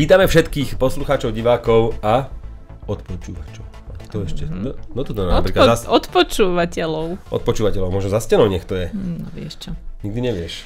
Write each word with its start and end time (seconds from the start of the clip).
Vítame 0.00 0.24
všetkých 0.24 0.80
poslucháčov, 0.80 1.28
divákov 1.28 1.92
a 2.00 2.32
odpočúvačov. 2.88 3.68
To 4.16 4.24
ešte, 4.24 4.48
mm-hmm. 4.48 4.64
no, 4.64 4.72
no 4.96 5.00
to 5.04 5.12
napríklad 5.12 5.68
Odpo- 5.68 5.76
zas... 5.76 5.80
Odpočúvateľov. 5.84 7.28
Odpočúvateľov, 7.28 7.92
možno 7.92 8.08
za 8.08 8.16
stenou 8.24 8.48
nech 8.48 8.64
to 8.64 8.80
je. 8.80 8.88
No 8.96 9.28
vieš 9.36 9.60
čo. 9.60 9.76
Nikdy 10.00 10.20
nevieš. 10.24 10.64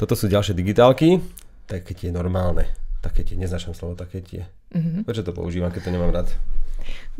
Toto 0.00 0.16
sú 0.16 0.32
ďalšie 0.32 0.56
digitálky, 0.56 1.20
také 1.68 1.92
tie 1.92 2.08
normálne. 2.08 2.72
Také 3.04 3.28
tie, 3.28 3.36
neznačam 3.36 3.76
slovo, 3.76 3.92
také 3.92 4.24
tie. 4.24 4.48
Mm-hmm. 4.72 5.04
Prečo 5.04 5.20
to 5.20 5.36
používam, 5.36 5.68
keď 5.68 5.82
to 5.84 5.90
nemám 5.92 6.16
rád? 6.16 6.32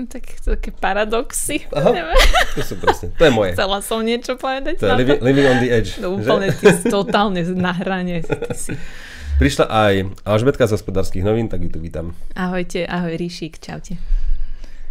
No, 0.01 0.09
tak 0.09 0.41
také 0.41 0.73
paradoxy. 0.73 1.69
Aha, 1.69 2.17
to 2.57 2.65
sú 2.65 2.81
presne, 2.81 3.13
to 3.13 3.29
je 3.29 3.33
moje. 3.37 3.53
Chcela 3.53 3.85
som 3.85 4.01
niečo 4.01 4.41
povedať. 4.41 4.81
To 4.81 4.89
je 4.89 5.05
living, 5.05 5.21
living 5.21 5.47
on 5.53 5.61
the 5.61 5.69
edge. 5.69 6.01
No, 6.01 6.17
úplne 6.17 6.49
ty 6.49 6.73
si 6.73 6.89
totálne 6.89 7.45
na 7.53 7.77
hrane. 7.77 8.25
Si. 8.57 8.73
Prišla 9.37 9.69
aj 9.69 9.95
Alžbetka 10.25 10.65
z 10.65 10.81
hospodárskych 10.81 11.21
novín, 11.21 11.53
tak 11.53 11.61
ju 11.61 11.69
tu 11.69 11.77
vítam. 11.77 12.17
Ahojte, 12.33 12.89
ahoj 12.89 13.21
Ríšik, 13.21 13.61
čaute. 13.61 14.01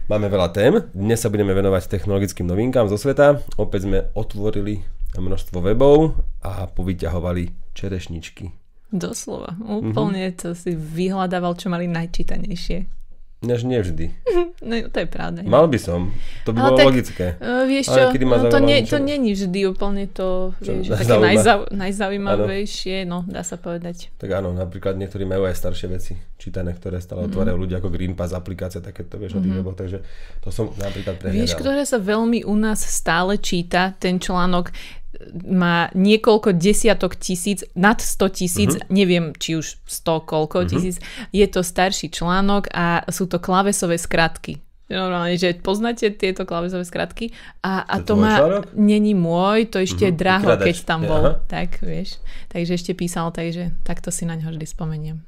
Máme 0.05 0.30
veľa 0.30 0.54
tém. 0.54 0.85
Dnes 0.94 1.18
sa 1.18 1.34
budeme 1.34 1.49
venovať 1.49 1.90
technologickým 1.90 2.45
novinkám 2.45 2.85
zo 2.85 2.94
sveta. 2.94 3.41
Opäť 3.58 3.90
sme 3.90 4.05
otvorili 4.13 4.85
množstvo 5.18 5.66
webov 5.66 6.21
a 6.45 6.70
povyťahovali 6.70 7.73
čerešničky. 7.73 8.54
Doslova. 8.94 9.58
Úplne 9.58 10.30
mm-hmm. 10.30 10.38
to 10.38 10.54
si 10.54 10.77
vyhľadával, 10.77 11.57
čo 11.57 11.73
mali 11.73 11.90
najčítanejšie. 11.90 12.85
Než 13.45 13.63
nevždy. 13.63 14.05
No 14.66 14.81
to 14.90 14.98
je 14.98 15.05
pravda. 15.05 15.45
Mal 15.45 15.70
by 15.70 15.77
som. 15.77 16.09
To 16.48 16.49
by 16.49 16.58
bolo 16.58 16.77
tak, 16.80 16.88
logické. 16.90 17.26
Uh, 17.38 17.70
vieš 17.70 17.94
čo, 17.94 18.02
no, 18.09 18.49
to, 18.49 18.58
nie, 18.58 18.82
to 18.82 18.98
není 18.98 19.37
vždy 19.37 19.70
úplne 19.70 20.10
to, 20.10 20.57
čo, 20.57 20.82
vieš, 20.82 20.90
také 20.90 21.21
najzau, 21.21 21.70
najzaujímavejšie, 21.70 23.05
ano. 23.05 23.21
no 23.21 23.29
dá 23.29 23.46
sa 23.46 23.62
povedať. 23.62 24.10
Tak 24.18 24.32
áno, 24.32 24.57
napríklad 24.57 24.98
niektorí 24.98 25.27
majú 25.29 25.46
aj 25.46 25.60
staršie 25.60 25.87
veci 25.91 26.18
čítané, 26.41 26.74
ktoré 26.74 26.98
stále 26.98 27.26
mm. 27.26 27.27
otvárajú 27.29 27.57
ľudia 27.62 27.77
ako 27.77 27.93
Green 27.93 28.18
Pass 28.18 28.34
aplikácia, 28.34 28.82
takéto 28.82 29.21
vieš 29.21 29.37
mm-hmm. 29.37 29.43
o 29.43 29.46
tých 29.46 29.54
mhm. 29.54 29.59
weboch, 29.62 29.77
takže 29.77 29.98
to 30.41 30.49
som 30.49 30.65
napríklad 30.74 31.15
prehľadal. 31.21 31.41
Vieš, 31.46 31.54
ktoré 31.62 31.84
sa 31.85 31.99
veľmi 32.02 32.40
u 32.48 32.55
nás 32.57 32.82
stále 32.82 33.37
číta, 33.37 33.93
ten 34.02 34.18
článok, 34.18 34.74
má 35.46 35.90
niekoľko 35.94 36.55
desiatok 36.55 37.16
tisíc, 37.16 37.63
nad 37.76 37.99
100 38.02 38.38
tisíc, 38.38 38.71
uh-huh. 38.76 38.88
neviem 38.90 39.32
či 39.35 39.60
už 39.60 39.80
100 39.85 40.30
koľko 40.30 40.63
uh-huh. 40.63 40.71
tisíc, 40.71 41.02
je 41.32 41.46
to 41.48 41.62
starší 41.62 42.12
článok 42.12 42.71
a 42.74 43.05
sú 43.12 43.26
to 43.30 43.41
klávesové 43.41 43.99
skratky. 43.99 44.63
Normálne, 44.86 45.34
že 45.34 45.58
poznáte 45.58 46.13
tieto 46.13 46.46
klávesové 46.46 46.86
skratky 46.86 47.34
a, 47.66 47.82
a 47.90 48.05
to, 48.05 48.13
to 48.13 48.21
má, 48.21 48.38
článok? 48.38 48.63
není 48.77 49.18
môj, 49.18 49.74
to 49.74 49.82
ešte 49.82 50.10
je 50.10 50.13
draho, 50.13 50.46
Vykradač. 50.46 50.66
keď 50.70 50.76
tam 50.86 51.02
bol. 51.10 51.24
Aha. 51.26 51.41
Tak, 51.49 51.82
vieš. 51.82 52.21
Takže 52.54 52.77
ešte 52.77 52.91
písal, 52.93 53.34
takže 53.34 53.74
takto 53.82 54.13
si 54.13 54.30
na 54.30 54.38
ňo 54.38 54.54
vždy 54.54 54.66
spomeniem. 54.70 55.26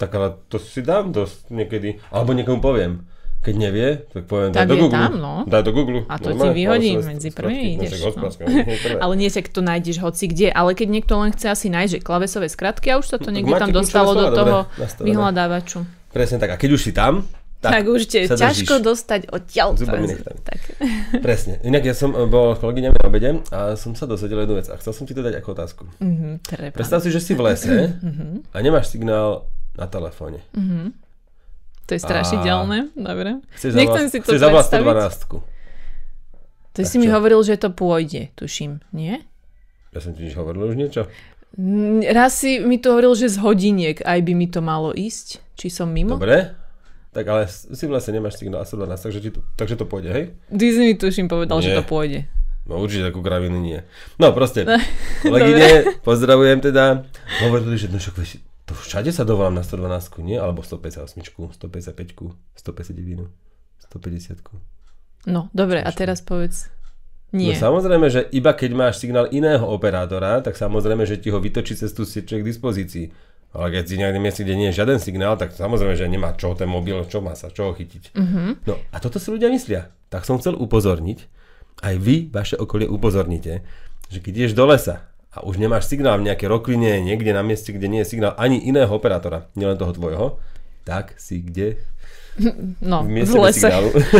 tak 0.00 0.16
ale 0.16 0.40
to 0.48 0.56
si 0.56 0.80
dám 0.80 1.12
dosť 1.12 1.52
niekedy, 1.52 2.00
alebo 2.08 2.32
niekomu 2.32 2.64
poviem. 2.64 3.04
Keď 3.44 3.54
nevie, 3.60 4.08
tak 4.08 4.24
poviem, 4.24 4.56
tak 4.56 4.64
daj 4.64 4.68
do 4.72 4.76
Google. 4.88 4.96
Tam, 4.96 5.12
no. 5.20 5.34
Daj 5.44 5.62
do 5.68 5.72
Google. 5.76 6.00
A 6.08 6.16
to 6.16 6.32
ti 6.32 6.48
vyhodí 6.48 6.96
medzi 6.96 7.28
prvými 7.28 7.76
ideš. 7.76 8.16
No. 8.16 8.32
ale 9.04 9.12
nie 9.20 9.28
sa 9.28 9.44
to 9.44 9.60
nájdeš 9.60 10.00
hoci 10.00 10.32
kde. 10.32 10.48
Ale 10.48 10.72
keď 10.72 10.88
niekto 10.88 11.12
len 11.20 11.28
chce 11.36 11.52
asi 11.52 11.68
nájsť, 11.68 11.92
že 11.92 12.00
klavesové 12.00 12.48
skratky 12.48 12.88
a 12.88 12.96
už 12.96 13.06
sa 13.12 13.20
to 13.20 13.28
no, 13.28 13.36
niekde 13.36 13.52
tam 13.60 13.68
dostalo 13.68 14.16
do 14.16 14.32
toho 14.32 14.56
dobre, 14.64 15.04
vyhľadávaču. 15.04 15.84
Presne 16.08 16.40
tak. 16.40 16.54
A 16.54 16.56
keď 16.56 16.70
už 16.72 16.80
si 16.88 16.96
tam, 16.96 17.28
tak, 17.64 17.72
tak 17.80 17.84
už 17.88 18.00
je 18.12 18.24
ťažko 18.28 18.74
dostať 18.84 19.20
odtiaľ. 19.32 19.72
Tak. 20.44 20.60
Presne. 21.26 21.64
Inak 21.64 21.88
ja 21.88 21.96
som 21.96 22.12
eh, 22.12 22.28
bol 22.28 22.52
s 22.52 22.60
kolegyňami 22.60 22.96
na 22.96 23.04
obede 23.08 23.30
a 23.48 23.76
som 23.80 23.96
sa 23.96 24.04
dozvedel 24.04 24.44
jednu 24.44 24.60
vec 24.60 24.68
a 24.68 24.76
chcel 24.76 24.92
som 24.92 25.04
ti 25.08 25.16
to 25.16 25.24
dať 25.24 25.40
ako 25.40 25.48
otázku. 25.56 25.82
Mm-hmm, 26.00 26.32
Predstav 26.76 27.00
si, 27.00 27.08
že 27.08 27.24
si 27.24 27.32
v 27.32 27.40
lese 27.40 27.96
mm-hmm. 27.96 28.52
a 28.52 28.56
nemáš 28.60 28.92
signál 28.92 29.48
na 29.80 29.88
telefóne. 29.88 30.44
Mm-hmm. 30.52 31.03
To 31.84 31.92
je 31.92 32.00
strašidelné, 32.00 32.96
dobre. 32.96 33.44
Chceš 33.60 33.76
Nechcem 33.76 34.06
si 34.08 34.18
to 34.24 34.32
predstaviť. 34.32 35.20
112. 35.20 35.54
To 36.74 36.80
si 36.82 36.96
čo? 36.96 37.00
mi 37.00 37.06
hovoril, 37.06 37.40
že 37.44 37.54
to 37.60 37.70
pôjde, 37.70 38.34
tuším, 38.34 38.82
nie? 38.90 39.20
Ja 39.94 40.02
som 40.02 40.16
ti 40.16 40.26
hovoril 40.32 40.74
už 40.74 40.76
niečo? 40.80 41.06
Raz 42.10 42.42
si 42.42 42.58
mi 42.58 42.82
to 42.82 42.98
hovoril, 42.98 43.14
že 43.14 43.30
z 43.30 43.38
hodiniek 43.38 44.02
aj 44.02 44.18
by 44.26 44.32
mi 44.34 44.50
to 44.50 44.58
malo 44.58 44.90
ísť. 44.90 45.38
Či 45.54 45.70
som 45.70 45.86
mimo? 45.86 46.18
Dobre. 46.18 46.50
Tak 47.14 47.24
ale 47.30 47.46
si 47.46 47.84
vlastne 47.86 48.18
nemáš 48.18 48.42
signál 48.42 48.66
112, 48.66 48.90
takže, 49.06 49.20
to, 49.30 49.40
takže 49.54 49.74
to 49.78 49.86
pôjde, 49.86 50.10
hej? 50.10 50.24
Ty 50.50 50.66
si 50.66 50.80
mi 50.82 50.98
tuším 50.98 51.30
povedal, 51.30 51.62
nie. 51.62 51.70
že 51.70 51.78
to 51.78 51.86
pôjde. 51.86 52.26
No 52.66 52.82
určite 52.82 53.06
takú 53.06 53.22
kravinu 53.22 53.62
nie. 53.62 53.86
No 54.18 54.34
proste, 54.34 54.66
kolegyne, 55.22 56.00
pozdravujem 56.02 56.58
teda. 56.58 57.06
Hovorili, 57.46 57.78
že 57.78 57.86
však 57.86 58.53
to 58.64 58.72
všade 58.72 59.12
sa 59.12 59.28
dovolám 59.28 59.60
na 59.60 59.64
112, 59.64 60.24
nie? 60.24 60.40
Alebo 60.40 60.64
158, 60.64 61.20
155, 61.20 62.32
159, 62.56 63.28
150. 63.92 65.28
No, 65.28 65.52
dobre, 65.52 65.84
a 65.84 65.90
teraz 65.92 66.24
povedz. 66.24 66.72
Nie. 67.34 67.58
No 67.58 67.60
samozrejme, 67.60 68.06
že 68.08 68.30
iba 68.30 68.54
keď 68.54 68.70
máš 68.72 69.02
signál 69.02 69.26
iného 69.28 69.66
operátora, 69.66 70.38
tak 70.40 70.54
samozrejme, 70.54 71.02
že 71.02 71.18
ti 71.18 71.34
ho 71.34 71.42
vytočí 71.42 71.74
cez 71.74 71.90
tú 71.90 72.06
sieť 72.06 72.40
k 72.40 72.46
dispozícii. 72.46 73.10
Ale 73.54 73.70
keď 73.70 73.84
si 73.86 73.94
niekde 73.98 74.18
mieste, 74.18 74.42
kde 74.42 74.58
nie 74.58 74.68
je 74.70 74.82
žiaden 74.82 74.98
signál, 74.98 75.38
tak 75.38 75.54
samozrejme, 75.54 75.94
že 75.94 76.10
nemá 76.10 76.34
čo 76.34 76.58
ten 76.58 76.66
mobil, 76.66 76.98
čo 77.06 77.22
má 77.22 77.38
sa, 77.38 77.54
čo 77.54 77.70
ho 77.70 77.72
chytiť. 77.74 78.14
Mm-hmm. 78.14 78.48
No 78.66 78.74
a 78.90 78.96
toto 78.98 79.22
si 79.22 79.30
ľudia 79.30 79.46
myslia. 79.50 79.94
Tak 80.10 80.26
som 80.26 80.42
chcel 80.42 80.58
upozorniť, 80.58 81.26
aj 81.82 81.94
vy, 81.98 82.30
vaše 82.34 82.58
okolie 82.58 82.90
upozornite, 82.90 83.62
že 84.10 84.18
keď 84.18 84.32
ideš 84.46 84.54
do 84.58 84.66
lesa 84.66 85.06
a 85.34 85.42
už 85.42 85.58
nemáš 85.58 85.90
signál 85.90 86.22
v 86.22 86.30
nejakej 86.30 86.48
rokline, 86.48 87.02
niekde 87.02 87.34
na 87.34 87.42
mieste, 87.42 87.74
kde 87.74 87.90
nie 87.90 88.00
je 88.06 88.14
signál 88.14 88.38
ani 88.38 88.62
iného 88.62 88.90
operátora, 88.90 89.50
nielen 89.58 89.74
toho 89.74 89.92
tvojho, 89.92 90.26
tak 90.86 91.18
si 91.18 91.42
kde 91.42 91.82
No, 92.82 93.06
v, 93.06 93.22
v 93.22 93.34
lese. 93.38 93.70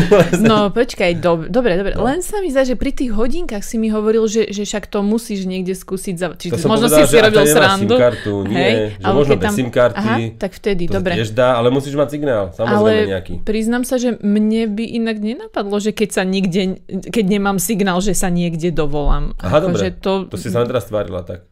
no, 0.51 0.71
počkaj, 0.71 1.19
do, 1.19 1.51
dobre, 1.51 1.75
dobre. 1.75 1.99
No. 1.99 2.07
Len 2.07 2.23
sa 2.23 2.39
mi 2.39 2.47
zdá, 2.47 2.63
že 2.63 2.79
pri 2.79 2.95
tých 2.95 3.11
hodinkách 3.11 3.67
si 3.67 3.75
mi 3.75 3.91
hovoril, 3.91 4.31
že, 4.31 4.55
že 4.55 4.63
však 4.63 4.87
to 4.87 5.03
musíš 5.03 5.51
niekde 5.51 5.75
skúsiť. 5.75 6.15
Za... 6.15 6.27
Či, 6.39 6.55
to 6.55 6.71
možno 6.71 6.87
povedal, 6.87 6.99
si 7.03 7.11
si 7.11 7.17
robil 7.19 7.45
srandu. 7.51 7.95
kartu, 7.99 8.35
nie, 8.47 8.55
Hej, 8.55 8.75
že 9.03 9.11
možno 9.11 9.35
bez 9.35 9.47
tam... 9.51 9.55
SIM 9.59 9.71
karty. 9.75 9.99
Aha, 9.99 10.17
tak 10.39 10.51
vtedy, 10.55 10.87
to 10.87 11.03
dobre. 11.03 11.13
Dá, 11.35 11.59
ale 11.59 11.75
musíš 11.75 11.99
mať 11.99 12.09
signál, 12.15 12.55
samozrejme 12.55 12.79
ale 12.79 12.93
nejaký. 13.11 13.35
priznám 13.43 13.83
sa, 13.83 13.99
že 13.99 14.15
mne 14.23 14.71
by 14.71 14.85
inak 14.87 15.19
nenapadlo, 15.19 15.83
že 15.83 15.91
keď 15.91 16.09
sa 16.15 16.23
nikde, 16.23 16.79
keď 16.87 17.25
nemám 17.27 17.59
signál, 17.59 17.99
že 17.99 18.15
sa 18.15 18.31
niekde 18.31 18.71
dovolám. 18.71 19.35
Aha, 19.43 19.59
Ako, 19.59 19.75
dobre, 19.75 19.91
to... 19.99 20.31
to 20.31 20.39
si 20.39 20.55
sa 20.55 20.63
teraz 20.63 20.87
tvárila 20.87 21.27
tak. 21.27 21.43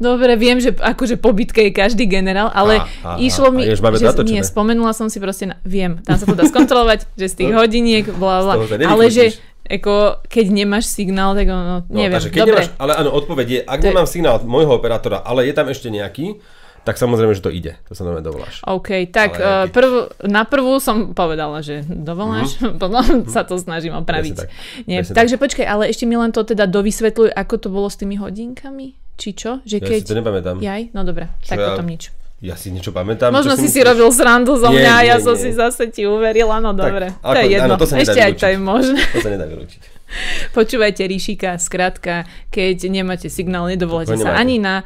Dobre, 0.00 0.34
viem, 0.34 0.58
že 0.58 0.74
akože 0.74 1.20
po 1.22 1.30
bitke 1.30 1.70
je 1.70 1.72
každý 1.72 2.10
generál, 2.10 2.50
ale 2.50 2.82
a, 3.04 3.14
a, 3.14 3.22
išlo 3.22 3.54
mi, 3.54 3.62
a 3.62 3.76
že 3.76 4.26
nie, 4.26 4.42
spomenula 4.42 4.90
som 4.90 5.06
si 5.06 5.22
proste, 5.22 5.54
na, 5.54 5.56
viem, 5.62 6.02
tam 6.02 6.18
sa 6.18 6.26
to 6.26 6.34
dá 6.34 6.44
skontrolovať, 6.50 7.06
že 7.14 7.26
z 7.30 7.34
tých 7.44 7.52
hodiniek, 7.60 8.04
bla, 8.16 8.42
bla, 8.42 8.54
ale 8.90 9.06
že 9.12 9.38
Eko, 9.70 10.18
keď 10.26 10.46
nemáš 10.50 10.90
signál, 10.90 11.38
tak 11.38 11.46
ono, 11.46 11.86
no, 11.86 11.94
neviem. 11.94 12.18
Takže 12.18 12.30
keď 12.34 12.40
Dobre. 12.42 12.62
Nemáš, 12.66 12.68
ale 12.74 12.92
áno, 12.98 13.10
odpoveď 13.14 13.46
je, 13.46 13.60
ak 13.62 13.78
to 13.78 13.86
nemám 13.86 14.06
je... 14.08 14.12
signál 14.18 14.36
môjho 14.42 14.72
operátora, 14.74 15.22
ale 15.22 15.46
je 15.46 15.54
tam 15.54 15.70
ešte 15.70 15.86
nejaký, 15.94 16.42
tak 16.82 16.96
samozrejme, 16.96 17.36
že 17.36 17.44
to 17.44 17.52
ide. 17.52 17.76
To 17.86 17.94
sa 17.94 18.08
normálne 18.08 18.24
dovoláš. 18.24 18.64
OK, 18.64 19.06
tak 19.12 19.36
uh, 19.36 19.68
prv, 19.68 20.16
na 20.24 20.48
prvú 20.48 20.80
som 20.80 21.12
povedala, 21.12 21.60
že 21.60 21.84
dovoláš, 21.86 22.56
mm-hmm. 22.56 22.80
potom 22.80 23.04
mm-hmm. 23.04 23.30
sa 23.30 23.44
to 23.44 23.60
snažím 23.60 23.94
opraviť. 24.00 24.34
tak. 24.34 24.48
Nie, 24.88 25.04
takže 25.04 25.36
tak. 25.36 25.42
počkaj, 25.44 25.66
ale 25.68 25.92
ešte 25.92 26.08
mi 26.08 26.16
len 26.16 26.32
to 26.32 26.40
teda 26.40 26.64
dovysvetľuj, 26.64 27.36
ako 27.36 27.54
to 27.60 27.68
bolo 27.68 27.86
s 27.92 28.00
tými 28.00 28.16
hodinkami? 28.16 28.96
Či 29.20 29.36
čo? 29.36 29.60
Že 29.68 29.76
keď... 29.84 30.00
Ja 30.00 30.04
si 30.04 30.08
to 30.08 30.16
nepamätám. 30.16 30.56
Jaj? 30.64 30.82
No 30.96 31.04
dobre, 31.04 31.28
čo 31.44 31.52
tak 31.52 31.60
ja... 31.60 31.76
potom 31.76 31.84
nič. 31.84 32.08
Ja 32.40 32.56
si 32.56 32.72
niečo 32.72 32.88
pamätám. 32.88 33.36
Možno 33.36 33.52
si 33.52 33.68
si 33.68 33.84
robil 33.84 34.08
srandu 34.16 34.56
zo 34.56 34.72
mňa 34.72 34.92
a 34.96 35.00
ja 35.04 35.16
som 35.20 35.36
si 35.36 35.52
zase 35.52 35.92
ti 35.92 36.08
uverila, 36.08 36.56
no 36.56 36.72
dobre. 36.72 37.12
Tak, 37.20 37.36
to 37.36 37.38
je 37.44 37.48
jedno. 37.52 37.76
Áno, 37.76 37.84
to 37.84 37.84
Ešte 37.84 38.16
aj 38.16 38.32
to 38.40 38.46
je 38.48 38.56
možné. 38.56 39.00
To 39.12 39.20
sa 39.20 39.28
nedá 39.28 39.44
vylúčiť. 39.44 40.00
Počúvajte, 40.56 41.04
Ríšika, 41.04 41.60
skrátka, 41.60 42.24
keď 42.48 42.88
nemáte 42.88 43.28
signál, 43.28 43.68
nedovoláte 43.68 44.16
sa 44.16 44.40
ani 44.40 44.56
na 44.56 44.82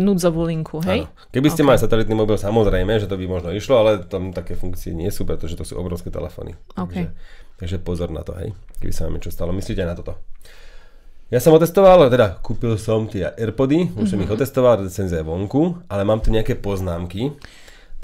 núdzovú 0.00 0.48
linku, 0.48 0.80
hej? 0.82 1.04
Áno. 1.06 1.28
Keby 1.28 1.48
ste 1.52 1.62
okay. 1.62 1.68
mali 1.68 1.78
satelitný 1.78 2.14
mobil, 2.16 2.40
samozrejme, 2.40 2.92
že 2.98 3.06
to 3.06 3.20
by 3.20 3.24
možno 3.28 3.52
išlo, 3.52 3.84
ale 3.84 4.02
tam 4.08 4.32
také 4.32 4.56
funkcie 4.56 4.96
nie 4.96 5.12
sú, 5.12 5.28
pretože 5.28 5.54
to 5.54 5.68
sú 5.68 5.76
obrovské 5.76 6.08
telefóny. 6.08 6.56
Okay. 6.72 7.06
Takže, 7.06 7.12
takže 7.60 7.76
pozor 7.84 8.08
na 8.08 8.24
to, 8.24 8.32
hej? 8.40 8.56
Keby 8.80 8.92
sa 8.96 9.06
vám 9.06 9.20
niečo 9.20 9.30
stalo. 9.30 9.52
Myslíte 9.52 9.84
na 9.84 9.92
toto. 9.92 10.18
Ja 11.32 11.40
som 11.40 11.56
otestoval, 11.56 12.12
teda 12.12 12.44
kúpil 12.44 12.76
som 12.76 13.08
tie 13.08 13.24
Airpody, 13.24 13.88
už 13.88 14.04
mm-hmm. 14.04 14.04
som 14.04 14.20
ich 14.20 14.28
mhm. 14.28 14.36
otestoval, 14.36 14.84
recenzia 14.84 15.24
je 15.24 15.24
vonku, 15.24 15.80
ale 15.88 16.04
mám 16.04 16.20
tu 16.20 16.28
nejaké 16.28 16.60
poznámky, 16.60 17.32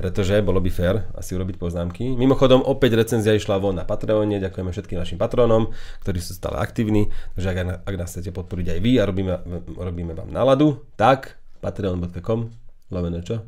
pretože 0.01 0.33
bolo 0.41 0.65
by 0.65 0.73
fér 0.73 1.05
asi 1.13 1.37
urobiť 1.37 1.61
poznámky. 1.61 2.17
Mimochodom, 2.17 2.65
opäť 2.65 2.97
recenzia 2.97 3.37
išla 3.37 3.61
von 3.61 3.77
na 3.77 3.85
Patreone, 3.85 4.41
ďakujeme 4.41 4.73
všetkým 4.73 4.97
našim 4.97 5.21
patronom, 5.21 5.77
ktorí 6.01 6.25
sú 6.25 6.33
stále 6.41 6.57
aktívni, 6.57 7.13
takže 7.37 7.49
ak, 7.53 7.59
ak 7.85 7.95
nás 8.01 8.09
chcete 8.17 8.33
podporiť 8.33 8.67
aj 8.73 8.79
vy 8.81 8.93
a 8.97 9.05
robíme, 9.05 9.33
robíme 9.77 10.17
vám 10.17 10.33
náladu, 10.33 10.89
tak 10.97 11.37
patreon.com, 11.61 12.49
lovené 12.89 13.21
čo? 13.21 13.45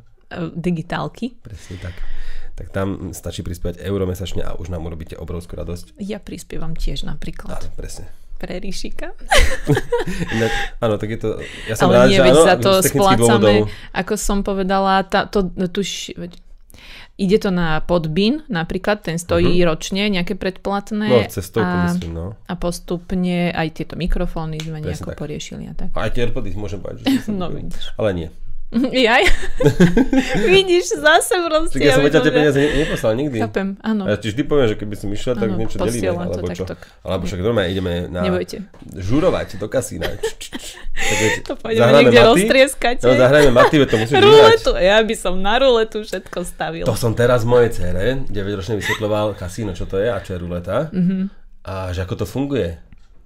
Digitálky. 0.60 1.40
Presne 1.40 1.80
tak. 1.80 1.96
Tak 2.52 2.68
tam 2.68 3.16
stačí 3.16 3.40
prispievať 3.40 3.80
euro 3.80 4.04
mesačne 4.04 4.44
a 4.44 4.52
už 4.60 4.68
nám 4.68 4.84
urobíte 4.84 5.16
obrovskú 5.16 5.56
radosť. 5.56 5.96
Ja 6.04 6.20
prispievam 6.20 6.76
tiež 6.76 7.08
napríklad. 7.08 7.64
Áno, 7.64 7.72
presne 7.72 8.19
Pre 8.40 8.56
Ríšika. 8.56 9.12
Áno, 10.80 10.96
tak 10.96 11.12
je 11.12 11.18
to... 11.20 11.28
Ja 11.68 11.76
som 11.76 11.92
Ale 11.92 12.08
rád, 12.08 12.08
nie, 12.08 12.16
že 12.16 12.30
áno, 12.32 12.40
za 12.40 12.56
z 12.56 12.64
to 12.64 12.72
splácame, 12.80 13.20
dôvodov. 13.20 13.92
ako 13.92 14.14
som 14.16 14.38
povedala, 14.40 15.04
tá, 15.04 15.28
to, 15.28 15.44
tuž, 15.68 16.16
veď, 16.16 16.32
ide 17.20 17.36
to 17.36 17.52
na 17.52 17.84
podbin, 17.84 18.40
napríklad, 18.48 19.04
ten 19.04 19.20
stojí 19.20 19.60
ročne, 19.60 20.08
nejaké 20.08 20.40
predplatné. 20.40 21.04
No, 21.12 21.20
cez 21.28 21.52
a, 21.60 21.92
myslím, 21.92 22.16
no. 22.16 22.26
a 22.48 22.52
postupne 22.56 23.52
aj 23.52 23.76
tieto 23.76 24.00
mikrofóny 24.00 24.56
sme 24.56 24.80
Presne 24.80 24.88
nejako 24.88 25.10
tak. 25.12 25.18
poriešili 25.20 25.64
a 25.68 25.76
tak. 25.76 25.92
Aj 25.92 26.08
tie 26.08 26.24
AirPody 26.24 26.56
môžem 26.56 26.80
povedať, 26.80 27.04
že 27.04 27.28
No, 27.36 27.52
vidíš. 27.52 27.92
Ale 28.00 28.16
nie. 28.16 28.28
Jaj. 29.02 29.24
Vidíš, 30.52 30.94
zase 30.96 31.34
proste. 31.42 31.74
Tak 31.74 31.82
ja 31.82 31.92
som 31.92 32.02
veď 32.02 32.12
tie 32.20 32.30
peniaze 32.30 32.54
ne- 32.56 32.74
neposlal 32.78 33.12
nikdy. 33.14 33.38
Chápem, 33.40 33.74
áno. 33.80 34.06
Ja 34.06 34.14
ti 34.14 34.30
vždy 34.30 34.42
poviem, 34.44 34.66
že 34.68 34.76
keby 34.76 34.94
som 34.94 35.08
išiel, 35.08 35.34
tak 35.34 35.48
Áno, 35.48 35.58
niečo 35.58 35.76
delíme, 35.76 35.90
posielam 35.90 36.18
to 36.24 36.38
alebo 36.38 36.48
čo. 36.52 36.64
takto. 36.64 36.86
Alebo 37.02 37.22
však 37.24 37.40
normálne 37.40 37.70
ideme 37.70 37.92
na 38.06 38.20
Nebojte. 38.22 38.56
žurovať 38.92 39.48
do 39.56 39.66
kasína. 39.66 40.06
Tak 40.92 41.16
veď 41.16 41.32
To 41.42 41.54
pôjdeme 41.56 41.90
niekde 41.96 42.12
maty. 42.14 42.28
roztrieskať. 42.28 42.96
No, 43.00 43.16
zahrajeme 43.16 43.52
maty, 43.52 43.74
to 43.80 43.96
musíš 43.96 44.12
vyhrať. 44.12 44.28
Ruletu, 44.28 44.72
ja 44.76 44.98
by 45.00 45.14
som 45.16 45.34
na 45.34 45.54
ruletu 45.56 45.98
všetko 45.98 46.38
stavil. 46.44 46.84
To 46.84 46.92
som 46.92 47.10
teraz 47.10 47.40
mojej 47.42 47.72
cére, 47.72 48.20
9-ročne 48.22 48.76
vysvetľoval 48.76 49.32
kasíno, 49.32 49.72
čo 49.72 49.88
to 49.88 49.96
je 49.96 50.06
a 50.06 50.20
čo 50.20 50.36
je 50.36 50.38
ruleta. 50.38 50.92
Mm-hmm. 50.92 51.22
A 51.62 51.88
že 51.90 52.04
ako 52.04 52.14
to 52.14 52.26
funguje. 52.28 52.76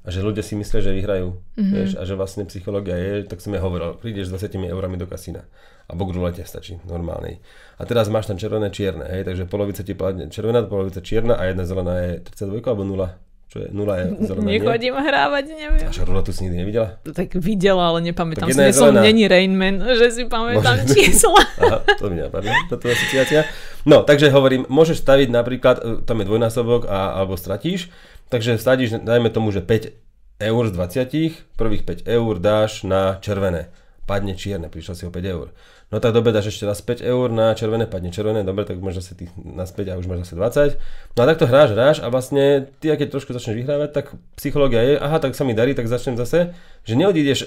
A 0.05 0.13
že 0.13 0.21
ľudia 0.21 0.45
si 0.45 0.53
myslia, 0.53 0.85
že 0.85 0.93
vyhrajú. 0.93 1.33
Mm-hmm. 1.33 1.73
Vieš, 1.73 1.91
a 1.97 2.05
že 2.05 2.13
vlastne 2.13 2.45
psychológia 2.45 2.93
je, 3.01 3.25
tak 3.25 3.41
som 3.41 3.57
ja 3.57 3.65
hovoril, 3.65 3.97
prídeš 3.97 4.29
s 4.29 4.37
20 4.37 4.69
eurami 4.69 5.01
do 5.01 5.09
kasína. 5.09 5.49
Alebo 5.89 6.09
k 6.09 6.21
rulete 6.21 6.45
stačí, 6.45 6.77
normálnej. 6.85 7.41
A 7.81 7.89
teraz 7.89 8.13
máš 8.13 8.29
tam 8.29 8.37
červené, 8.37 8.69
čierne, 8.69 9.09
hej, 9.09 9.25
takže 9.25 9.49
polovica 9.49 9.81
ti 9.81 9.97
padne 9.97 10.29
červená, 10.29 10.69
polovica 10.69 11.01
čierna 11.01 11.41
a 11.41 11.49
jedna 11.49 11.65
zelená 11.65 11.95
je 12.05 12.13
32 12.21 12.61
alebo 12.69 12.85
0. 12.85 13.34
Čo 13.55 13.63
je? 13.63 13.69
0 13.71 13.87
je 13.87 14.05
zelená, 14.27 14.43
nie? 14.43 14.59
Nechodím 14.59 14.95
hrávať, 14.99 15.45
neviem. 15.55 15.87
A 15.87 15.95
že 15.95 16.03
ruletu 16.03 16.35
si 16.35 16.43
nikdy 16.43 16.59
nevidela? 16.59 16.99
Tak 17.07 17.39
videla, 17.39 17.95
ale 17.95 18.03
nepamätám 18.03 18.51
si. 18.51 18.59
Nie 18.59 18.75
som 18.75 18.91
není 18.91 19.31
Rainman, 19.31 19.79
že 19.95 20.11
si 20.11 20.23
pamätám 20.27 20.83
Môže- 20.83 20.91
čísla. 20.91 21.39
Aha, 21.63 21.79
to 21.95 22.11
mi 22.11 22.19
napadlo, 22.19 22.51
táto 22.67 22.91
asociácia. 22.91 23.47
No, 23.87 24.03
takže 24.03 24.27
hovorím, 24.29 24.67
môžeš 24.67 24.99
staviť 24.99 25.29
napríklad, 25.31 25.77
e, 25.79 26.03
tam 26.03 26.19
je 26.19 26.27
dvojnásobok 26.27 26.91
a, 26.91 27.15
alebo 27.15 27.39
stratíš, 27.39 27.95
takže 28.27 28.59
stadíš, 28.59 28.99
dajme 28.99 29.31
tomu, 29.31 29.55
že 29.55 29.63
5 29.63 29.95
eur 30.43 30.63
z 30.67 30.73
20, 30.75 31.55
prvých 31.55 31.87
5 31.87 32.11
eur 32.11 32.35
dáš 32.37 32.83
na 32.83 33.23
červené. 33.23 33.71
Padne 34.03 34.35
čierne, 34.35 34.67
prišlo 34.67 34.99
si 34.99 35.07
o 35.07 35.15
5 35.15 35.23
eur. 35.25 35.55
No 35.93 36.01
tak 36.01 36.17
dobre, 36.17 36.33
dáš 36.33 36.51
ešte 36.51 36.65
raz 36.65 36.81
5 36.81 37.05
eur 37.05 37.29
na 37.29 37.53
červené, 37.53 37.85
padne 37.85 38.11
červené, 38.11 38.41
dobre, 38.43 38.65
tak 38.65 38.81
máš 38.81 39.05
zase 39.05 39.25
tých 39.25 39.31
naspäť 39.41 39.95
a 39.95 40.01
už 40.01 40.09
máš 40.09 40.27
zase 40.27 40.79
20. 40.79 41.15
No 41.15 41.21
a 41.23 41.27
takto 41.29 41.45
hráš, 41.47 41.71
hráš 41.77 41.97
a 42.01 42.09
vlastne 42.09 42.73
ty, 42.81 42.91
keď 42.91 43.09
trošku 43.15 43.31
začneš 43.31 43.63
vyhrávať, 43.63 43.91
tak 43.93 44.07
psychológia 44.41 44.81
je, 44.83 44.95
aha, 44.99 45.21
tak 45.21 45.37
sa 45.37 45.45
mi 45.45 45.53
darí, 45.53 45.77
tak 45.77 45.87
začnem 45.87 46.19
zase, 46.19 46.57
že 46.83 46.95
neodídeš 46.97 47.47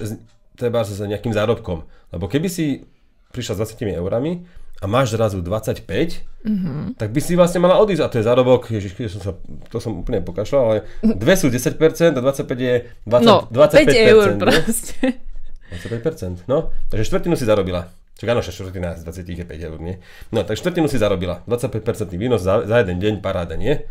treba 0.58 0.82
sa 0.82 1.06
nejakým 1.06 1.32
zárobkom. 1.32 1.86
Lebo 2.12 2.26
keby 2.26 2.50
si 2.50 2.84
prišla 3.32 3.62
s 3.62 3.78
20 3.78 4.02
eurami 4.02 4.44
a 4.82 4.86
máš 4.90 5.14
zrazu 5.14 5.42
25, 5.42 5.86
mm-hmm. 5.86 6.98
tak 6.98 7.10
by 7.14 7.20
si 7.22 7.38
vlastne 7.38 7.62
mala 7.62 7.78
odísť. 7.78 8.02
A 8.02 8.10
to 8.10 8.18
je 8.22 8.26
zárobok, 8.26 8.70
ježiš, 8.74 8.98
keď 8.98 9.10
som 9.14 9.22
sa, 9.22 9.32
to 9.70 9.78
som 9.78 10.02
úplne 10.02 10.26
pokašľal, 10.26 10.64
ale 10.66 10.78
dve 11.02 11.34
sú 11.38 11.50
10% 11.54 11.78
a 12.18 12.22
25 12.22 12.46
je 12.58 12.76
20, 13.06 13.26
No, 13.26 13.46
25%. 13.54 13.86
5 13.86 14.14
eur 14.14 14.28
proste. 14.42 15.22
25%, 15.68 16.50
no. 16.50 16.74
Takže 16.90 17.06
štvrtinu 17.06 17.38
si 17.38 17.46
zarobila. 17.46 17.90
Čak 18.18 18.34
áno, 18.34 18.42
však 18.42 18.54
štvrtina 18.58 18.98
z 18.98 19.06
20 19.06 19.30
je 19.30 19.46
5 19.46 19.68
eur, 19.70 19.78
nie? 19.78 20.02
No, 20.34 20.42
tak 20.42 20.58
štvrtinu 20.58 20.90
si 20.90 20.98
zarobila. 20.98 21.46
25% 21.46 22.10
výnos 22.18 22.42
za, 22.42 22.66
za 22.66 22.82
jeden 22.82 22.98
deň, 22.98 23.14
paráda, 23.22 23.54
nie? 23.54 23.86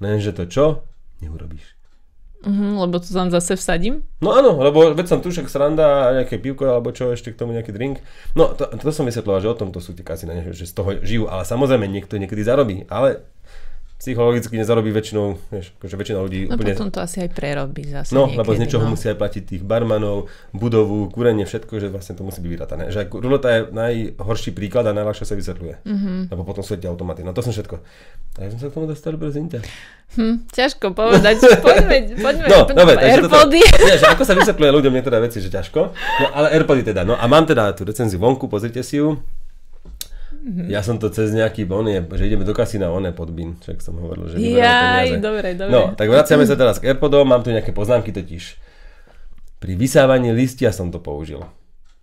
Lenže 0.00 0.32
to 0.32 0.48
čo? 0.48 0.88
Neurobíš. 1.20 1.76
Mhm, 2.46 2.78
lebo 2.78 3.00
to 3.00 3.08
tam 3.08 3.28
zase 3.32 3.56
vsadím. 3.56 4.04
No 4.20 4.36
áno, 4.36 4.60
lebo 4.60 4.92
veď 4.92 5.06
som 5.08 5.20
tu 5.24 5.32
však 5.32 5.48
sranda 5.48 6.08
a 6.08 6.14
nejaké 6.20 6.36
pivko 6.36 6.68
alebo 6.68 6.92
čo, 6.92 7.10
ešte 7.10 7.32
k 7.32 7.38
tomu 7.40 7.56
nejaký 7.56 7.72
drink. 7.72 8.04
No 8.36 8.52
to, 8.52 8.68
to 8.68 8.92
som 8.92 9.08
vysvetloval, 9.08 9.40
že 9.40 9.50
o 9.50 9.56
tomto 9.56 9.80
sú 9.80 9.96
tie 9.96 10.04
kasína, 10.04 10.52
že 10.52 10.68
z 10.68 10.74
toho 10.76 11.00
žijú, 11.00 11.26
ale 11.26 11.42
samozrejme 11.48 11.88
niekto 11.88 12.20
niekedy 12.20 12.44
zarobí, 12.44 12.84
ale 12.92 13.24
psychologicky 13.96 14.60
nezarobí 14.60 14.92
väčšinou, 14.92 15.40
vieš, 15.48 15.72
akože 15.80 15.96
väčšina 15.96 16.18
ľudí 16.20 16.40
No 16.52 16.60
úplne... 16.60 16.76
potom 16.76 16.88
to 16.92 17.00
asi 17.00 17.24
aj 17.24 17.30
prerobí 17.32 17.88
zase 17.88 18.12
No, 18.12 18.28
niekedy, 18.28 18.38
lebo 18.44 18.50
z 18.52 18.58
niečoho 18.60 18.84
no. 18.84 18.92
musí 18.92 19.06
aj 19.08 19.16
platiť 19.16 19.42
tých 19.48 19.62
barmanov, 19.64 20.28
budovu, 20.52 21.08
kúrenie, 21.08 21.48
všetko, 21.48 21.80
že 21.80 21.88
vlastne 21.88 22.12
to 22.12 22.22
musí 22.22 22.44
byť 22.44 22.50
vyratané. 22.52 22.82
Že 22.92 23.08
ruleta 23.08 23.48
je 23.48 23.60
najhorší 23.72 24.52
príklad 24.52 24.84
a 24.84 24.92
najľahšie 24.92 25.24
sa 25.24 25.34
vysvetľuje. 25.34 25.74
Mhm. 25.82 25.94
Mm-hmm. 25.96 26.20
Lebo 26.28 26.42
potom 26.44 26.60
sú 26.60 26.76
tie 26.76 26.92
automaty. 26.92 27.24
No 27.24 27.32
to 27.32 27.40
som 27.40 27.56
všetko. 27.56 27.80
A 28.36 28.38
ja 28.44 28.48
som 28.52 28.60
sa 28.60 28.68
k 28.68 28.72
tomu 28.76 28.84
dostal 28.84 29.16
brzinťa. 29.16 29.60
Hm, 30.20 30.44
ťažko 30.52 30.92
povedať. 30.92 31.40
Poďme, 31.66 32.14
poďme. 32.20 32.46
No, 32.46 32.68
dobre, 32.68 32.94
toto, 32.94 33.08
Airpody. 33.10 33.58
nie, 33.64 33.96
že 33.98 34.06
ako 34.06 34.22
sa 34.22 34.36
vysvetľuje 34.38 34.70
ľuďom 34.70 34.92
niektoré 34.92 35.18
veci, 35.18 35.40
že 35.42 35.48
ťažko. 35.50 35.80
No, 35.92 36.26
ale 36.30 36.52
Airpody 36.54 36.84
teda. 36.86 37.02
No 37.02 37.16
a 37.16 37.24
mám 37.26 37.42
teda 37.48 37.72
tú 37.72 37.82
recenziu 37.82 38.20
vonku, 38.20 38.46
pozrite 38.46 38.84
si 38.84 39.00
ju. 39.00 39.18
Mhm. 40.46 40.70
Ja 40.70 40.78
som 40.86 41.02
to 41.02 41.10
cez 41.10 41.34
nejaký 41.34 41.66
bon, 41.66 41.90
že 41.90 42.22
ideme 42.22 42.46
do 42.46 42.54
kasína, 42.54 42.94
on 42.94 43.02
je 43.02 43.10
podbín, 43.10 43.58
však 43.58 43.82
som 43.82 43.98
hovoril, 43.98 44.30
že 44.30 44.38
Jaj, 44.38 45.18
dobre, 45.18 45.58
dobre. 45.58 45.74
No, 45.74 45.98
tak 45.98 46.06
vraciame 46.06 46.46
sa 46.46 46.54
teraz 46.54 46.78
k 46.78 46.94
Airpodom, 46.94 47.26
mám 47.26 47.42
tu 47.42 47.50
nejaké 47.50 47.74
poznámky 47.74 48.14
totiž. 48.14 48.54
Pri 49.58 49.72
vysávaní 49.74 50.30
listia 50.30 50.70
som 50.70 50.94
to 50.94 51.02
použil. 51.02 51.42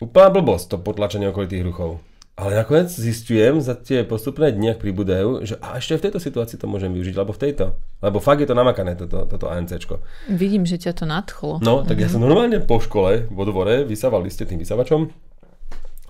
Úplná 0.03 0.27
blbosť, 0.35 0.75
to 0.75 0.77
potlačenie 0.83 1.31
okolitých 1.31 1.63
ruchov. 1.63 2.03
Ale 2.33 2.57
nakoniec 2.57 2.89
zistujem 2.89 3.61
za 3.61 3.77
tie 3.77 4.01
postupné 4.01 4.49
dni, 4.49 4.73
ak 4.73 4.81
pribúdajú, 4.81 5.45
že 5.45 5.55
a 5.61 5.77
ešte 5.77 6.01
v 6.01 6.03
tejto 6.09 6.19
situácii 6.19 6.57
to 6.57 6.65
môžem 6.65 6.89
využiť, 6.89 7.13
alebo 7.13 7.29
v 7.29 7.45
tejto. 7.45 7.77
Lebo 8.01 8.17
fakt 8.17 8.41
je 8.41 8.49
to 8.49 8.57
namakané, 8.57 8.97
toto, 8.97 9.29
toto 9.29 9.53
ANCčko. 9.53 10.01
Vidím, 10.33 10.65
že 10.65 10.81
ťa 10.81 10.97
to 10.97 11.05
nadchlo. 11.05 11.61
No, 11.61 11.85
tak 11.85 12.01
ja 12.01 12.09
som 12.09 12.25
normálne 12.25 12.57
po 12.57 12.81
škole, 12.81 13.29
vo 13.29 13.45
dvore, 13.45 13.85
vysával 13.85 14.25
listie 14.25 14.49
tým 14.49 14.57
vysavačom. 14.57 15.13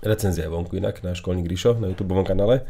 Recenzia 0.04 0.44
je 0.44 0.52
vonku 0.52 0.76
inak 0.76 1.00
na 1.00 1.16
školník 1.16 1.48
Gríšo 1.48 1.80
na 1.80 1.88
YouTube 1.88 2.12
kanále. 2.28 2.68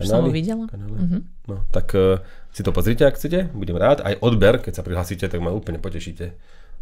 Už 0.00 0.08
som 0.08 0.24
ho 0.24 0.32
Kanály? 0.32 0.32
videla. 0.32 0.64
Kanále. 0.64 0.96
No, 1.44 1.60
tak 1.68 1.92
uh, 1.92 2.24
si 2.56 2.64
to 2.64 2.72
pozrite, 2.72 3.04
ak 3.04 3.20
chcete, 3.20 3.52
budem 3.52 3.76
rád. 3.76 4.00
Aj 4.00 4.16
odber, 4.24 4.56
keď 4.56 4.80
sa 4.80 4.82
prihlásite, 4.82 5.28
tak 5.28 5.38
ma 5.44 5.52
úplne 5.52 5.76
potešíte. 5.76 6.32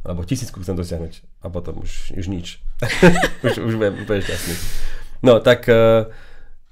Lebo 0.06 0.22
tisícku 0.22 0.62
chcem 0.62 0.78
dosiahnuť 0.78 1.42
a 1.42 1.50
potom 1.50 1.82
už, 1.82 2.14
už 2.14 2.30
nič. 2.30 2.62
už, 3.46 3.58
už 3.58 3.74
budem 3.74 3.98
úplne 3.98 4.22
šťastný. 4.22 4.54
No, 5.26 5.42
tak 5.42 5.66
uh, 5.66 6.06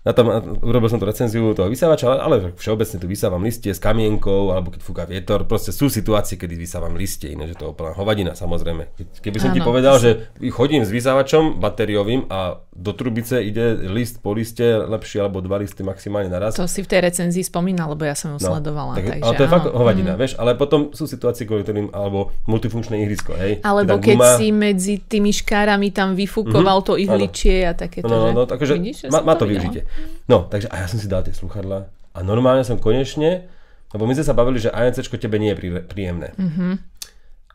na 0.07 0.15
tom, 0.15 0.31
urobil 0.63 0.87
som 0.87 1.03
tú 1.03 1.07
recenziu 1.11 1.51
toho 1.51 1.67
vysávača, 1.67 2.07
ale, 2.07 2.19
ale 2.23 2.37
všeobecne 2.55 3.03
tu 3.03 3.11
vysávam 3.11 3.43
listie 3.43 3.75
s 3.75 3.83
kamienkou, 3.83 4.55
alebo 4.55 4.71
keď 4.71 4.81
fúka 4.87 5.03
vietor. 5.03 5.43
Proste 5.51 5.75
sú 5.75 5.91
situácie, 5.91 6.39
kedy 6.39 6.55
vysávam 6.55 6.95
listie, 6.95 7.35
iné, 7.35 7.51
že 7.51 7.59
to 7.59 7.75
úplná 7.75 7.91
hovadina, 7.91 8.39
samozrejme. 8.39 8.87
Keby 9.19 9.39
som 9.43 9.51
ti 9.51 9.59
Áno. 9.59 9.67
povedal, 9.67 9.99
že 9.99 10.31
chodím 10.55 10.87
s 10.87 10.95
vysávačom 10.95 11.59
batériovým 11.59 12.31
a 12.31 12.63
do 12.71 12.93
trubice 12.95 13.41
ide 13.43 13.75
list 13.89 14.23
po 14.23 14.31
liste, 14.31 14.63
lepšie 14.63 15.27
alebo 15.27 15.43
dva 15.43 15.59
listy 15.59 15.83
maximálne 15.83 16.31
naraz. 16.31 16.55
To 16.61 16.69
si 16.71 16.85
v 16.85 16.89
tej 16.93 17.01
recenzii 17.09 17.43
spomínal, 17.43 17.91
lebo 17.97 18.07
ja 18.07 18.15
som 18.15 18.37
ju 18.37 18.39
sledovala. 18.39 18.95
No, 18.95 18.99
tak, 19.01 19.07
takže 19.17 19.25
ale 19.27 19.33
to 19.35 19.43
je 19.43 19.49
áno. 19.49 19.55
fakt 19.59 19.67
hovadina, 19.75 20.13
mm. 20.15 20.19
vieš, 20.21 20.33
ale 20.39 20.55
potom 20.55 20.95
sú 20.95 21.09
situácie, 21.09 21.49
kvôli 21.49 21.65
ktorým, 21.67 21.91
alebo 21.91 22.31
multifunkčné 22.47 23.01
ihrisko, 23.03 23.35
hej. 23.35 23.65
Alebo 23.65 23.99
keď 23.99 24.15
guma- 24.15 24.37
si 24.39 24.53
medzi 24.55 25.03
tými 25.03 25.33
škárami 25.33 25.91
tam 25.91 26.13
vyfúkoval 26.15 26.85
to 26.85 26.95
ihličie 27.01 27.65
a 27.65 27.73
takéto, 27.73 28.07
No, 28.07 28.31
no, 28.31 28.31
no, 28.31 28.43
že? 28.45 28.53
takže 28.55 28.73
Vidíš, 28.77 28.97
že 29.03 29.07
má, 29.09 29.35
to 29.35 29.49
videla. 29.49 29.73
využitie. 29.73 29.83
No, 30.27 30.47
takže 30.51 30.67
a 30.69 30.83
ja 30.83 30.87
som 30.91 30.99
si 30.99 31.07
dal 31.07 31.23
tie 31.23 31.33
sluchadla 31.33 31.87
a 32.17 32.19
normálne 32.25 32.67
som 32.67 32.81
konečne, 32.81 33.47
lebo 33.95 34.05
my 34.05 34.13
sme 34.19 34.27
sa 34.27 34.35
bavili, 34.35 34.59
že 34.59 34.75
ANCčko 34.75 35.17
tebe 35.17 35.39
nie 35.39 35.55
je 35.55 35.59
prí, 35.59 35.69
príjemné. 35.87 36.35
Mhm. 36.37 36.47
Mm-hmm. 36.47 36.73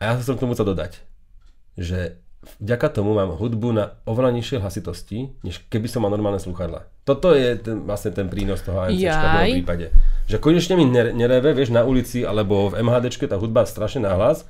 ja 0.02 0.12
som 0.18 0.34
k 0.34 0.42
tomu 0.42 0.58
chcel 0.58 0.66
dodať, 0.74 0.98
že 1.78 2.18
vďaka 2.58 2.90
tomu 2.90 3.14
mám 3.14 3.38
hudbu 3.38 3.70
na 3.70 3.84
oveľa 4.02 4.34
nižšej 4.34 4.58
hlasitosti, 4.58 5.30
než 5.46 5.62
keby 5.70 5.86
som 5.86 6.02
mal 6.02 6.10
normálne 6.10 6.42
sluchadla. 6.42 6.90
Toto 7.06 7.30
je 7.38 7.54
ten, 7.54 7.86
vlastne 7.86 8.10
ten 8.10 8.26
prínos 8.26 8.66
toho 8.66 8.82
ANCčka 8.82 8.98
v 9.14 9.34
mojom 9.38 9.54
prípade. 9.62 9.86
Že 10.26 10.36
konečne 10.42 10.74
mi 10.74 10.90
nere- 10.90 11.14
nereve, 11.14 11.54
vieš, 11.54 11.70
na 11.70 11.86
ulici 11.86 12.26
alebo 12.26 12.74
v 12.74 12.82
MHDčke 12.82 13.30
tá 13.30 13.38
hudba 13.38 13.62
strašne 13.62 14.10
nahlas, 14.10 14.42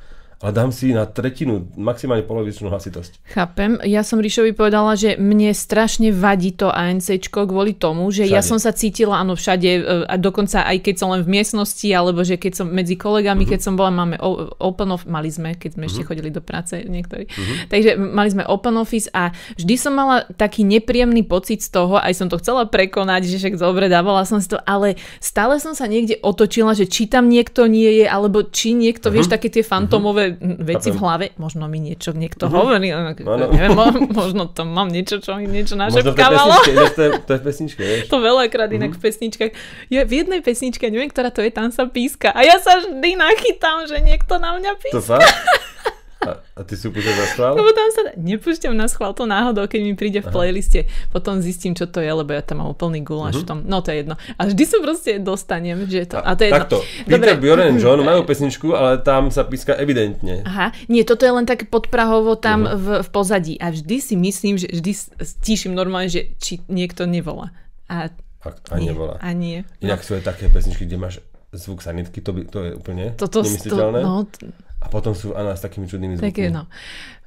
ale 0.42 0.50
dám 0.50 0.74
si 0.74 0.90
na 0.90 1.06
tretinu, 1.06 1.70
maximálne 1.78 2.26
polovičnú 2.26 2.66
hlasitosť. 2.66 3.22
Chápem. 3.30 3.78
Ja 3.86 4.02
som 4.02 4.18
Ríšovi 4.18 4.58
povedala, 4.58 4.98
že 4.98 5.14
mne 5.14 5.54
strašne 5.54 6.10
vadí 6.10 6.50
to 6.50 6.66
ANCčko 6.66 7.46
kvôli 7.46 7.78
tomu, 7.78 8.10
že 8.10 8.26
ja 8.26 8.42
Všade. 8.42 8.50
som 8.50 8.58
sa 8.58 8.74
cítila, 8.74 9.22
áno, 9.22 9.38
všade, 9.38 9.70
e, 9.70 9.80
a 10.02 10.18
dokonca 10.18 10.66
aj 10.66 10.82
keď 10.82 10.94
som 10.98 11.14
len 11.14 11.22
v 11.22 11.38
miestnosti, 11.38 11.86
alebo 11.94 12.26
že 12.26 12.42
keď 12.42 12.52
som 12.58 12.66
medzi 12.66 12.98
kolegami, 12.98 13.46
keď 13.46 13.60
som 13.62 13.78
bola, 13.78 13.94
máme 13.94 14.18
open 14.58 14.90
office, 14.90 15.06
mali 15.06 15.30
sme, 15.30 15.54
keď 15.54 15.78
sme 15.78 15.86
ešte 15.86 16.02
chodili 16.02 16.34
do 16.34 16.42
práce 16.42 16.74
niektorí. 16.82 17.30
Takže 17.70 17.94
mali 17.94 18.28
sme 18.34 18.42
open 18.42 18.82
office 18.82 19.06
a 19.14 19.30
vždy 19.54 19.74
som 19.78 19.94
mala 19.94 20.26
taký 20.34 20.66
nepríjemný 20.66 21.22
pocit 21.22 21.62
z 21.62 21.70
toho, 21.70 22.02
aj 22.02 22.18
som 22.18 22.26
to 22.26 22.42
chcela 22.42 22.66
prekonať, 22.66 23.30
že 23.30 23.38
však 23.38 23.62
dobre, 23.62 23.86
dávala 23.86 24.26
som 24.26 24.42
si 24.42 24.50
to, 24.50 24.58
ale 24.66 24.98
stále 25.22 25.62
som 25.62 25.78
sa 25.78 25.86
niekde 25.86 26.18
otočila, 26.18 26.74
že 26.74 26.90
či 26.90 27.06
tam 27.06 27.30
niekto 27.30 27.70
nie 27.70 28.02
je, 28.02 28.06
alebo 28.10 28.42
či 28.42 28.74
niekto, 28.74 29.14
vieš, 29.14 29.30
také 29.30 29.46
tie 29.46 29.62
fantomové 29.62 30.31
veci 30.58 30.88
v 30.88 30.96
hlave, 30.96 31.26
možno 31.36 31.64
mi 31.64 31.78
niečo 31.78 32.12
niekto 32.12 32.46
hovorí, 32.46 32.88
ale 32.88 33.12
Áno. 33.14 33.48
neviem, 33.48 33.72
mo- 33.72 33.88
možno 34.20 34.46
to 34.46 34.62
mám 34.62 34.86
niečo, 34.86 35.16
čo 35.16 35.34
mi 35.34 35.44
niečo 35.44 35.74
Možno 35.74 36.00
našepkávalo. 36.02 36.54
inak 36.64 36.90
to 36.90 37.02
je, 37.02 37.10
to 37.18 37.30
je 37.30 37.38
v 37.38 37.44
pesničke, 37.44 37.80
vieš. 37.80 38.06
To 38.06 38.18
veľakrát 38.18 38.68
Mhm. 38.68 38.76
inak 38.78 38.92
v 38.92 39.00
pesničkách. 39.00 39.52
Je 39.88 40.00
v 40.00 40.12
jednej 40.14 40.40
pesničke, 40.40 40.84
neviem, 40.84 41.06
ktorá 41.06 41.28
to 41.28 41.40
je, 41.40 41.50
tam 41.50 41.68
sa 41.68 41.84
píska. 41.84 42.30
A 42.30 42.42
ja 42.42 42.56
sa 42.56 42.78
vždy 42.78 43.10
nachytám, 43.12 43.84
že 43.84 43.98
niekto 43.98 44.36
na 44.36 44.54
mňa 44.54 44.72
To 44.72 44.80
píska. 44.80 45.18
fakt? 45.18 45.28
A, 46.22 46.38
a 46.38 46.60
ty 46.62 46.78
si 46.78 46.86
upúšťaš 46.86 47.16
na 47.18 47.26
schvál? 47.26 47.52
Lebo 47.58 47.70
tam 47.74 47.88
sa 47.90 48.02
nepúšťam 48.14 48.74
na 48.74 48.86
schvál 48.86 49.10
to 49.12 49.26
náhodou, 49.26 49.66
keď 49.66 49.80
mi 49.82 49.94
príde 49.98 50.22
v 50.22 50.28
playliste. 50.30 50.86
Potom 51.10 51.42
zistím, 51.42 51.74
čo 51.74 51.90
to 51.90 51.98
je, 51.98 52.06
lebo 52.06 52.30
ja 52.30 52.40
tam 52.40 52.62
mám 52.62 52.70
úplný 52.70 53.02
guláš 53.02 53.42
v 53.42 53.46
tom. 53.46 53.58
No 53.66 53.82
to 53.82 53.90
je 53.90 54.06
jedno. 54.06 54.14
A 54.38 54.46
vždy 54.46 54.64
sa 54.64 54.78
proste 54.78 55.18
dostanem, 55.18 55.84
že 55.90 56.06
to... 56.06 56.22
A, 56.22 56.38
to 56.38 56.46
je 56.46 56.48
jedno. 56.48 56.62
Takto, 56.62 56.78
Peter, 57.04 57.34
Bjorn 57.34 57.62
and 57.74 57.78
John 57.82 57.98
majú 58.06 58.22
pesničku, 58.22 58.70
ale 58.70 59.02
tam 59.02 59.34
sa 59.34 59.42
píska 59.42 59.74
evidentne. 59.74 60.46
Aha, 60.46 60.70
nie, 60.86 61.02
toto 61.02 61.26
je 61.26 61.32
len 61.34 61.44
také 61.44 61.66
podprahovo 61.66 62.38
tam 62.38 62.64
v, 62.70 63.02
v 63.02 63.08
pozadí. 63.10 63.58
A 63.58 63.74
vždy 63.74 63.96
si 63.98 64.14
myslím, 64.14 64.54
že 64.62 64.70
vždy 64.70 64.92
stíšim 65.18 65.74
normálne, 65.74 66.06
že 66.06 66.32
či 66.38 66.62
niekto 66.70 67.04
nevolá. 67.04 67.50
A, 67.90 68.08
A, 68.42 68.48
a 68.70 68.76
nie, 68.78 68.90
nebola. 68.94 69.18
A 69.18 69.34
nie. 69.34 69.66
Inak 69.82 70.06
sú 70.06 70.14
aj 70.14 70.22
také 70.26 70.46
pesničky, 70.46 70.86
kde 70.86 70.98
máš 70.98 71.14
zvuk 71.52 71.84
sanitky, 71.84 72.24
to, 72.24 72.32
by, 72.32 72.40
to 72.48 72.58
je 72.64 72.70
úplne 72.72 73.12
to, 73.12 73.28
nemysliteľné. 73.28 74.00
no, 74.00 74.24
t- 74.24 74.48
A 74.82 74.86
potom 74.90 75.14
sú 75.14 75.30
Anna 75.38 75.54
s 75.54 75.62
takými 75.62 75.86
čudnými 75.86 76.18
zvukmi. 76.18 76.28
Také 76.28 76.50
no. 76.50 76.66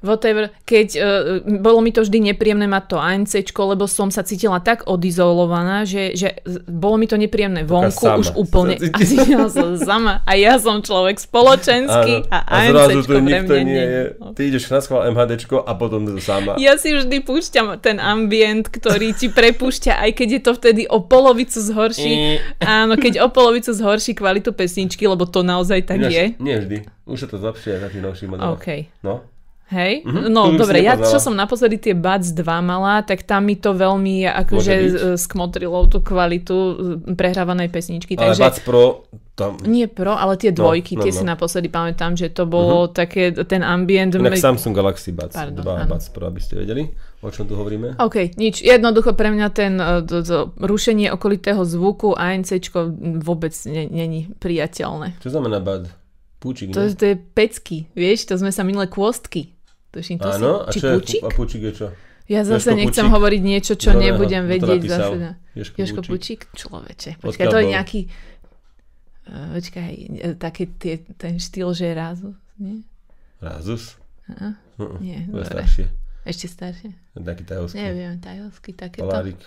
Whatever. 0.04 0.52
Keď, 0.68 0.88
uh, 1.00 1.40
bolo 1.56 1.80
mi 1.80 1.88
to 1.88 2.04
vždy 2.04 2.30
nepríjemné 2.30 2.68
mať 2.68 2.84
to 2.92 2.96
ANCčko, 3.00 3.72
lebo 3.72 3.88
som 3.88 4.12
sa 4.12 4.20
cítila 4.20 4.60
tak 4.60 4.84
odizolovaná, 4.84 5.88
že, 5.88 6.12
že 6.12 6.44
bolo 6.68 7.00
mi 7.00 7.08
to 7.08 7.16
nepríjemné 7.16 7.64
vonku 7.64 8.04
sama 8.04 8.20
už 8.20 8.36
úplne. 8.36 8.76
sa 8.76 8.92
A 8.96 8.98
cítila 9.00 9.48
som 9.48 9.72
sama. 9.80 10.20
A 10.28 10.36
ja 10.36 10.60
som 10.60 10.84
človek 10.84 11.16
spoločenský 11.16 12.28
Áno. 12.28 12.30
a 12.30 12.38
a 12.44 12.56
zrazu 12.68 13.08
pre 13.08 13.24
nikto 13.24 13.52
mňa 13.56 13.64
nie 13.64 13.84
je. 13.88 14.02
Ty 14.36 14.40
ideš 14.44 14.68
na 14.68 14.80
schvál 14.84 15.08
MHDčko 15.16 15.64
a 15.64 15.72
potom 15.74 16.04
to 16.04 16.20
sama. 16.20 16.60
Ja 16.60 16.76
si 16.76 16.92
vždy 16.92 17.24
púšťam 17.24 17.80
ten 17.80 17.96
ambient, 17.96 18.68
ktorý 18.68 19.16
ti 19.16 19.32
prepúšťa, 19.32 19.96
aj 19.96 20.10
keď 20.12 20.28
je 20.28 20.40
to 20.44 20.52
vtedy 20.60 20.82
o 20.92 21.00
polovicu 21.00 21.56
zhorší. 21.56 22.36
Áno, 22.60 23.00
keď 23.00 23.24
o 23.24 23.32
polovicu 23.32 23.72
zhorší 23.72 24.12
kvalitu 24.12 24.52
pesničky, 24.52 25.08
lebo 25.08 25.24
to 25.24 25.40
naozaj 25.40 25.88
tak 25.88 26.04
Ináč, 26.04 26.12
je. 26.12 26.24
Nie 26.36 26.56
vždy. 26.60 26.95
Už 27.06 27.22
sa 27.22 27.28
to 27.30 27.38
zlepšuje 27.38 27.74
na 27.78 27.88
tých 27.88 28.02
novších 28.02 28.28
modeloch. 28.28 28.58
OK. 28.58 28.68
No. 29.06 29.22
Hej? 29.66 30.06
Mhm, 30.06 30.30
No 30.30 30.54
to 30.54 30.62
dobre, 30.62 30.78
ja 30.78 30.94
čo 30.94 31.18
som 31.18 31.34
naposledy 31.34 31.82
tie 31.82 31.94
Buds 31.94 32.30
2 32.30 32.46
mala, 32.62 33.02
tak 33.02 33.26
tam 33.26 33.50
mi 33.50 33.58
to 33.58 33.74
veľmi 33.74 34.22
akože 34.46 34.74
skmotrilo 35.18 35.90
tú 35.90 35.98
kvalitu 35.98 36.54
e, 36.54 36.72
prehrávanej 37.18 37.74
pesničky. 37.74 38.14
Ale 38.14 38.30
Takže 38.30 38.42
Buds 38.46 38.60
Pro, 38.62 38.84
tam... 39.34 39.58
nie 39.66 39.90
pro, 39.90 40.14
ale 40.14 40.38
tie 40.38 40.54
dvojky, 40.54 40.94
no, 40.94 41.02
tie 41.02 41.10
no. 41.10 41.18
si 41.18 41.24
naposledy 41.26 41.66
pamätám, 41.66 42.14
že 42.14 42.30
to 42.30 42.46
bolo 42.46 42.86
také, 42.86 43.34
ten 43.42 43.66
ambient. 43.66 44.14
Inak 44.14 44.38
Samsung 44.38 44.70
Galaxy 44.70 45.10
Buds. 45.10 45.34
Pardon, 45.34 45.58
dva 45.58 45.82
áno. 45.82 45.98
Buds 45.98 46.14
Pro, 46.14 46.30
aby 46.30 46.38
ste 46.38 46.62
vedeli, 46.62 46.86
o 47.18 47.28
čom 47.34 47.50
tu 47.50 47.58
hovoríme. 47.58 47.98
OK, 47.98 48.38
nič. 48.38 48.62
Jednoducho 48.62 49.18
pre 49.18 49.34
mňa 49.34 49.48
ten 49.50 49.82
e, 49.82 50.06
to, 50.06 50.22
to 50.22 50.38
rušenie 50.62 51.10
okolitého 51.10 51.66
zvuku 51.66 52.14
ANCčko 52.14 52.94
vôbec 53.18 53.50
ne- 53.66 53.90
není 53.90 54.30
priateľné. 54.38 55.18
Čo 55.18 55.34
znamená 55.34 55.58
Bud? 55.58 55.90
Púčik, 56.36 56.70
To, 56.70 56.84
to 56.84 57.04
je 57.04 57.16
pecky, 57.16 57.88
vieš, 57.92 58.28
to 58.28 58.36
sme 58.36 58.52
sa 58.52 58.60
minulé 58.62 58.86
kôstky. 58.86 59.56
Tuším, 59.88 60.20
to 60.20 60.28
Áno, 60.28 60.68
a 60.68 60.70
si, 60.70 60.76
či 60.76 60.78
čo 60.78 60.86
je, 60.86 60.94
púčik? 61.00 61.20
a 61.24 61.28
púčik 61.32 61.62
je 61.64 61.72
čo? 61.72 61.86
Ja 62.26 62.42
zase 62.42 62.74
Jožko 62.74 62.78
nechcem 62.82 63.04
Pučík. 63.06 63.14
hovoriť 63.14 63.42
niečo, 63.42 63.72
čo 63.78 63.90
ne- 63.94 64.10
nebudem 64.10 64.42
to 64.44 64.50
vedieť 64.50 64.82
zase. 64.84 65.14
Na... 65.16 65.30
Jožko 65.54 65.74
Jožko 65.78 66.00
Pučík. 66.02 66.40
Človeče. 66.52 67.10
Počkaj, 67.22 67.46
to 67.46 67.56
je 67.56 67.66
nejaký... 67.70 68.00
Uh, 69.26 69.58
počkaj, 69.58 69.90
e, 69.94 70.28
taký 70.34 70.64
tie, 70.74 70.94
ten 71.18 71.38
štýl, 71.38 71.70
že 71.74 71.90
je 71.90 71.94
rázu. 71.94 72.30
Nie? 72.58 72.82
Razus? 73.38 73.98
Aha, 74.26 74.58
Uh-uh. 74.78 74.98
nie, 74.98 75.22
To 75.30 75.38
je 75.38 75.46
staršie. 75.46 75.84
Ešte 76.26 76.46
staršie? 76.46 76.90
Taký 77.14 77.42
tajovský. 77.42 77.78
Neviem, 77.78 78.18
tajovský, 78.18 78.70
takéto. 78.74 79.06
Palárik. 79.06 79.38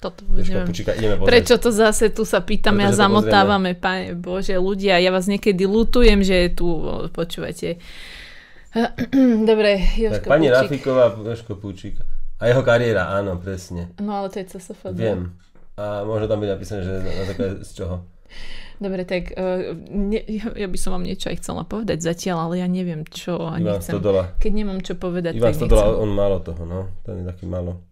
Toto 0.00 0.24
Jožka 0.32 0.64
neviem. 0.64 0.66
Pučíka, 0.72 0.90
ideme 0.96 1.20
pozrieť. 1.20 1.28
Prečo 1.28 1.54
to 1.60 1.68
zase 1.68 2.08
tu 2.08 2.24
sa 2.24 2.40
pýtame 2.40 2.88
a 2.88 2.88
Pretože 2.88 2.96
to 2.96 3.02
zamotávame, 3.04 3.70
pane 3.76 4.16
Bože, 4.16 4.56
ľudia, 4.56 4.96
ja 4.96 5.12
vás 5.12 5.28
niekedy 5.28 5.68
lutujem, 5.68 6.24
že 6.24 6.48
tu 6.56 6.66
počúvate. 7.12 7.76
Dobre, 9.50 9.70
Tak, 9.76 10.00
Jožko 10.00 10.26
pani 10.32 10.48
Pučík. 10.48 10.56
Rafiková, 10.56 11.04
Jožko 11.20 11.52
Púčik. 11.60 11.94
A 12.40 12.48
jeho 12.48 12.64
kariéra, 12.64 13.12
áno, 13.12 13.36
presne. 13.36 13.92
No 14.00 14.24
ale 14.24 14.32
to 14.32 14.40
je 14.40 14.56
CSFD. 14.56 14.96
Viem. 14.96 15.36
A 15.76 16.08
môže 16.08 16.24
tam 16.24 16.40
byť 16.40 16.48
napísané, 16.48 16.80
že 16.80 16.92
na 17.04 17.24
základe 17.28 17.54
z 17.60 17.70
čoho. 17.76 18.08
Dobre, 18.80 19.04
tak 19.04 19.36
uh, 19.36 19.76
ne, 19.92 20.24
ja, 20.24 20.64
ja 20.64 20.68
by 20.72 20.78
som 20.80 20.96
vám 20.96 21.04
niečo 21.04 21.28
aj 21.28 21.44
chcela 21.44 21.68
povedať 21.68 22.00
zatiaľ, 22.00 22.48
ale 22.48 22.64
ja 22.64 22.68
neviem 22.70 23.04
čo 23.04 23.36
a 23.36 23.60
Ivan 23.60 23.76
nechcem. 23.76 23.92
Stodola. 23.92 24.32
Keď 24.40 24.52
nemám 24.56 24.80
čo 24.80 24.96
povedať, 24.96 25.36
Ivan 25.36 25.52
tak 25.52 25.60
Stodola, 25.60 25.84
nechcem. 25.84 26.00
on 26.00 26.10
málo 26.16 26.36
toho, 26.40 26.62
no. 26.64 26.80
Ten 27.04 27.20
je 27.20 27.24
taký 27.28 27.44
málo. 27.44 27.84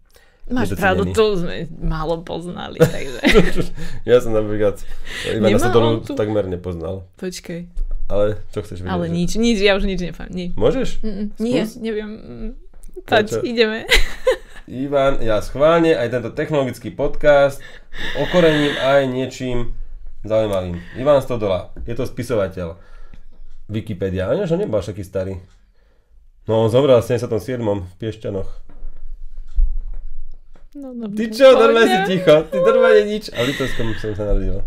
Máš 0.48 0.72
pravdu, 0.72 1.12
to 1.12 1.36
sme 1.36 1.68
málo 1.76 2.24
poznali, 2.24 2.80
takže 2.94 3.20
ja 4.08 4.16
som 4.18 4.32
napríklad 4.32 4.80
Ivana 5.28 5.68
on 5.76 6.00
tu- 6.00 6.16
takmer 6.16 6.48
nepoznal. 6.48 7.04
počkaj. 7.16 7.68
Ale 8.08 8.40
čo 8.50 8.64
chceš 8.64 8.80
vedieť? 8.80 8.92
Ale 8.92 9.04
že- 9.06 9.12
nič, 9.12 9.30
nič, 9.36 9.58
ja 9.60 9.76
už 9.76 9.84
nič 9.84 10.00
nepamätám. 10.00 10.56
Môžeš? 10.56 11.04
Nie 11.36 11.68
neviem. 11.76 12.10
Prečo? 13.04 13.44
ideme. 13.44 13.84
Ivan, 14.68 15.20
ja 15.20 15.40
schválne 15.40 15.96
aj 15.96 16.12
tento 16.12 16.30
technologický 16.32 16.92
podcast 16.92 17.60
okorením 18.20 18.76
aj 18.76 19.00
niečím 19.08 19.72
zaujímavým. 20.24 20.76
Ivan 20.96 21.24
Stodola, 21.24 21.72
je 21.84 21.96
to 21.96 22.04
spisovateľ. 22.04 22.76
Wikipedia, 23.68 24.28
ani 24.28 24.44
že 24.44 24.56
nebol 24.56 24.80
až 24.80 24.92
taký 24.92 25.04
starý. 25.04 25.36
No 26.48 26.64
on 26.64 26.72
zomrel 26.72 27.00
v 27.00 27.06
77. 27.06 27.60
v 27.60 27.92
Piešťanoch. 28.00 28.48
No, 30.78 30.88
no, 30.92 31.04
Ty 31.08 31.24
čo, 31.28 31.46
normálne 31.50 31.88
si 31.88 31.98
ticho, 32.08 32.34
ty 32.44 32.56
normálne 32.56 33.02
nič. 33.04 33.28
A 33.30 33.42
v 33.42 33.50
Litovskom 33.50 33.90
som 33.94 34.14
sa 34.14 34.24
narodil. 34.26 34.62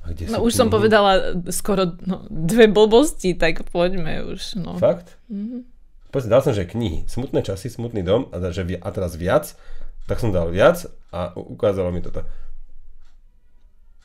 A 0.00 0.10
kde 0.10 0.28
No 0.28 0.40
už 0.40 0.52
som 0.52 0.66
knihy? 0.66 0.74
povedala 0.74 1.12
skoro 1.48 1.96
no, 2.00 2.22
dve 2.26 2.66
blbosti, 2.66 3.32
tak 3.32 3.64
poďme 3.66 4.28
už. 4.28 4.56
No. 4.56 4.76
Fakt? 4.76 5.16
Mhm. 5.26 5.64
Poďme, 6.08 6.28
dal 6.28 6.42
som, 6.42 6.52
že 6.52 6.64
knihy. 6.64 7.06
Smutné 7.06 7.40
časy, 7.40 7.66
smutný 7.66 8.02
dom 8.02 8.28
a, 8.28 8.52
že, 8.52 8.62
vi- 8.62 8.76
a 8.76 8.88
teraz 8.88 9.14
viac. 9.14 9.56
Tak 10.04 10.18
som 10.18 10.28
dal 10.28 10.48
viac 10.48 10.84
a 11.08 11.32
ukázalo 11.32 11.88
mi 11.88 11.98
toto. 11.98 12.20
Toto 12.20 12.28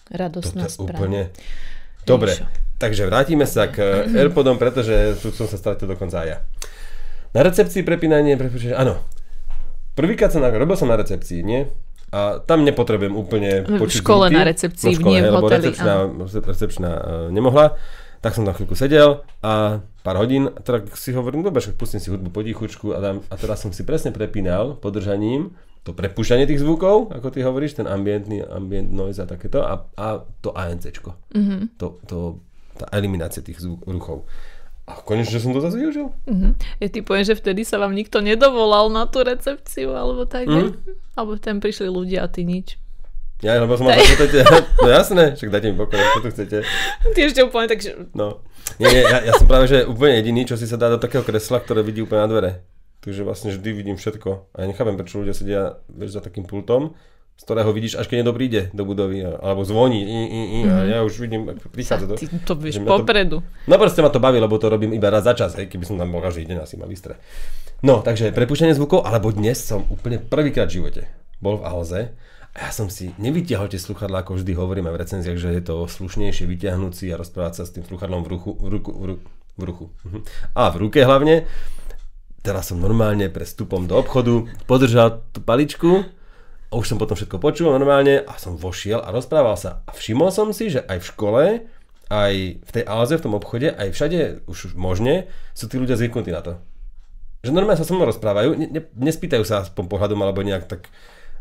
Radosná 0.09 0.65
správa. 0.65 0.87
úplne... 0.95 1.21
Dobre, 2.01 2.31
Ježišo. 2.31 2.47
takže 2.77 3.03
vrátime 3.03 3.43
sa 3.43 3.67
k 3.67 3.75
eh, 4.07 4.15
Airpodom, 4.23 4.55
pretože 4.55 4.95
tu 5.19 5.27
som 5.29 5.43
sa 5.43 5.59
stratil 5.59 5.83
dokonca 5.85 6.23
aj 6.23 6.27
ja. 6.29 6.37
Na 7.35 7.43
recepcii 7.43 7.83
prepínanie, 7.83 8.39
prepíšeš, 8.39 8.71
áno. 8.71 9.03
Prvýkrát 9.97 10.29
som, 10.29 10.45
na, 10.45 10.53
robil 10.53 10.77
som 10.77 10.85
na 10.85 10.95
recepcii, 10.95 11.41
nie? 11.41 11.65
A 12.13 12.39
tam 12.39 12.63
nepotrebujem 12.63 13.17
úplne 13.17 13.65
V 13.65 13.81
počuť 13.81 14.05
škole 14.05 14.29
zvuky. 14.29 14.37
na 14.37 14.43
recepcii, 14.45 14.87
No, 14.87 14.93
v 14.93 14.99
škole, 15.01 15.09
nie 15.09 15.19
v 15.19 15.25
hej, 15.25 15.33
hoteli, 15.33 15.65
recepčná, 15.73 15.93
recepčná 16.45 16.91
uh, 16.93 17.27
nemohla. 17.33 17.75
Tak 18.21 18.33
som 18.33 18.45
tam 18.45 18.55
chvíľku 18.55 18.73
sedel 18.73 19.21
a 19.45 19.83
pár 20.01 20.17
hodín, 20.17 20.49
a 20.49 20.59
teda 20.61 20.87
si 20.97 21.13
hovorím, 21.13 21.45
dobre, 21.45 21.61
však 21.61 21.77
pustím 21.77 22.01
si 22.01 22.09
hudbu 22.09 22.33
potichučku 22.33 22.95
a, 22.95 22.97
dám, 22.97 23.17
a 23.27 23.35
teraz 23.37 23.61
som 23.61 23.69
si 23.69 23.85
presne 23.85 24.09
prepínal 24.09 24.79
podržaním 24.79 25.53
to 25.85 25.95
prepúšťanie 25.95 26.43
tých 26.49 26.59
zvukov, 26.59 27.15
ako 27.15 27.31
ty 27.31 27.45
hovoríš, 27.47 27.79
ten 27.79 27.87
ambientný, 27.87 28.43
ambient 28.43 28.91
noise 28.91 29.23
a 29.23 29.27
takéto 29.29 29.63
a, 29.63 29.87
a 29.95 30.19
to 30.43 30.51
ANCčko. 30.51 31.15
Mm-hmm. 31.31 31.79
To, 31.79 31.85
to, 32.03 32.17
tá 32.75 32.91
eliminácia 32.91 33.39
tých 33.39 33.63
zvuk, 33.63 33.87
ruchov. 33.87 34.27
A 34.87 34.97
konečne 34.97 35.35
som 35.37 35.51
to 35.51 35.59
zase 35.59 35.75
využil. 35.75 36.15
Mhm. 36.25 36.55
Ja 36.79 36.87
ti 36.87 37.03
poviem, 37.03 37.23
že 37.23 37.35
vtedy 37.35 37.61
sa 37.61 37.75
vám 37.75 37.91
nikto 37.91 38.19
nedovolal 38.19 38.87
na 38.87 39.03
tú 39.03 39.19
recepciu, 39.19 39.91
alebo 39.91 40.23
tak, 40.23 40.47
Mhm. 40.47 40.63
mm. 40.63 40.73
alebo 41.13 41.35
tam 41.35 41.59
prišli 41.59 41.87
ľudia 41.87 42.23
a 42.23 42.31
ty 42.31 42.41
nič. 42.41 42.79
Ja, 43.37 43.53
lebo 43.61 43.77
som 43.77 43.85
mal 43.85 43.93
zapýtate, 43.93 44.41
no 44.81 44.87
jasné, 44.89 45.37
však 45.37 45.51
dajte 45.51 45.67
mi 45.69 45.77
pokoj, 45.77 45.93
čo 45.93 46.19
tu 46.25 46.29
chcete. 46.33 46.57
Ty 47.13 47.19
ešte 47.21 47.45
úplne 47.45 47.69
tak, 47.69 47.85
že... 47.85 47.93
No. 48.17 48.41
Nie, 48.79 48.89
nie, 48.89 49.03
ja, 49.05 49.21
ja 49.21 49.33
som 49.35 49.45
práve, 49.45 49.69
že 49.69 49.85
úplne 49.85 50.17
jediný, 50.17 50.41
čo 50.43 50.57
si 50.57 50.65
sa 50.65 50.73
dá 50.73 50.89
do 50.89 50.97
takého 50.97 51.21
kresla, 51.21 51.61
ktoré 51.61 51.85
vidí 51.85 52.01
úplne 52.01 52.25
na 52.25 52.29
dvere. 52.29 52.51
Takže 52.99 53.21
vlastne 53.21 53.53
vždy 53.53 53.69
vidím 53.71 53.95
všetko. 53.95 54.51
A 54.51 54.65
ja 54.65 54.65
nechápem, 54.65 54.97
prečo 54.97 55.21
ľudia 55.21 55.37
sedia 55.37 55.61
vieš, 55.87 56.17
za 56.17 56.21
takým 56.21 56.43
pultom, 56.43 56.97
z 57.37 57.43
ktorého 57.45 57.69
vidíš, 57.69 58.01
až 58.01 58.09
keď 58.09 58.25
niekto 58.25 58.33
príde 58.33 58.61
do 58.73 58.81
budovy, 58.81 59.21
alebo 59.21 59.61
zvoní, 59.61 60.01
i, 60.01 60.19
i, 60.25 60.41
i, 60.41 60.59
a 60.65 60.75
ja 60.89 60.99
už 61.05 61.21
vidím, 61.21 61.45
prichádza 61.69 62.09
to. 62.09 62.17
Ty 62.17 62.25
to 62.41 62.53
vieš 62.57 62.81
mňa 62.81 62.89
to- 62.89 62.97
popredu. 62.97 63.37
No 63.69 63.77
proste 63.77 64.01
ma 64.01 64.09
to 64.09 64.17
baví, 64.17 64.41
lebo 64.41 64.57
to 64.57 64.73
robím 64.73 64.97
iba 64.97 65.13
raz 65.13 65.21
za 65.21 65.37
čas, 65.37 65.53
hej, 65.53 65.69
keby 65.69 65.85
som 65.85 66.01
tam 66.01 66.09
bol 66.09 66.25
každý 66.25 66.49
deň, 66.49 66.57
asi 66.65 66.81
ma 66.81 66.89
vystre. 66.89 67.21
No, 67.85 68.01
takže 68.01 68.33
prepušťanie 68.33 68.73
zvukov, 68.73 69.05
alebo 69.05 69.29
dnes 69.29 69.61
som 69.61 69.85
úplne 69.93 70.17
prvýkrát 70.17 70.65
v 70.65 70.81
živote 70.81 71.01
bol 71.37 71.61
v 71.61 71.65
Alze 71.69 72.01
a 72.57 72.57
ja 72.65 72.71
som 72.73 72.89
si 72.89 73.13
nevytiahol 73.21 73.69
tie 73.69 73.77
sluchadlá, 73.77 74.25
ako 74.25 74.41
vždy 74.41 74.57
hovorím 74.57 74.89
aj 74.89 74.93
v 74.97 75.01
recenziách, 75.05 75.37
že 75.37 75.49
je 75.53 75.61
to 75.61 75.85
slušnejšie 75.85 76.49
vyťahnuť 76.49 76.93
si 76.97 77.05
a 77.13 77.21
rozprávať 77.21 77.53
sa 77.61 77.63
s 77.69 77.73
tým 77.77 77.85
sluchadlom 77.85 78.25
v 78.25 78.29
ruchu, 78.33 78.51
v 78.57 78.67
ruku, 78.73 78.91
v 78.97 79.03
ruku, 79.13 79.27
v 79.29 79.61
ruchu. 79.61 79.85
Mhm. 80.09 80.19
A 80.57 80.73
v 80.73 80.75
ruke 80.81 81.05
hlavne. 81.05 81.45
Teraz 82.41 82.71
som 82.71 82.79
normálne 82.79 83.27
pre 83.27 83.43
vstupom 83.43 83.91
do 83.91 83.99
obchodu 83.99 84.47
podržal 84.71 85.19
tú 85.35 85.43
paličku 85.43 86.07
a 86.67 86.73
už 86.75 86.85
som 86.91 86.99
potom 86.99 87.15
všetko 87.15 87.39
počul 87.39 87.71
normálne 87.71 88.27
a 88.27 88.33
som 88.35 88.59
vošiel 88.59 88.99
a 88.99 89.15
rozprával 89.15 89.55
sa. 89.55 89.87
A 89.87 89.95
všimol 89.95 90.35
som 90.35 90.51
si, 90.51 90.67
že 90.67 90.83
aj 90.83 90.99
v 90.99 91.09
škole, 91.15 91.43
aj 92.11 92.33
v 92.59 92.69
tej 92.71 92.83
Alze, 92.83 93.15
v 93.15 93.23
tom 93.23 93.35
obchode, 93.39 93.71
aj 93.71 93.87
všade 93.95 94.47
už 94.51 94.75
možne 94.75 95.31
sú 95.55 95.71
tí 95.71 95.79
ľudia 95.79 95.95
zvyknutí 95.95 96.31
na 96.31 96.43
to. 96.43 96.53
Že 97.47 97.55
normálne 97.55 97.79
sa 97.79 97.87
so 97.87 97.95
mnou 97.95 98.11
rozprávajú, 98.11 98.59
ne, 98.59 98.67
ne, 98.67 98.81
nespýtajú 98.99 99.47
sa 99.47 99.63
aspoň 99.63 99.87
pohľadom 99.87 100.19
alebo 100.19 100.43
nejak 100.43 100.67
tak 100.67 100.91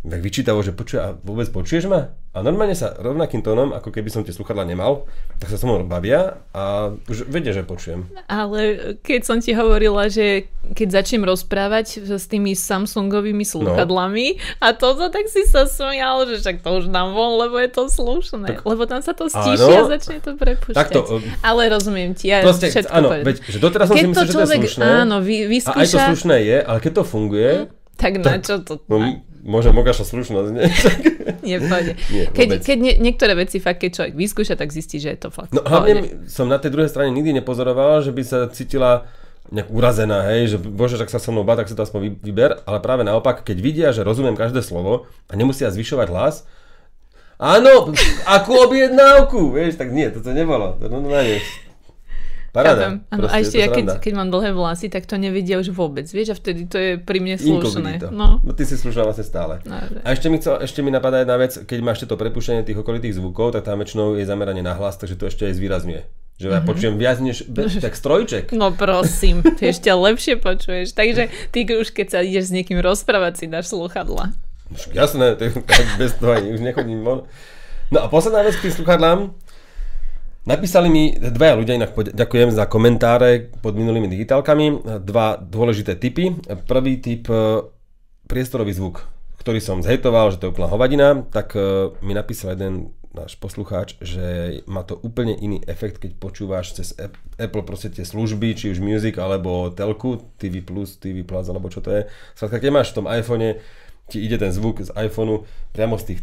tak 0.06 0.22
vyčítavo, 0.22 0.62
že 0.62 0.70
počuje, 0.70 1.02
a 1.02 1.18
vôbec 1.18 1.50
počuješ 1.50 1.90
ma? 1.90 2.14
A 2.36 2.44
normálne 2.44 2.76
sa 2.76 2.92
rovnakým 2.94 3.40
tónom, 3.40 3.72
ako 3.72 3.88
keby 3.88 4.12
som 4.12 4.20
tie 4.20 4.30
sluchadla 4.30 4.68
nemal, 4.68 5.08
tak 5.40 5.48
sa 5.48 5.56
so 5.56 5.64
mnou 5.64 5.88
bavia 5.88 6.36
a 6.52 6.92
už 7.08 7.26
vedia, 7.32 7.56
že 7.56 7.64
počujem. 7.64 8.06
Ale 8.28 8.94
keď 9.00 9.20
som 9.24 9.40
ti 9.40 9.56
hovorila, 9.56 10.06
že 10.12 10.52
keď 10.76 11.00
začnem 11.00 11.24
rozprávať 11.24 12.12
s 12.12 12.28
tými 12.28 12.52
Samsungovými 12.52 13.40
sluchadlami 13.40 14.26
no. 14.36 14.42
a 14.62 14.76
toto, 14.76 15.08
tak 15.08 15.32
si 15.32 15.48
sa 15.48 15.64
smial, 15.64 16.28
že 16.28 16.44
však 16.44 16.60
to 16.60 16.70
už 16.84 16.92
dám 16.92 17.16
von, 17.16 17.40
lebo 17.40 17.56
je 17.56 17.70
to 17.72 17.88
slušné. 17.88 18.46
Tak, 18.46 18.68
lebo 18.68 18.84
tam 18.84 19.00
sa 19.00 19.16
to 19.16 19.32
stíši 19.32 19.72
a 19.72 19.82
začne 19.96 20.20
to 20.20 20.36
prepúšťať. 20.36 20.76
Takto, 20.76 21.24
ale 21.40 21.72
rozumiem 21.72 22.12
ti, 22.12 22.30
ja 22.30 22.44
proste, 22.44 22.68
všetko 22.68 22.94
áno, 22.94 23.08
veď, 23.16 23.36
že 23.48 23.58
doteraz 23.58 23.88
som 23.88 23.96
keď 23.96 24.04
si 24.04 24.10
myslel, 24.12 24.26
človek, 24.28 24.28
že 24.28 24.36
to 24.36 24.44
je 24.44 24.60
slušné. 24.60 24.84
Áno, 24.84 25.16
vy, 25.24 25.36
vyskúša... 25.48 25.72
A 25.72 25.80
aj 25.80 25.88
to 25.88 25.98
slušné 26.12 26.36
je, 26.44 26.56
ale 26.60 26.78
keď 26.84 26.92
to 27.00 27.02
funguje... 27.08 27.50
Hm, 27.64 27.66
tak, 27.96 28.12
tak 28.20 28.28
na 28.28 28.36
čo 28.44 28.54
to... 28.60 28.76
No, 28.92 28.96
Môže 29.46 29.70
mogaša 29.70 30.02
slušnosť, 30.02 30.50
nie? 30.50 30.66
nie, 31.46 31.58
Nie, 32.10 32.24
keď, 32.30 32.48
keď 32.62 32.78
nie, 32.78 32.94
niektoré 32.98 33.38
veci 33.38 33.62
fakt, 33.62 33.82
keď 33.82 33.90
človek 33.94 34.14
vyskúša, 34.14 34.54
tak 34.58 34.74
zistí, 34.74 34.98
že 34.98 35.14
je 35.14 35.18
to 35.26 35.30
fakt. 35.30 35.54
No 35.54 35.62
hlavne 35.62 36.26
som 36.26 36.50
na 36.50 36.58
tej 36.58 36.74
druhej 36.74 36.90
strane 36.90 37.14
nikdy 37.14 37.36
nepozoroval, 37.42 38.02
že 38.02 38.10
by 38.10 38.22
sa 38.26 38.38
cítila 38.50 39.06
nejak 39.54 39.70
urazená, 39.70 40.26
hej, 40.34 40.54
že 40.54 40.56
bože, 40.58 40.98
ak 40.98 41.06
sa 41.06 41.22
so 41.22 41.30
mnou 41.30 41.46
bá, 41.46 41.54
tak 41.54 41.70
si 41.70 41.78
to 41.78 41.86
aspoň 41.86 42.18
vyber, 42.18 42.66
ale 42.66 42.82
práve 42.82 43.06
naopak, 43.06 43.46
keď 43.46 43.56
vidia, 43.62 43.88
že 43.94 44.02
rozumiem 44.02 44.34
každé 44.34 44.58
slovo 44.58 45.06
a 45.30 45.32
nemusia 45.38 45.70
zvyšovať 45.70 46.08
hlas, 46.10 46.42
áno, 47.38 47.94
akú 48.26 48.52
objednávku, 48.66 49.54
vieš, 49.54 49.78
tak 49.78 49.94
nie, 49.94 50.10
toto 50.10 50.34
nebolo, 50.34 50.74
to 50.82 50.90
normálne 50.90 51.38
Paráda. 52.56 53.04
Ano, 53.12 53.28
a 53.28 53.36
ešte 53.36 53.60
ja 53.60 53.68
keď, 53.68 54.00
keď 54.00 54.12
mám 54.16 54.32
dlhé 54.32 54.56
vlasy, 54.56 54.88
tak 54.88 55.04
to 55.04 55.20
nevidia 55.20 55.60
už 55.60 55.76
vôbec, 55.76 56.08
vieš, 56.08 56.32
a 56.32 56.36
vtedy 56.40 56.64
to 56.64 56.80
je 56.80 56.90
pri 56.96 57.20
mne 57.20 57.36
slušné. 57.36 58.08
No. 58.08 58.40
no 58.40 58.52
ty 58.56 58.64
si 58.64 58.80
slušná 58.80 59.04
vlastne 59.04 59.28
stále. 59.28 59.60
No, 59.68 59.76
a 59.76 60.08
ešte 60.16 60.32
mi, 60.32 60.40
chcel, 60.40 60.64
ešte 60.64 60.80
mi 60.80 60.88
napadá 60.88 61.20
jedna 61.20 61.36
vec, 61.36 61.52
keď 61.52 61.78
máš 61.84 62.08
to 62.08 62.16
prepušťanie 62.16 62.64
tých 62.64 62.80
okolitých 62.80 63.20
zvukov, 63.20 63.52
tak 63.52 63.68
tam 63.68 63.76
väčšinou 63.84 64.16
je 64.16 64.24
zameranie 64.24 64.64
na 64.64 64.72
hlas, 64.72 64.96
takže 64.96 65.20
to 65.20 65.28
ešte 65.28 65.44
aj 65.44 65.52
zvýrazňuje. 65.52 66.02
Že 66.36 66.46
ja 66.48 66.60
mm-hmm. 66.60 66.68
počujem 66.68 66.94
viac 66.96 67.18
než 67.20 67.44
be- 67.44 67.68
tak 67.84 67.92
strojček. 67.92 68.56
No 68.56 68.72
prosím, 68.72 69.44
ty 69.44 69.68
ešte 69.68 69.92
lepšie 69.92 70.40
počuješ. 70.40 70.96
Takže 70.96 71.28
ty 71.52 71.68
už 71.68 71.92
keď 71.92 72.06
sa 72.08 72.18
ideš 72.24 72.48
s 72.48 72.54
niekým 72.56 72.80
rozprávať, 72.80 73.32
si 73.36 73.44
dáš 73.52 73.72
sluchadla. 73.72 74.32
Jasné, 74.96 75.36
tak 75.36 75.60
bez 76.00 76.16
toho 76.16 76.32
ani 76.32 76.56
už 76.56 76.60
nechodím 76.64 77.04
von. 77.04 77.28
No 77.92 78.02
a 78.02 78.06
posledná 78.10 78.42
vec 78.42 78.58
k 78.58 78.66
tým 78.66 78.74
sluchadlám, 78.82 79.30
Napísali 80.46 80.86
mi 80.86 81.10
dvaja 81.10 81.58
ľudia, 81.58 81.74
inak 81.74 81.90
ďakujem 82.14 82.54
za 82.54 82.70
komentáre 82.70 83.50
pod 83.58 83.74
minulými 83.74 84.06
digitálkami, 84.06 84.86
dva 85.02 85.42
dôležité 85.42 85.98
typy. 85.98 86.38
Prvý 86.70 87.02
typ 87.02 87.26
e, 87.26 87.66
priestorový 88.30 88.70
zvuk, 88.70 89.10
ktorý 89.42 89.58
som 89.58 89.82
zhejtoval, 89.82 90.30
že 90.30 90.38
to 90.38 90.46
je 90.46 90.54
úplná 90.54 90.70
hovadina, 90.70 91.26
tak 91.34 91.58
e, 91.58 91.90
mi 91.98 92.14
napísal 92.14 92.54
jeden 92.54 92.94
náš 93.10 93.34
poslucháč, 93.42 93.98
že 93.98 94.62
má 94.70 94.86
to 94.86 94.94
úplne 95.02 95.34
iný 95.34 95.58
efekt, 95.66 95.98
keď 95.98 96.14
počúvaš 96.14 96.78
cez 96.78 96.94
Apple 97.42 97.66
proste 97.66 97.90
tie 97.90 98.06
služby, 98.06 98.54
či 98.54 98.70
už 98.70 98.78
Music 98.78 99.18
alebo 99.18 99.74
telku, 99.74 100.30
TV+, 100.38 100.62
TV+, 100.62 101.26
alebo 101.26 101.74
čo 101.74 101.82
to 101.82 101.90
je. 101.90 102.02
Skladka, 102.38 102.62
keď 102.62 102.70
máš 102.70 102.94
v 102.94 103.02
tom 103.02 103.10
iPhone, 103.10 103.58
ti 104.06 104.22
ide 104.22 104.38
ten 104.38 104.54
zvuk 104.54 104.78
z 104.78 104.94
iPhoneu 104.94 105.42
priamo 105.74 105.98
z 105.98 106.14
tých 106.14 106.20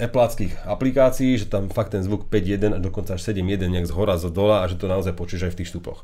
Appleáckých 0.00 0.64
aplikácií, 0.64 1.36
že 1.36 1.46
tam 1.46 1.68
fakt 1.68 1.92
ten 1.92 2.00
zvuk 2.00 2.32
5.1 2.32 2.72
a 2.72 2.78
dokonca 2.80 3.14
až 3.14 3.22
7.1 3.28 3.68
nejak 3.68 3.86
z 3.86 3.92
hora, 3.92 4.16
z 4.16 4.32
dola 4.32 4.64
a 4.64 4.68
že 4.68 4.80
to 4.80 4.88
naozaj 4.88 5.12
počuješ 5.12 5.48
aj 5.48 5.52
v 5.52 5.58
tých 5.60 5.70
štupoch. 5.70 6.02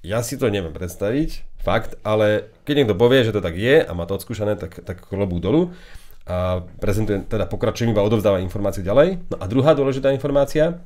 Ja 0.00 0.24
si 0.24 0.40
to 0.40 0.48
neviem 0.48 0.72
predstaviť, 0.72 1.60
fakt, 1.60 1.98
ale 2.06 2.48
keď 2.64 2.74
niekto 2.82 2.96
povie, 2.96 3.26
že 3.26 3.34
to 3.34 3.44
tak 3.44 3.58
je 3.58 3.82
a 3.82 3.90
má 3.92 4.06
to 4.06 4.16
odskúšané, 4.16 4.56
tak, 4.56 4.80
tak 4.80 5.04
klobú 5.04 5.42
dolu 5.42 5.74
a 6.28 6.62
prezentujem, 6.78 7.24
teda 7.24 7.48
pokračujem 7.48 7.90
iba 7.96 8.04
odovzdáva 8.04 8.44
informácie 8.44 8.84
ďalej. 8.84 9.32
No 9.32 9.36
a 9.40 9.44
druhá 9.48 9.72
dôležitá 9.72 10.12
informácia, 10.12 10.84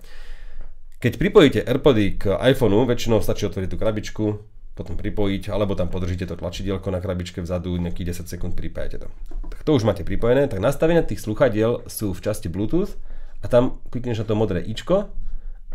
keď 1.02 1.18
pripojíte 1.18 1.61
AirPody 1.66 2.14
k 2.14 2.38
iPhoneu, 2.38 2.87
väčšinou 2.87 3.18
stačí 3.18 3.50
otvoriť 3.50 3.68
tú 3.68 3.76
krabičku, 3.76 4.25
potom 4.73 4.97
pripojiť, 4.97 5.52
alebo 5.52 5.76
tam 5.76 5.93
podržíte 5.93 6.25
to 6.25 6.37
tlačidielko 6.41 6.89
na 6.89 7.04
krabičke 7.04 7.45
vzadu, 7.45 7.76
nejakých 7.76 8.25
10 8.25 8.32
sekúnd 8.32 8.52
pripájate 8.56 9.04
to. 9.04 9.08
Tak 9.52 9.61
to 9.69 9.76
už 9.76 9.85
máte 9.85 10.00
pripojené, 10.00 10.49
tak 10.49 10.65
nastavenia 10.65 11.04
tých 11.04 11.21
sluchadiel 11.21 11.85
sú 11.93 12.17
v 12.17 12.23
časti 12.25 12.49
Bluetooth 12.49 12.97
a 13.45 13.47
tam 13.52 13.85
klikneš 13.93 14.25
na 14.25 14.26
to 14.26 14.35
modré 14.35 14.65
ičko 14.65 15.13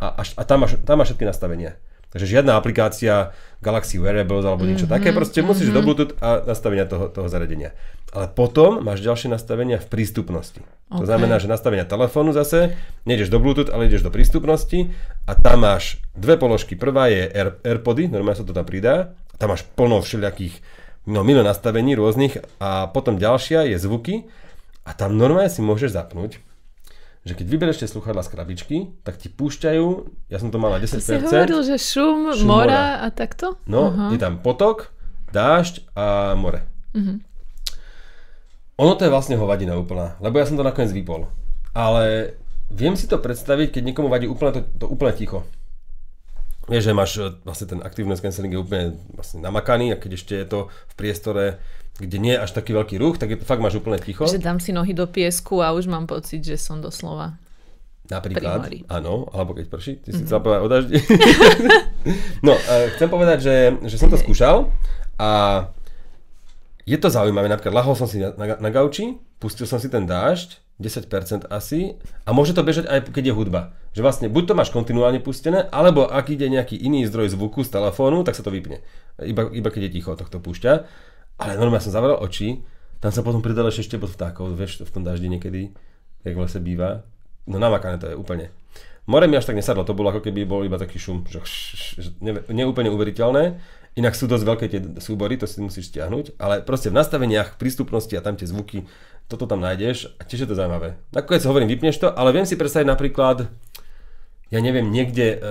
a, 0.01 0.07
až, 0.17 0.33
a 0.37 0.41
tam, 0.45 0.65
máš, 0.65 0.81
tam 0.81 0.97
máš 0.97 1.13
všetky 1.13 1.25
nastavenia. 1.29 1.77
Takže 2.07 2.39
žiadna 2.39 2.55
aplikácia 2.55 3.35
Galaxy 3.59 3.99
Wearables 3.99 4.47
alebo 4.47 4.63
niečo 4.63 4.87
mm-hmm, 4.87 4.95
také, 4.95 5.09
proste 5.11 5.43
mm-hmm. 5.43 5.49
musíš 5.51 5.69
do 5.75 5.83
Bluetooth 5.83 6.15
a 6.23 6.45
nastavenia 6.47 6.87
toho, 6.87 7.11
toho 7.11 7.27
zariadenia. 7.27 7.75
Ale 8.15 8.31
potom 8.31 8.79
máš 8.79 9.03
ďalšie 9.03 9.27
nastavenia 9.27 9.75
v 9.75 9.87
prístupnosti. 9.91 10.63
Okay. 10.63 11.03
To 11.03 11.03
znamená, 11.03 11.35
že 11.43 11.51
nastavenia 11.51 11.83
telefónu 11.83 12.31
zase, 12.31 12.79
nejdeš 13.03 13.27
do 13.27 13.43
Bluetooth, 13.43 13.67
ale 13.67 13.91
ideš 13.91 14.07
do 14.07 14.13
prístupnosti 14.13 14.95
a 15.27 15.35
tam 15.35 15.67
máš 15.67 15.99
dve 16.15 16.39
položky. 16.39 16.79
Prvá 16.79 17.11
je 17.11 17.27
Air, 17.27 17.59
AirPody, 17.67 18.07
normálne 18.07 18.39
sa 18.39 18.47
to 18.47 18.55
tam 18.55 18.63
pridá, 18.63 19.11
tam 19.35 19.51
máš 19.51 19.67
plno 19.75 19.99
všelijakých, 19.99 20.63
no 21.11 21.27
milión 21.27 21.43
nastavení 21.43 21.91
rôznych 21.99 22.39
a 22.63 22.87
potom 22.87 23.19
ďalšia 23.19 23.67
je 23.67 23.77
zvuky 23.83 24.31
a 24.87 24.95
tam 24.95 25.19
normálne 25.19 25.51
si 25.51 25.59
môžeš 25.59 25.91
zapnúť 25.91 26.39
že 27.27 27.35
keď 27.35 27.45
vybereš 27.51 27.83
tie 27.83 27.89
sluchadla 27.91 28.23
z 28.23 28.31
krabičky, 28.31 28.77
tak 29.03 29.19
ti 29.19 29.27
púšťajú, 29.27 29.87
ja 30.31 30.37
som 30.39 30.47
to 30.47 30.57
mal 30.57 30.71
na 30.71 30.79
10%. 30.79 30.95
To 30.95 30.99
si 31.03 31.19
hovoril, 31.19 31.61
že 31.67 31.75
šum, 31.75 32.31
šum 32.31 32.47
mora, 32.47 33.03
a 33.03 33.11
takto? 33.11 33.59
No, 33.67 33.91
uh-huh. 33.91 34.15
je 34.15 34.19
tam 34.19 34.39
potok, 34.39 34.95
dážď 35.35 35.83
a 35.93 36.33
more. 36.39 36.63
Uh-huh. 36.95 37.19
Ono 38.79 38.93
to 38.95 39.03
je 39.03 39.11
vlastne 39.11 39.35
hovadina 39.35 39.75
úplná, 39.75 40.15
lebo 40.23 40.39
ja 40.39 40.47
som 40.47 40.55
to 40.55 40.63
nakoniec 40.63 40.95
vypol. 40.95 41.27
Ale 41.75 42.37
viem 42.71 42.95
si 42.95 43.11
to 43.11 43.19
predstaviť, 43.19 43.75
keď 43.75 43.83
niekomu 43.91 44.07
vadí 44.07 44.29
úplne 44.29 44.61
to, 44.61 44.61
to 44.79 44.85
úplne 44.87 45.11
ticho. 45.11 45.43
Vieš, 46.67 46.83
že 46.83 46.93
máš 46.93 47.11
e, 47.17 47.31
vlastne 47.47 47.67
ten 47.67 47.79
aktívny 47.79 48.19
cancelling 48.19 48.51
je 48.51 48.59
úplne 48.59 48.85
vlastne 49.15 49.39
namakaný 49.39 49.95
a 49.95 49.99
keď 49.99 50.11
ešte 50.19 50.33
je 50.35 50.47
to 50.47 50.59
v 50.67 50.93
priestore 50.99 51.45
kde 51.97 52.17
nie 52.21 52.33
je 52.37 52.41
až 52.45 52.51
taký 52.53 52.77
veľký 52.77 53.01
ruch, 53.01 53.17
tak 53.17 53.33
je, 53.33 53.37
fakt 53.41 53.61
máš 53.61 53.81
úplne 53.81 53.97
ticho. 53.97 54.29
Že 54.29 54.41
dám 54.41 54.61
si 54.61 54.69
nohy 54.69 54.93
do 54.93 55.09
piesku 55.09 55.65
a 55.65 55.73
už 55.73 55.89
mám 55.89 56.05
pocit, 56.05 56.45
že 56.45 56.55
som 56.57 56.77
doslova 56.77 57.37
Napríklad, 58.07 58.71
áno, 58.87 59.27
alebo 59.35 59.51
keď 59.51 59.65
prší, 59.67 59.99
ty 59.99 60.15
si 60.15 60.23
mm-hmm. 60.23 60.27
chcel 60.31 60.39
povedať 60.39 60.61
o 60.63 60.69
daždi. 60.71 60.97
no, 62.47 62.55
uh, 62.55 62.87
chcem 62.95 63.09
povedať, 63.11 63.37
že, 63.43 63.55
že 63.83 63.99
som 63.99 64.07
to 64.07 64.15
skúšal 64.15 64.71
a 65.19 65.29
je 66.87 66.95
to 66.95 67.11
zaujímavé, 67.11 67.51
napríklad 67.51 67.75
lahol 67.75 67.99
som 67.99 68.07
si 68.07 68.23
na, 68.23 68.31
na, 68.39 68.55
na 68.63 68.69
gauči, 68.71 69.19
pustil 69.43 69.67
som 69.67 69.75
si 69.75 69.91
ten 69.91 70.07
dážď, 70.07 70.55
10% 70.79 71.51
asi, 71.51 71.99
a 72.23 72.31
môže 72.31 72.55
to 72.55 72.63
bežať 72.63 72.87
aj 72.87 73.11
keď 73.11 73.27
je 73.27 73.35
hudba. 73.35 73.75
Že 73.91 74.01
vlastne 74.07 74.27
buď 74.31 74.43
to 74.45 74.53
máš 74.55 74.71
kontinuálne 74.71 75.19
pustené, 75.19 75.67
alebo 75.67 76.07
ak 76.07 76.31
ide 76.31 76.47
nejaký 76.47 76.79
iný 76.79 77.03
zdroj 77.11 77.35
zvuku 77.35 77.67
z 77.67 77.75
telefónu, 77.75 78.23
tak 78.23 78.39
sa 78.39 78.45
to 78.45 78.55
vypne. 78.55 78.79
Iba, 79.19 79.51
iba 79.51 79.67
keď 79.67 79.91
je 79.91 79.93
ticho, 79.99 80.15
tak 80.15 80.31
to 80.31 80.39
púšťa. 80.39 80.87
Ale 81.37 81.57
normálne 81.57 81.85
som 81.85 81.93
zavrel 81.93 82.17
oči, 82.17 82.65
tam 82.97 83.13
sa 83.13 83.21
potom 83.21 83.45
pridal 83.45 83.69
ešte 83.69 83.93
štebot 83.93 84.09
vtákov, 84.09 84.57
vieš, 84.57 84.81
v 84.81 84.89
tom 84.89 85.05
daždi 85.05 85.29
niekedy, 85.29 85.69
jak 86.25 86.33
v 86.33 86.41
lese 86.41 86.57
býva. 86.57 87.05
No 87.45 87.61
namakané 87.61 88.01
to 88.01 88.09
je 88.09 88.15
úplne. 88.17 88.49
More 89.07 89.23
mi 89.29 89.39
až 89.39 89.47
tak 89.47 89.55
nesadlo, 89.55 89.87
to 89.87 89.95
bolo 89.95 90.11
ako 90.11 90.19
keby 90.19 90.43
bol 90.43 90.67
iba 90.67 90.75
taký 90.75 90.99
šum, 90.99 91.23
že, 91.31 91.39
že 91.95 92.09
ne, 92.19 92.43
neúplne 92.51 92.91
uveriteľné. 92.91 93.55
Inak 93.95 94.13
sú 94.19 94.27
dosť 94.27 94.43
veľké 94.43 94.65
tie 94.67 94.81
súbory, 94.99 95.39
to 95.39 95.47
si 95.47 95.63
musíš 95.63 95.89
stiahnuť, 95.89 96.35
ale 96.37 96.59
proste 96.61 96.91
v 96.91 96.99
nastaveniach 96.99 97.55
prístupnosti 97.55 98.11
a 98.13 98.21
tam 98.21 98.35
tie 98.35 98.45
zvuky, 98.45 98.83
toto 99.31 99.47
tam 99.47 99.63
nájdeš 99.63 100.11
a 100.19 100.27
tiež 100.27 100.43
je 100.43 100.49
to 100.51 100.59
zaujímavé. 100.59 100.99
Nakoniec 101.15 101.43
hovorím, 101.47 101.71
vypneš 101.71 102.03
to, 102.03 102.11
ale 102.11 102.35
viem 102.35 102.43
si 102.43 102.59
predstaviť 102.59 102.83
napríklad, 102.83 103.47
ja 104.51 104.59
neviem, 104.59 104.91
niekde 104.91 105.39
uh, 105.39 105.41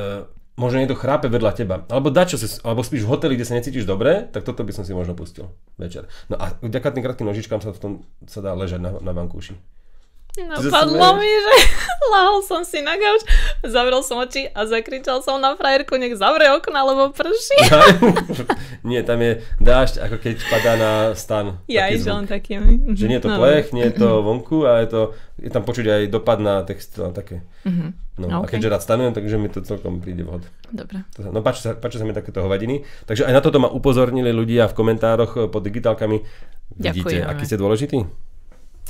možno 0.57 0.81
niekto 0.81 0.97
chrápe 0.97 1.29
vedľa 1.29 1.53
teba, 1.53 1.77
alebo 1.93 2.09
dačo 2.09 2.41
si, 2.41 2.49
alebo 2.65 2.81
spíš 2.81 3.05
v 3.05 3.13
hoteli, 3.13 3.37
kde 3.37 3.47
sa 3.47 3.57
necítiš 3.57 3.85
dobre, 3.85 4.25
tak 4.33 4.43
toto 4.43 4.65
by 4.65 4.73
som 4.73 4.89
si 4.89 4.97
možno 4.97 5.13
pustil 5.13 5.53
večer. 5.77 6.09
No 6.33 6.41
a 6.41 6.57
vďaka 6.65 6.97
tým 6.97 7.05
krátkým 7.05 7.29
nožičkám 7.29 7.61
sa 7.61 7.77
v 7.77 7.81
tom 7.81 7.93
sa 8.25 8.41
dá 8.41 8.57
ležať 8.57 8.81
na, 8.81 8.97
na 8.99 9.13
vankúši. 9.13 9.55
Napadlo 10.37 11.17
mi, 11.17 11.33
že 11.33 11.55
lahol 12.13 12.45
som 12.45 12.61
si 12.61 12.85
na 12.85 13.01
gauč, 13.01 13.25
zavrel 13.65 14.05
som 14.05 14.21
oči 14.21 14.53
a 14.53 14.69
zakričal 14.69 15.25
som 15.25 15.41
na 15.41 15.57
frajerku, 15.57 15.97
nech 15.97 16.13
zavre 16.13 16.53
okna, 16.53 16.85
lebo 16.85 17.09
prší. 17.09 17.73
nie, 18.89 19.01
tam 19.01 19.25
je 19.25 19.41
dážď, 19.65 20.05
ako 20.05 20.17
keď 20.21 20.37
padá 20.53 20.73
na 20.77 20.93
stan. 21.17 21.57
Ja, 21.65 21.89
že 21.89 22.13
on 22.13 22.29
taký. 22.29 22.61
Že 22.93 23.05
nie 23.09 23.17
je 23.17 23.25
to 23.25 23.33
no. 23.33 23.39
plech, 23.41 23.73
nie 23.73 23.89
je 23.89 23.95
to 23.97 24.21
vonku, 24.21 24.69
ale 24.69 24.85
je, 24.85 24.89
to, 24.93 25.01
je 25.41 25.49
tam 25.49 25.65
počuť 25.65 25.87
aj 25.89 26.03
dopad 26.13 26.39
na 26.45 26.61
text, 26.69 27.01
a 27.01 27.09
také. 27.17 27.41
Mm-hmm. 27.65 27.91
No, 28.17 28.41
okay. 28.41 28.45
A 28.45 28.51
keďže 28.57 28.69
rád 28.73 28.83
stanujem, 28.85 29.13
takže 29.17 29.37
mi 29.41 29.49
to 29.49 29.61
celkom 29.65 30.01
príde 30.01 30.25
vhod. 30.25 30.45
Dobre. 30.73 31.05
No 31.21 31.41
páči 31.41 31.65
sa, 31.65 31.77
páči 31.77 31.97
sa 32.01 32.05
mi 32.05 32.17
takéto 32.17 32.41
hovadiny. 32.45 32.85
Takže 33.09 33.29
aj 33.29 33.33
na 33.33 33.41
toto 33.45 33.61
ma 33.61 33.69
upozornili 33.69 34.33
ľudia 34.33 34.69
v 34.69 34.77
komentároch 34.77 35.53
pod 35.53 35.63
digitálkami. 35.65 36.21
Vidíte, 36.77 37.25
Ďakujeme. 37.25 37.29
aký 37.29 37.45
ste 37.45 37.61
dôležitý? 37.61 37.99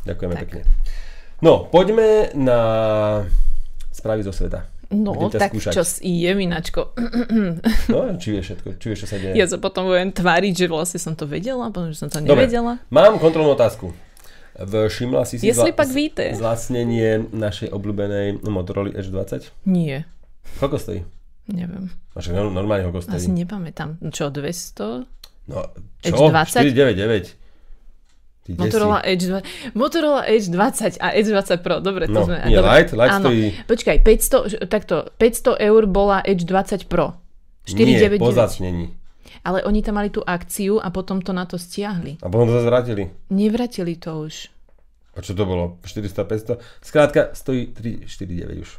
Ďakujeme 0.06 0.35
tak. 0.38 0.42
pekne. 0.46 0.62
No, 1.44 1.68
poďme 1.68 2.33
na 2.33 2.61
správy 3.92 4.25
zo 4.25 4.33
sveta. 4.33 4.64
No, 4.87 5.18
tak 5.35 5.51
skúšať. 5.51 5.72
čo 5.75 5.83
je, 6.01 6.31
Minačko? 6.31 6.94
no, 7.92 7.99
či 8.22 8.38
vieš 8.38 8.55
všetko, 8.55 8.68
či 8.79 8.87
vieš, 8.87 8.99
čo 9.03 9.09
sa 9.11 9.16
deje. 9.18 9.35
Ja 9.35 9.51
sa 9.51 9.59
potom 9.59 9.90
budem 9.90 10.14
tváriť, 10.14 10.55
že 10.55 10.66
vlastne 10.70 11.03
som 11.03 11.18
to 11.18 11.27
vedela, 11.27 11.66
potom, 11.75 11.90
že 11.90 11.99
som 11.99 12.09
to 12.09 12.22
nevedela. 12.22 12.79
Dobre, 12.79 12.94
mám 12.94 13.18
kontrolnú 13.18 13.59
otázku. 13.59 13.90
Všimla 14.57 15.29
si 15.29 15.37
si 15.37 15.51
Jestli 15.53 15.75
zla- 15.75 15.79
pak 15.85 15.88
víte. 15.92 16.25
zlacnenie 16.33 17.29
našej 17.29 17.68
obľúbenej 17.77 18.46
Motorola 18.49 18.94
Edge 18.94 19.12
20? 19.12 19.53
Nie, 19.68 20.09
Koľko 20.62 20.77
stojí? 20.81 21.01
neviem. 21.51 21.90
A 22.14 22.22
však 22.22 22.33
no- 22.33 22.55
normálne 22.55 22.88
koľko 22.88 23.11
stojí? 23.11 23.20
Asi 23.20 23.29
nepamätám. 23.35 24.01
Čo, 24.14 24.33
200? 24.33 25.05
No, 25.51 25.66
Edge 26.01 26.16
čo? 26.16 26.31
20? 26.31 26.62
499. 26.62 27.45
Ty 28.46 28.50
Motorola? 28.56 28.98
Edge 29.02 29.26
20. 29.26 29.74
Motorola 29.74 30.22
Edge 30.24 30.46
20 30.48 30.96
a 30.96 31.09
Edge 31.11 31.28
20 31.28 31.59
Pro. 31.59 31.80
Dobre, 31.80 32.06
to 32.06 32.14
No, 32.14 32.22
sme... 32.22 32.38
nie, 32.44 32.54
dobre. 32.54 32.70
Lite, 32.72 32.92
Lite 32.92 33.12
Áno. 33.12 33.26
stojí... 33.26 33.44
Počkaj, 33.66 33.96
500, 34.00 34.48
že- 34.48 34.61
takto, 34.64 34.96
500 35.12 35.59
eur 35.61 35.82
bola 35.85 36.22
Edge 36.22 36.42
20 36.42 36.87
Pro. 36.87 37.18
Nie, 37.66 38.14
499. 38.14 38.18
po 38.18 38.30
zacnení. 38.30 38.87
Ale 39.42 39.62
oni 39.62 39.78
tam 39.80 39.94
mali 39.94 40.09
tú 40.09 40.20
akciu 40.20 40.78
a 40.78 40.88
potom 40.88 41.18
to 41.18 41.30
na 41.30 41.42
to 41.42 41.54
stiahli. 41.54 42.18
A 42.18 42.26
potom 42.26 42.46
to 42.46 42.54
zase 42.54 42.66
vrátili. 42.66 43.02
Nevratili 43.28 43.94
to 43.94 44.22
už. 44.22 44.50
A 45.12 45.20
čo 45.20 45.32
to 45.32 45.42
bolo? 45.42 45.78
400, 45.82 46.59
500? 46.59 46.62
Skrátka, 46.80 47.32
stojí 47.32 47.70
349 47.70 48.59
už. 48.59 48.70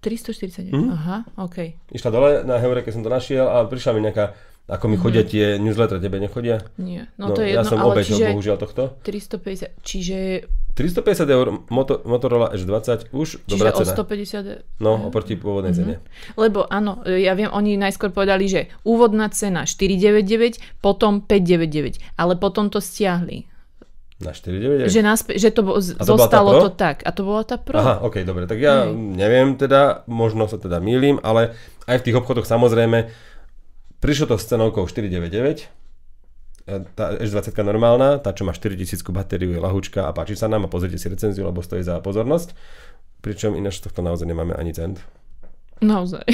349. 0.00 0.70
Mhm. 0.70 0.88
Aha, 0.88 1.16
OK. 1.36 1.74
Išla 1.90 2.10
dole 2.10 2.30
na 2.42 2.56
Heure, 2.56 2.80
keď 2.80 2.92
som 2.92 3.02
to 3.02 3.10
našiel 3.10 3.48
a 3.48 3.64
prišla 3.64 3.90
mi 3.92 4.00
nejaká, 4.00 4.30
ako 4.68 4.84
mi 4.86 4.94
chodia 4.94 5.24
tie 5.24 5.56
newsletter, 5.56 5.96
tebe 5.96 6.16
nechodia? 6.18 6.60
Nie. 6.76 7.08
No, 7.16 7.32
No, 7.32 7.34
to 7.34 7.40
je 7.40 7.50
ja 7.50 7.58
jedno, 7.58 7.70
som 7.70 7.80
ale 7.80 7.92
obeťou, 7.96 8.14
čiže 8.14 8.24
bohužiaľ, 8.28 8.56
tohto. 8.58 8.82
350, 9.00 9.72
čiže, 9.80 10.44
350 10.74 11.24
eur 11.26 11.46
Moto, 11.66 12.04
Motorola 12.04 12.52
Edge 12.52 12.62
20, 12.62 13.08
už 13.10 13.28
čiže 13.40 13.48
dobrá 13.48 13.72
o 13.72 13.80
cena. 13.80 13.96
150 13.96 14.78
No, 14.78 15.08
oproti 15.08 15.34
pôvodnej 15.34 15.72
cene. 15.72 16.04
Lebo 16.34 16.62
áno, 16.64 17.00
ja 17.02 17.32
viem, 17.32 17.48
oni 17.48 17.74
najskôr 17.74 18.08
povedali, 18.08 18.44
že 18.44 18.60
úvodná 18.82 19.26
cena 19.28 19.64
499, 19.64 20.60
potom 20.78 21.18
599, 21.18 21.98
ale 22.14 22.36
potom 22.36 22.68
to 22.68 22.78
stiahli. 22.78 23.48
Na 24.18 24.30
499? 24.30 24.86
Že, 24.88 25.00
naspe- 25.00 25.34
že 25.34 25.48
to 25.48 25.62
bo- 25.62 25.78
to 25.78 26.04
zostalo 26.04 26.60
to 26.60 26.70
tak. 26.70 27.02
A 27.02 27.10
to 27.10 27.22
bola 27.22 27.40
tá 27.40 27.54
Pro. 27.54 27.78
Aha, 27.78 28.02
ok, 28.02 28.20
dobre, 28.22 28.44
tak 28.44 28.58
ja 28.58 28.84
Hej. 28.84 28.92
neviem 29.14 29.54
teda, 29.54 30.02
možno 30.04 30.44
sa 30.44 30.54
teda 30.54 30.76
mýlim, 30.76 31.16
ale 31.18 31.54
aj 31.86 31.96
v 31.96 32.04
tých 32.04 32.18
obchodoch 32.18 32.42
samozrejme 32.44 33.08
prišlo 33.98 34.32
to 34.32 34.36
s 34.38 34.48
cenovkou 34.48 34.86
499, 34.86 35.70
E, 36.68 36.84
tá 36.92 37.16
Edge 37.16 37.32
20 37.32 37.56
normálna, 37.64 38.20
tá 38.20 38.36
čo 38.36 38.44
má 38.44 38.52
4000 38.52 39.00
batériu 39.08 39.56
je 39.56 39.60
lahúčka 39.60 40.04
a 40.04 40.12
páči 40.12 40.36
sa 40.36 40.52
nám 40.52 40.68
a 40.68 40.72
pozrite 40.72 41.00
si 41.00 41.08
recenziu, 41.08 41.48
lebo 41.48 41.64
stojí 41.64 41.80
za 41.80 41.96
pozornosť. 42.04 42.52
Pričom 43.24 43.56
ináč 43.56 43.80
tohto 43.80 44.04
naozaj 44.04 44.28
nemáme 44.28 44.52
ani 44.52 44.76
cent. 44.76 45.00
Naozaj. 45.80 46.28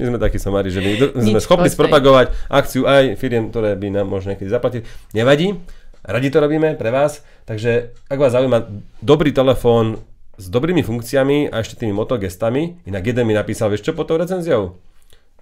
My 0.00 0.04
sme 0.08 0.18
takí 0.22 0.40
somári, 0.40 0.72
že 0.72 0.80
my 0.80 1.20
sme 1.20 1.36
Nič 1.36 1.44
schopní 1.44 1.68
spropagovať 1.68 2.32
akciu 2.48 2.88
aj 2.88 3.20
firiem, 3.20 3.52
ktoré 3.52 3.76
by 3.76 4.00
nám 4.00 4.08
možno 4.08 4.32
niekedy 4.32 4.48
zaplatili. 4.48 4.88
Nevadí, 5.12 5.60
radi 6.00 6.28
to 6.32 6.38
robíme 6.40 6.78
pre 6.80 6.88
vás, 6.88 7.20
takže 7.44 7.92
ak 8.08 8.18
vás 8.18 8.32
zaujíma 8.32 8.64
dobrý 9.04 9.36
telefón 9.36 10.00
s 10.40 10.48
dobrými 10.48 10.80
funkciami 10.80 11.52
a 11.52 11.60
ešte 11.60 11.84
tými 11.84 11.92
motogestami, 11.92 12.80
inak 12.88 13.04
jeden 13.04 13.26
mi 13.28 13.34
napísal, 13.36 13.68
vieš 13.68 13.90
čo 13.90 13.92
pod 13.92 14.08
tou 14.08 14.16
recenziou? 14.16 14.80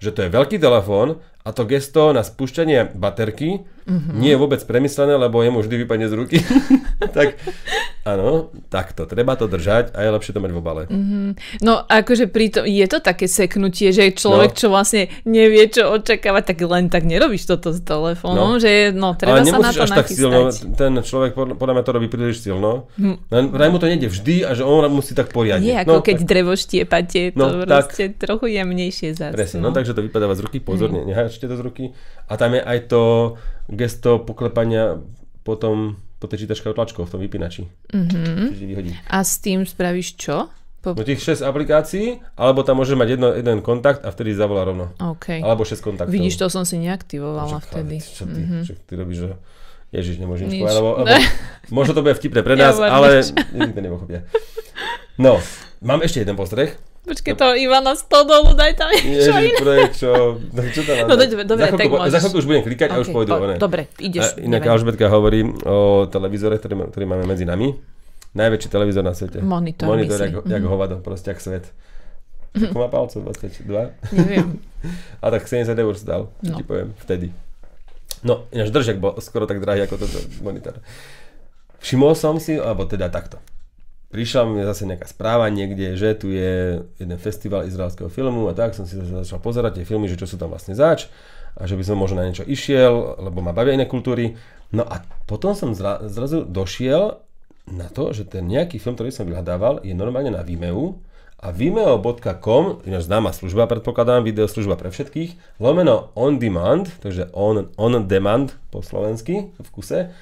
Že 0.03 0.11
to 0.11 0.19
je 0.27 0.35
veľký 0.35 0.57
telefón 0.59 1.23
a 1.47 1.49
to 1.55 1.63
gesto 1.63 2.11
na 2.11 2.27
spúšťanie 2.27 2.91
baterky 2.91 3.63
mm-hmm. 3.85 4.15
nie 4.15 4.31
je 4.31 4.37
vôbec 4.37 4.61
premyslené, 4.63 5.13
lebo 5.13 5.39
jemu 5.39 5.59
vždy 5.59 5.75
vypadne 5.83 6.07
z 6.07 6.13
ruky. 6.13 6.37
tak 7.17 7.39
áno, 8.03 8.51
takto, 8.67 9.07
treba 9.07 9.35
to 9.35 9.47
držať 9.47 9.95
a 9.95 10.03
je 10.03 10.09
lepšie 10.11 10.31
to 10.31 10.39
mať 10.39 10.51
v 10.51 10.59
obale. 10.59 10.83
Mm-hmm. 10.87 11.61
No 11.63 11.83
akože 11.83 12.27
pri 12.27 12.45
tom, 12.51 12.63
je 12.63 12.83
to 12.83 12.99
také 12.99 13.25
seknutie, 13.25 13.89
že 13.89 14.11
človek, 14.11 14.51
No. 14.53 14.59
čo 14.59 14.67
vlastne 14.67 15.07
nevie, 15.23 15.67
čo 15.67 15.87
očakávať, 15.93 16.43
tak 16.51 16.57
len 16.61 16.91
tak 16.91 17.07
nerobíš 17.07 17.47
toto 17.47 17.71
s 17.71 17.79
telefónom, 17.79 18.57
No. 18.57 18.59
že 18.59 18.91
no, 18.91 19.15
treba 19.15 19.39
Ale 19.39 19.47
sa 19.47 19.59
na 19.59 19.71
to 19.71 19.83
až 19.83 19.91
tak 19.93 20.07
silno, 20.07 20.51
ten 20.75 20.93
človek 20.99 21.31
podľa, 21.33 21.73
mňa 21.73 21.83
to 21.83 21.91
robí 21.91 22.07
príliš 22.07 22.43
silno. 22.43 22.91
Len 23.29 23.43
vraj 23.49 23.71
mu 23.71 23.79
to 23.79 23.87
nejde 23.87 24.07
vždy 24.07 24.43
a 24.43 24.51
že 24.51 24.63
on 24.63 24.83
musí 24.89 25.15
tak 25.15 25.31
poriadne. 25.31 25.63
Nie 25.63 25.77
ako 25.81 25.89
no, 25.89 26.03
keď 26.03 26.17
tak, 26.19 26.27
drevo 26.27 26.53
štiepate, 26.53 27.21
to 27.31 27.39
No, 27.39 27.63
tak. 27.63 27.87
proste 27.89 28.03
trochu 28.13 28.45
jemnejšie 28.51 29.15
zase. 29.15 29.31
presne, 29.31 29.57
no. 29.63 29.71
takže 29.71 29.93
to 29.93 30.01
vypadáva 30.01 30.35
z 30.35 30.43
ruky, 30.43 30.59
pozorne, 30.59 31.03
neháčte 31.03 31.47
to 31.47 31.55
z 31.55 31.61
ruky. 31.63 31.83
A 32.27 32.33
tam 32.39 32.55
je 32.55 32.61
aj 32.63 32.79
to 32.87 33.35
gesto 33.67 34.21
poklepania 34.23 34.99
potom 35.43 35.99
po 36.23 36.31
tej 36.31 36.47
čítačkou 36.47 36.71
tlačkou 36.71 37.03
v 37.03 37.11
tom 37.11 37.19
vypínači. 37.19 37.67
Mm-hmm. 37.91 39.11
A 39.11 39.17
s 39.27 39.43
tým 39.43 39.67
spravíš 39.67 40.15
čo? 40.15 40.47
Po... 40.83 40.95
No 40.95 41.03
tých 41.03 41.23
6 41.23 41.47
aplikácií, 41.47 42.19
alebo 42.35 42.63
tam 42.63 42.83
môže 42.83 42.95
mať 42.95 43.15
jedno, 43.15 43.31
jeden 43.31 43.63
kontakt 43.63 44.03
a 44.03 44.11
vtedy 44.11 44.35
zavolá 44.35 44.67
rovno. 44.67 44.91
OK. 44.99 45.39
Alebo 45.39 45.63
6 45.63 45.79
kontaktov. 45.79 46.11
Vidíš, 46.11 46.39
to 46.39 46.51
som 46.51 46.67
si 46.67 46.75
neaktivovala 46.79 47.59
Však, 47.59 47.71
vtedy. 47.71 47.95
Čo 48.03 48.25
ty, 48.27 48.41
mm-hmm. 48.43 48.63
čo 48.67 48.73
ty 48.83 48.93
robíš, 48.99 49.19
že... 49.27 49.31
Ježiš, 49.93 50.17
nemôžem 50.17 50.49
nič 50.49 50.57
povedať, 50.57 50.77
lebo, 50.81 50.89
lebo 51.05 51.13
možno 51.69 51.91
to 51.93 52.01
bude 52.01 52.17
vtipné 52.17 52.41
pre 52.41 52.57
Ja 52.57 52.73
nás, 52.73 52.75
hovorím 52.75 52.95
ale 52.97 53.07
nikto 53.61 53.79
nepochopia. 53.79 54.19
No, 55.21 55.37
mám 55.85 56.01
ešte 56.01 56.25
jeden 56.25 56.33
postreh. 56.33 56.75
Počkej, 57.03 57.33
to 57.33 57.51
Ivana 57.53 57.93
100 57.93 58.07
dolu, 58.23 58.51
daj 58.53 58.73
tam 58.73 58.87
niečo 58.89 59.27
Ježiš, 59.29 59.43
iné. 59.45 59.59
projekt, 59.59 59.93
čo... 59.97 60.09
No, 60.39 60.59
čo 60.65 60.81
tam 60.81 60.95
No, 61.03 61.13
dobre, 61.13 61.43
dobre, 61.43 61.61
za, 61.61 61.71
tak 61.73 61.85
po- 61.85 61.99
môžeš. 61.99 62.09
za 62.09 62.19
chvíľku 62.21 62.37
už 62.37 62.47
budem 62.47 62.63
klikať 62.63 62.89
a 62.89 62.97
už 62.97 63.07
pôjdu. 63.09 63.29
po-. 63.29 63.59
Dobre, 63.59 63.81
ideš. 63.99 64.23
A 64.23 64.39
inak 64.39 64.63
nevadí. 64.63 64.71
Alžbetka 64.71 65.05
hovorí 65.07 65.39
o 65.61 65.77
televízore, 66.05 66.55
ktorý, 66.55 66.87
ktorý 66.89 67.03
máme 67.05 67.25
medzi 67.25 67.43
nami. 67.43 67.75
Najväčší 68.31 68.67
televízor 68.67 69.03
na 69.03 69.11
svete. 69.11 69.39
Monitor, 69.39 69.85
Monitor, 69.85 70.15
jak, 70.17 70.33
jak 70.41 70.63
hovado, 70.63 70.97
proste 70.97 71.29
jak 71.29 71.39
svet. 71.39 71.67
Koľko 72.53 72.77
má 72.77 72.87
palcov? 72.87 73.19
22? 73.21 73.67
Neviem. 74.15 74.63
A 75.19 75.25
tak 75.27 75.43
70 75.43 75.75
eur 75.75 75.93
stal, 75.93 76.21
čo 76.39 76.49
No. 76.49 76.55
ti 76.55 76.63
poviem, 76.63 76.95
vtedy. 76.97 77.35
No, 78.21 78.47
ináč 78.49 78.69
držiak 78.69 78.97
bol 78.97 79.19
skoro 79.19 79.43
tak 79.43 79.59
drahý 79.59 79.83
ako 79.83 79.99
toto 79.99 80.15
monitor. 80.39 80.79
Všimol 81.77 82.13
som 82.13 82.37
si, 82.37 82.55
alebo 82.55 82.85
teda 82.85 83.09
takto. 83.09 83.43
Prišla 84.13 84.45
mi 84.45 84.61
zase 84.61 84.85
nejaká 84.85 85.09
správa 85.09 85.49
niekde, 85.49 85.97
že 85.97 86.13
tu 86.13 86.29
je 86.29 86.85
jeden 87.01 87.17
festival 87.17 87.65
izraelského 87.65 88.13
filmu 88.13 88.45
a 88.45 88.53
tak 88.53 88.77
som 88.77 88.85
si 88.85 88.93
začal 88.93 89.41
pozerať 89.41 89.81
tie 89.81 89.89
filmy, 89.89 90.05
že 90.05 90.21
čo 90.21 90.29
sú 90.29 90.37
tam 90.37 90.53
vlastne 90.53 90.77
zač 90.77 91.09
a 91.57 91.65
že 91.65 91.73
by 91.73 91.81
som 91.81 91.97
možno 91.97 92.21
na 92.21 92.29
niečo 92.29 92.45
išiel, 92.45 93.17
lebo 93.17 93.41
ma 93.41 93.57
bavia 93.57 93.73
iné 93.73 93.89
kultúry. 93.89 94.37
No 94.69 94.85
a 94.85 95.01
potom 95.25 95.57
som 95.57 95.73
zra, 95.73 96.05
zrazu 96.05 96.45
došiel 96.45 97.25
na 97.65 97.89
to, 97.89 98.13
že 98.13 98.29
ten 98.29 98.45
nejaký 98.45 98.77
film, 98.77 98.93
ktorý 98.93 99.09
som 99.09 99.25
vyhľadával, 99.25 99.81
je 99.81 99.97
normálne 99.97 100.29
na 100.29 100.45
Vimeo 100.45 101.01
a 101.43 101.51
vimeo.com, 101.51 102.85
ináč 102.87 103.03
známa 103.09 103.35
služba, 103.35 103.67
predpokladám, 103.67 104.23
videoslužba 104.23 104.79
pre 104.79 104.93
všetkých, 104.93 105.59
lomeno 105.59 106.13
on 106.15 106.39
demand, 106.39 106.87
takže 107.03 107.33
on, 107.35 107.67
on 107.75 108.05
demand 108.07 108.55
po 108.71 108.79
slovensky 108.79 109.51
v 109.51 109.69
kuse, 109.73 110.13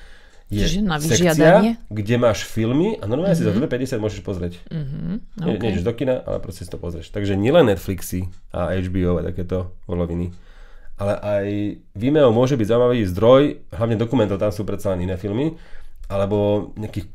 je 0.51 0.67
Čiže 0.67 0.79
na 0.83 0.99
sekcia, 0.99 1.79
kde 1.87 2.15
máš 2.19 2.43
filmy 2.43 2.99
a 2.99 3.07
normálne 3.07 3.39
mm-hmm. 3.39 3.55
si 3.55 3.95
za 3.95 3.95
2,50 3.95 4.03
môžeš 4.03 4.21
pozrieť. 4.21 4.53
Mhm, 4.67 5.39
Nie, 5.47 5.55
OK. 5.55 5.63
nejdeš 5.63 5.87
do 5.87 5.95
kina, 5.95 6.19
ale 6.27 6.43
proste 6.43 6.67
si 6.67 6.69
to 6.69 6.75
pozrieš. 6.75 7.07
Takže 7.07 7.39
nielen 7.39 7.71
Netflixy 7.71 8.27
a 8.51 8.75
HBO 8.75 9.23
a 9.23 9.31
takéto 9.31 9.71
voloviny, 9.87 10.35
ale 10.99 11.13
aj 11.15 11.45
Vimeo 11.95 12.35
môže 12.35 12.59
byť 12.59 12.67
zaujímavý 12.67 12.99
zdroj, 13.07 13.41
hlavne 13.71 13.95
dokumentov, 13.95 14.43
tam 14.43 14.51
sú 14.51 14.67
predsa 14.67 14.91
len 14.91 15.07
iné 15.07 15.15
filmy, 15.15 15.55
alebo 16.11 16.69
nejakých 16.75 17.07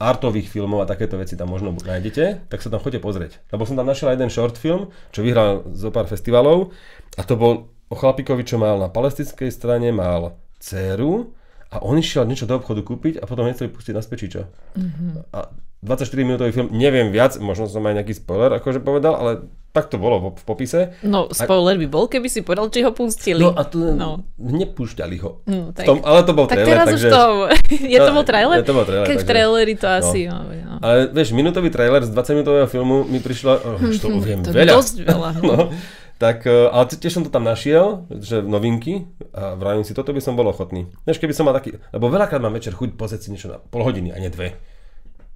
artových 0.00 0.48
filmov 0.48 0.82
a 0.82 0.90
takéto 0.90 1.20
veci 1.20 1.36
tam 1.36 1.52
možno 1.52 1.76
nájdete, 1.76 2.48
tak 2.50 2.58
sa 2.64 2.72
tam 2.72 2.80
chodite 2.80 3.04
pozrieť. 3.04 3.38
Lebo 3.54 3.68
som 3.68 3.76
tam 3.76 3.86
našiel 3.86 4.16
jeden 4.16 4.32
short 4.32 4.56
film, 4.56 4.90
čo 5.14 5.22
vyhral 5.22 5.62
zo 5.76 5.92
pár 5.94 6.10
festivalov 6.10 6.72
a 7.14 7.22
to 7.22 7.36
bol 7.38 7.70
o 7.86 7.94
chlapíkovi, 7.94 8.42
čo 8.42 8.56
mal 8.56 8.80
na 8.80 8.88
palestinskej 8.88 9.52
strane, 9.52 9.92
mal 9.92 10.40
dceru 10.58 11.36
a 11.72 11.80
on 11.80 11.96
išiel 11.96 12.22
niečo 12.22 12.44
do 12.44 12.54
obchodu 12.54 12.80
kúpiť 12.80 13.16
a 13.16 13.24
potom 13.24 13.44
nechceli 13.44 13.66
pustiť 13.66 13.90
naspäť, 13.90 14.18
či 14.18 14.28
čo. 14.30 14.42
Mm-hmm. 14.76 15.32
A 15.32 15.48
24 15.80 15.98
minútový 16.22 16.52
film, 16.52 16.68
neviem 16.70 17.08
viac, 17.08 17.34
možno 17.38 17.66
som 17.66 17.82
aj 17.82 17.96
nejaký 17.96 18.14
spoiler 18.14 18.54
akože 18.54 18.78
povedal, 18.78 19.14
ale 19.14 19.32
tak 19.72 19.88
to 19.88 19.96
bolo 19.96 20.30
v, 20.30 20.38
popise. 20.38 20.92
No, 21.00 21.32
spoiler 21.32 21.74
by 21.74 21.88
bol, 21.88 22.04
keby 22.04 22.28
si 22.28 22.44
povedal, 22.44 22.68
či 22.68 22.84
ho 22.84 22.92
pustili. 22.92 23.40
No 23.40 23.50
a 23.50 23.64
tu 23.64 23.80
No. 23.90 24.20
nepúšťali 24.36 25.16
ho. 25.18 25.40
No, 25.42 25.72
V 25.72 25.74
tak, 25.74 25.88
tom, 25.88 26.04
ale 26.04 26.20
to 26.22 26.32
bol 26.32 26.44
tak 26.44 26.60
trailer, 26.60 26.70
teraz 26.76 26.86
takže... 26.86 27.08
už 27.08 27.10
to... 27.10 27.22
je 27.88 27.98
to 27.98 28.04
No, 28.04 28.14
bol 28.14 28.24
trailer? 28.24 28.56
je 28.58 28.66
to 28.68 28.74
bol 28.74 28.84
trailer, 28.84 29.06
Keď 29.08 29.16
takže- 29.16 29.30
traileri 29.32 29.74
to 29.74 29.88
asi... 29.88 30.20
No. 30.28 30.38
No. 30.44 30.74
Ale 30.78 31.08
vieš, 31.08 31.32
minútový 31.32 31.68
trailer 31.68 32.02
z 32.02 32.10
20 32.10 32.36
minútového 32.36 32.68
filmu 32.68 33.02
mi 33.02 33.18
prišlo, 33.18 33.52
oh, 33.56 33.80
už 33.88 33.96
to 33.96 34.12
viem 34.20 34.44
To 34.44 34.52
veľa. 34.52 34.70
dosť 34.70 34.94
veľa. 35.02 35.30
no, 35.48 35.56
tak, 36.18 36.48
eh, 36.48 36.68
ale 36.68 36.88
tiež 36.88 37.20
som 37.20 37.24
to 37.24 37.30
tam 37.32 37.44
našiel, 37.44 38.08
že 38.08 38.40
novinky 38.42 39.06
a 39.32 39.54
vravím 39.54 39.84
si, 39.84 39.96
toto 39.96 40.12
by 40.12 40.20
som 40.20 40.34
bol 40.34 40.48
ochotný. 40.48 40.88
Vieš, 41.04 41.20
keby 41.20 41.36
som 41.36 41.48
mal 41.48 41.56
taký, 41.56 41.78
lebo 41.92 42.10
veľakrát 42.10 42.40
mám 42.40 42.56
večer 42.56 42.74
chuť 42.74 42.96
pozrieť 42.96 43.26
si 43.26 43.32
niečo 43.32 43.52
na 43.52 43.58
pol 43.58 43.84
hodiny 43.84 44.12
a 44.12 44.18
nie 44.18 44.32
dve. 44.32 44.58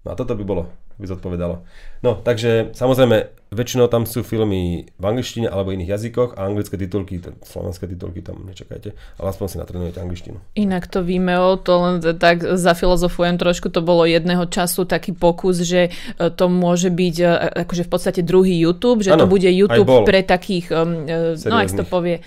No 0.07 0.15
a 0.15 0.19
toto 0.19 0.39
by 0.39 0.45
bolo, 0.47 0.71
by 1.03 1.07
zodpovedalo. 1.11 1.67
No, 2.07 2.23
takže 2.23 2.71
samozrejme, 2.79 3.27
väčšinou 3.51 3.91
tam 3.91 4.07
sú 4.07 4.23
filmy 4.23 4.87
v 4.87 5.05
angličtine 5.05 5.51
alebo 5.51 5.75
iných 5.75 5.99
jazykoch 5.99 6.39
a 6.39 6.47
anglické 6.47 6.79
titulky, 6.79 7.19
slovenské 7.43 7.91
titulky 7.91 8.23
tam 8.23 8.47
nečakajte, 8.47 8.95
ale 8.95 9.27
aspoň 9.27 9.47
si 9.51 9.57
natrenujete 9.59 9.99
angličtinu. 9.99 10.39
Inak 10.55 10.87
to 10.87 11.03
Vimeo, 11.03 11.59
to 11.59 11.75
len 11.83 11.95
tak 12.23 12.47
zafilozofujem 12.47 13.35
trošku, 13.35 13.67
to 13.75 13.83
bolo 13.83 14.07
jedného 14.07 14.47
času 14.47 14.87
taký 14.87 15.11
pokus, 15.11 15.67
že 15.67 15.91
e, 15.91 16.31
to 16.31 16.47
môže 16.47 16.95
byť 16.95 17.17
e, 17.19 17.27
akože 17.67 17.83
v 17.83 17.91
podstate 17.91 18.21
druhý 18.23 18.55
YouTube, 18.55 19.03
že 19.03 19.11
to 19.11 19.27
Áno, 19.27 19.31
bude 19.31 19.51
YouTube 19.51 20.07
pre 20.07 20.23
takých, 20.23 20.71
um, 20.71 21.03
e, 21.03 21.35
no 21.35 21.59
ak 21.59 21.75
to 21.75 21.83
povie, 21.83 22.23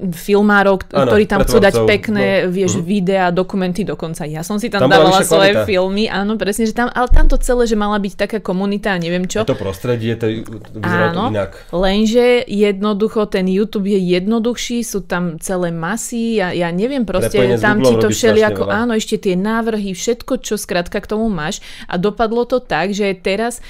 filmárov, 0.00 0.76
Áno, 0.88 1.06
ktorí 1.06 1.24
tam 1.24 1.42
chcú 1.42 1.58
dať 1.58 1.74
pekné, 1.84 2.26
no. 2.42 2.50
vieš, 2.50 2.78
Mhm. 2.78 2.82
videá, 2.82 3.24
dokumenty 3.30 3.82
dokonca. 3.82 4.24
Ja 4.24 4.40
som 4.40 4.56
si 4.56 4.68
tam, 4.68 4.86
Tam 4.86 4.90
dávala 4.90 5.20
svoje 5.22 5.52
kvalita. 5.52 5.66
filmy, 5.66 6.04
áno, 6.06 6.36
presne, 6.36 6.64
že 6.64 6.72
tam, 6.72 6.88
ale 6.88 7.08
tam 7.08 7.26
to 7.26 7.36
celé, 7.36 7.64
že 7.64 7.74
mala 7.74 7.96
byť 7.96 8.14
taká 8.16 8.38
komunita 8.38 8.92
a 8.92 8.98
neviem 8.98 9.24
čo. 9.24 9.42
To 9.42 9.54
prostredie, 9.54 10.14
to, 10.14 10.26
to 10.44 10.78
vyzerá 10.78 11.10
to 11.10 11.18
Áno, 11.18 11.24
inak. 11.28 11.50
lenže 11.70 12.26
jednoducho 12.44 13.26
ten 13.26 13.46
YouTube 13.46 13.86
je 13.86 13.98
jednoduchší, 13.98 14.82
sú 14.82 15.02
tam 15.02 15.36
celé 15.38 15.70
masy, 15.70 16.36
ja, 16.36 16.50
ja 16.50 16.68
neviem 16.70 17.04
proste, 17.04 17.36
Prepojenie 17.36 17.58
tam 17.58 17.80
ti 17.80 17.94
to 17.94 18.08
všelijako, 18.08 18.62
áno, 18.66 18.92
ešte 18.92 19.16
tie 19.18 19.34
návrhy, 19.34 19.92
všetko, 19.92 20.38
čo 20.38 20.54
skrátka 20.54 20.98
k 20.98 21.06
tomu 21.08 21.26
máš 21.26 21.58
a 21.86 21.96
dopadlo 21.96 22.44
to 22.44 22.58
tak, 22.58 22.90
že 22.90 23.12
teraz 23.14 23.60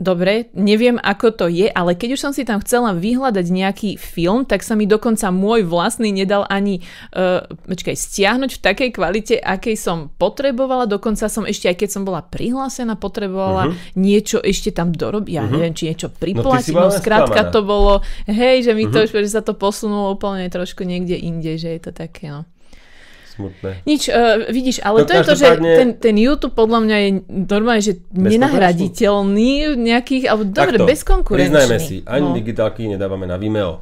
dobre, 0.00 0.52
neviem 0.52 0.96
ako 1.00 1.28
to 1.32 1.46
je, 1.48 1.68
ale 1.68 1.96
keď 1.96 2.16
už 2.16 2.20
som 2.20 2.32
si 2.32 2.44
tam 2.44 2.60
chcela 2.60 2.92
vyhľadať 2.96 3.46
nejaký 3.48 3.90
film, 3.96 4.44
tak 4.44 4.64
sa 4.64 4.76
mi 4.76 4.84
dokonca 4.84 5.32
môj 5.32 5.64
vlastný 5.64 6.12
nedal 6.12 6.44
ani 6.48 6.84
uh, 7.16 7.44
počkaj, 7.48 7.96
stiahnuť 7.96 8.50
v 8.56 8.62
takej 8.62 8.90
kvalite, 8.92 9.34
akej 9.40 9.76
som 9.76 10.12
potrebovala. 10.16 10.84
Dokonca 10.88 11.28
som 11.28 11.48
ešte, 11.48 11.72
aj 11.72 11.76
keď 11.80 11.88
som 11.90 12.02
bola 12.04 12.24
prihlásená, 12.24 12.96
potrebovala 13.00 13.72
uh-huh. 13.72 13.96
niečo 13.96 14.40
ešte 14.40 14.72
tam 14.72 14.92
dorobiť. 14.92 15.32
Ja 15.32 15.44
uh-huh. 15.44 15.52
neviem, 15.56 15.72
či 15.76 15.90
niečo 15.92 16.12
priplatiť. 16.12 16.72
bola 16.76 16.92
No, 16.92 16.96
skrátka 16.96 17.40
to 17.48 17.60
bolo, 17.64 18.04
hej, 18.28 18.64
že 18.64 18.72
mi 18.76 18.88
to 18.88 19.04
už, 19.04 19.12
že 19.12 19.36
sa 19.36 19.42
to 19.44 19.56
posunulo 19.56 20.16
úplne 20.16 20.48
trošku 20.48 20.84
niekde 20.84 21.16
inde, 21.16 21.56
že 21.60 21.76
je 21.76 21.80
to 21.80 21.92
také, 21.92 22.32
no. 22.32 22.44
Smutné. 23.40 23.70
Nič, 23.82 24.02
uh, 24.06 24.44
vidíš, 24.46 24.84
ale 24.84 25.02
No, 25.02 25.06
to 25.08 25.12
je 25.16 25.22
to, 25.22 25.34
že 25.34 25.46
každopádne- 25.48 25.76
ten, 25.76 25.88
ten 25.96 26.14
YouTube 26.14 26.52
podľa 26.52 26.80
mňa 26.84 26.96
je 26.98 27.10
normálne, 27.48 27.80
že 27.80 27.94
nenahraditeľný 28.12 29.52
nejakých, 29.76 30.24
alebo 30.28 30.44
dobre, 30.44 30.76
Takto, 30.76 30.86
bezkonkurenčný. 30.86 31.48
Priznajme 31.48 31.76
si, 31.80 31.96
ani 32.04 32.28
no. 32.28 32.36
digitálky 32.36 32.84
nedávame 32.86 33.24
na 33.24 33.40
Vimeo. 33.40 33.80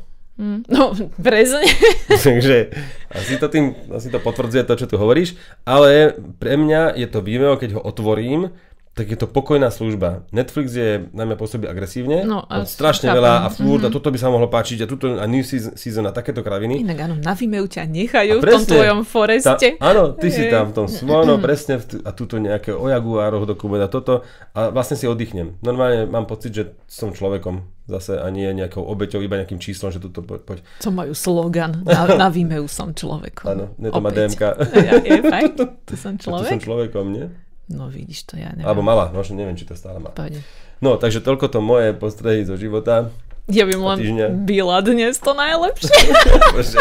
no, 0.71 0.95
prezne. 1.27 1.67
Takže 2.27 2.71
asi 3.11 3.35
to, 3.37 3.51
tým, 3.51 3.75
asi 3.91 4.07
to 4.07 4.23
potvrdzuje 4.23 4.63
to, 4.63 4.75
čo 4.79 4.87
tu 4.87 4.95
hovoríš, 4.95 5.35
ale 5.67 6.15
pre 6.39 6.55
mňa 6.55 6.95
je 6.95 7.07
to 7.11 7.19
Vimeo, 7.19 7.59
keď 7.59 7.75
ho 7.75 7.83
otvorím, 7.83 8.55
tak 8.99 9.07
je 9.07 9.15
to 9.15 9.25
pokojná 9.25 9.71
služba. 9.71 10.27
Netflix 10.29 10.75
je 10.75 11.07
na 11.15 11.23
mňa 11.23 11.37
pôsobí 11.37 11.65
agresívne, 11.65 12.27
No, 12.27 12.43
a 12.43 12.67
strašne 12.67 13.07
chápem. 13.07 13.23
veľa 13.23 13.33
a 13.39 13.49
furt 13.49 13.83
a 13.83 13.89
toto 13.89 14.11
by 14.11 14.19
sa 14.19 14.27
mohlo 14.27 14.51
páčiť 14.51 14.83
a 14.83 14.87
tuto 14.87 15.15
a 15.15 15.25
new 15.25 15.47
season, 15.47 16.03
a 16.03 16.11
takéto 16.11 16.43
kraviny. 16.43 16.83
Inak 16.83 16.99
áno, 17.01 17.15
na 17.15 17.33
Vimeu 17.33 17.65
ťa 17.65 17.87
nechajú 17.87 18.35
A 18.35 18.41
v 18.41 18.43
tom 18.43 18.51
presne, 18.59 18.73
tvojom 18.75 18.99
foreste. 19.07 19.69
Tá, 19.79 19.87
áno, 19.87 20.13
ty 20.13 20.29
si 20.29 20.51
tam 20.51 20.69
v 20.69 20.75
tom 20.75 20.87
svono, 20.91 21.39
presne, 21.39 21.79
v 21.79 22.03
a 22.03 22.11
tuto 22.11 22.37
nejaké 22.37 22.75
o 22.75 22.85
jaguároch 22.85 23.47
dokument 23.47 23.79
a 23.79 23.87
toto 23.87 24.27
a 24.51 24.69
vlastne 24.69 24.99
si 24.99 25.07
oddychnem. 25.07 25.55
Normálne 25.61 26.05
mám 26.05 26.27
pocit, 26.27 26.51
že 26.51 26.63
som 26.85 27.15
človekom 27.15 27.63
zase 27.87 28.17
a 28.17 28.27
nie 28.29 28.45
nejakou 28.51 28.83
obeťou, 28.83 29.23
iba 29.23 29.37
nejakým 29.37 29.57
číslom, 29.57 29.89
že 29.89 29.97
tuto 29.97 30.21
poď. 30.21 30.41
poď. 30.43 30.59
To 30.83 30.91
majú 30.91 31.13
slogan. 31.15 31.87
Na, 31.87 32.05
na 32.17 32.29
Vimeu 32.29 32.67
som 32.67 32.91
človekom. 32.91 33.47
Áno, 33.47 33.65
to 33.73 34.01
má. 34.01 34.11
DMK. 34.11 34.43
Ja, 34.75 34.93
je 34.99 35.21
fakt? 35.23 35.57
To 35.89 35.95
som 35.97 36.17
Tu 36.17 36.27
som 36.27 36.35
človek? 36.37 36.61
človekom, 36.61 37.05
nie? 37.09 37.27
No 37.69 37.93
vidíš 37.93 38.25
to, 38.25 38.41
ja 38.41 38.49
neviem. 38.57 38.65
Alebo 38.65 38.81
mala, 38.81 39.13
možno 39.13 39.37
neviem, 39.37 39.53
či 39.55 39.69
to 39.69 39.77
stále 39.77 40.01
má. 40.01 40.09
Pohode. 40.11 40.41
No, 40.81 40.97
takže 40.97 41.21
toľko 41.21 41.53
to 41.53 41.61
moje 41.61 41.93
postrehy 41.93 42.45
zo 42.49 42.57
života. 42.57 43.13
Ja 43.49 43.65
bym 43.65 43.81
len 43.81 43.99
týždňa. 44.01 44.27
byla 44.45 44.77
dnes 44.85 45.17
to 45.21 45.33
najlepšie. 45.33 46.01
Bože. 46.57 46.81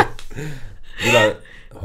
Byla, 1.03 1.21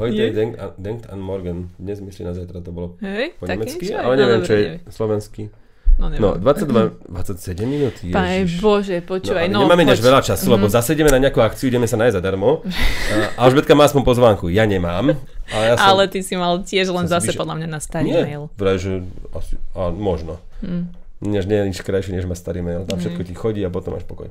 Je? 0.09 0.31
denkt, 0.31 0.55
an- 0.59 0.75
denkt 0.77 1.05
an 1.09 1.19
morgen. 1.19 1.69
Dnes 1.79 1.99
myslí 1.99 2.25
na 2.25 2.33
zajtra, 2.33 2.61
to 2.65 2.71
bolo 2.71 2.97
Hej, 2.99 3.37
po 3.39 3.45
nemecky, 3.45 3.93
ale 3.93 4.17
neviem, 4.17 4.41
čo 4.41 4.53
je 4.57 4.65
slovenský. 4.89 5.53
No, 5.93 6.09
neviem. 6.09 6.25
No, 6.25 6.35
22, 6.35 7.05
27 7.05 7.63
minút, 7.63 7.93
Pane 8.01 8.43
ježiš. 8.43 8.59
Bože, 8.59 8.97
No, 8.97 9.05
počúvaj, 9.05 9.45
ale 9.45 9.53
no, 9.53 9.59
nemáme 9.61 9.85
poď. 9.85 10.01
veľa 10.01 10.21
času, 10.23 10.45
lebo 10.49 10.65
zase 10.67 10.93
ideme 10.93 11.07
na 11.07 11.19
nejakú 11.19 11.37
akciu, 11.37 11.69
ideme 11.69 11.85
sa 11.85 11.95
nájsť 11.95 12.17
zadarmo. 12.17 12.65
A 13.37 13.45
Alžbetka 13.45 13.71
má 13.71 13.85
aspoň 13.85 14.01
pozvánku, 14.01 14.49
ja 14.49 14.65
nemám. 14.65 15.13
Ale, 15.47 15.63
ja 15.63 15.75
som, 15.75 15.85
Ale 15.87 16.03
ty 16.07 16.19
si 16.19 16.33
mal 16.33 16.59
tiež 16.59 16.89
len 16.89 17.05
zase 17.05 17.29
vyšiel- 17.29 17.39
podľa 17.39 17.55
mňa 17.55 17.67
na 17.69 17.79
starý 17.79 18.09
Nie, 18.09 18.23
mail. 18.25 18.43
vraj, 18.55 18.77
že 18.77 19.05
asi, 19.31 19.53
a, 19.71 19.89
možno. 19.89 20.41
Hm. 20.59 20.89
Než 21.23 21.45
nie 21.45 21.55
je 21.55 21.65
nič 21.69 21.79
krajšie, 21.79 22.11
než 22.11 22.25
má 22.25 22.33
starý 22.33 22.59
mail. 22.59 22.83
Tam 22.83 22.97
všetko 22.97 23.21
ti 23.21 23.31
chodí 23.31 23.61
a 23.61 23.69
potom 23.69 23.93
máš 23.93 24.03
pokoj. 24.03 24.27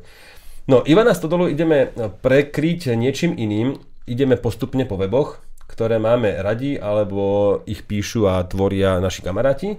No, 0.66 0.82
Ivana 0.82 1.10
Stodolu 1.10 1.46
ideme 1.46 1.88
prekryť 2.20 2.92
niečím 2.92 3.32
iným. 3.32 3.78
Ideme 4.04 4.34
postupne 4.34 4.82
po 4.82 4.94
weboch, 4.94 5.38
ktoré 5.66 5.96
máme 5.96 6.36
radi, 6.36 6.74
alebo 6.74 7.22
ich 7.64 7.82
píšu 7.82 8.26
a 8.26 8.42
tvoria 8.42 8.98
naši 8.98 9.22
kamaráti. 9.22 9.78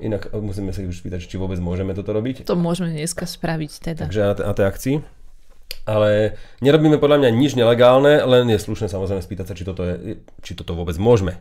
Inak 0.00 0.32
e, 0.32 0.40
musíme 0.40 0.72
sa 0.72 0.80
už 0.80 0.96
spýtať, 0.96 1.28
či 1.28 1.36
vôbec 1.36 1.60
môžeme 1.60 1.92
toto 1.92 2.10
robiť. 2.16 2.48
To 2.48 2.56
môžeme 2.56 2.90
dneska 2.90 3.28
spraviť 3.28 3.72
teda. 3.80 4.02
Takže 4.08 4.20
na, 4.24 4.34
t- 4.34 4.44
na 4.44 4.54
tej 4.56 4.66
akcii. 4.66 4.96
Ale 5.86 6.34
nerobíme 6.60 6.98
podľa 6.98 7.24
mňa 7.24 7.30
nič 7.30 7.54
nelegálne, 7.54 8.20
len 8.26 8.50
je 8.50 8.58
slušné 8.58 8.90
samozrejme 8.90 9.22
spýtať 9.22 9.46
sa, 9.46 9.54
či 9.54 9.64
toto, 9.64 9.82
je, 9.86 10.18
či 10.42 10.52
toto 10.58 10.74
vôbec 10.74 10.98
môžeme. 10.98 11.38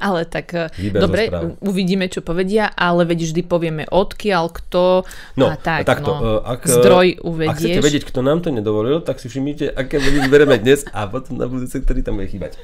Ale 0.00 0.24
tak 0.24 0.56
eh, 0.56 0.72
Výber 0.74 1.00
dobre, 1.04 1.22
uvidíme, 1.60 2.08
čo 2.08 2.24
povedia, 2.24 2.72
ale 2.72 3.04
veď 3.04 3.28
vždy 3.28 3.42
povieme 3.44 3.84
odkiaľ, 3.86 4.48
kto 4.48 5.04
No, 5.36 5.52
a 5.52 5.60
tak, 5.60 5.84
takto, 5.84 6.10
no. 6.16 6.40
e, 6.40 6.56
ak, 6.56 6.60
Zdroj 6.64 7.06
Ak 7.20 7.60
chcete 7.60 7.76
uvedieš. 7.76 7.84
vedieť, 7.84 8.04
kto 8.08 8.20
nám 8.24 8.40
to 8.40 8.48
nedovolil, 8.48 9.04
tak 9.04 9.20
si 9.20 9.28
všimnite, 9.28 9.76
aké 9.76 10.00
veci 10.00 10.18
vyberieme 10.18 10.56
dnes 10.56 10.88
a 10.90 11.04
potom 11.04 11.36
na 11.36 11.44
budúce, 11.44 11.76
ktorý 11.76 12.00
tam 12.00 12.16
bude 12.16 12.32
chýbať. 12.32 12.56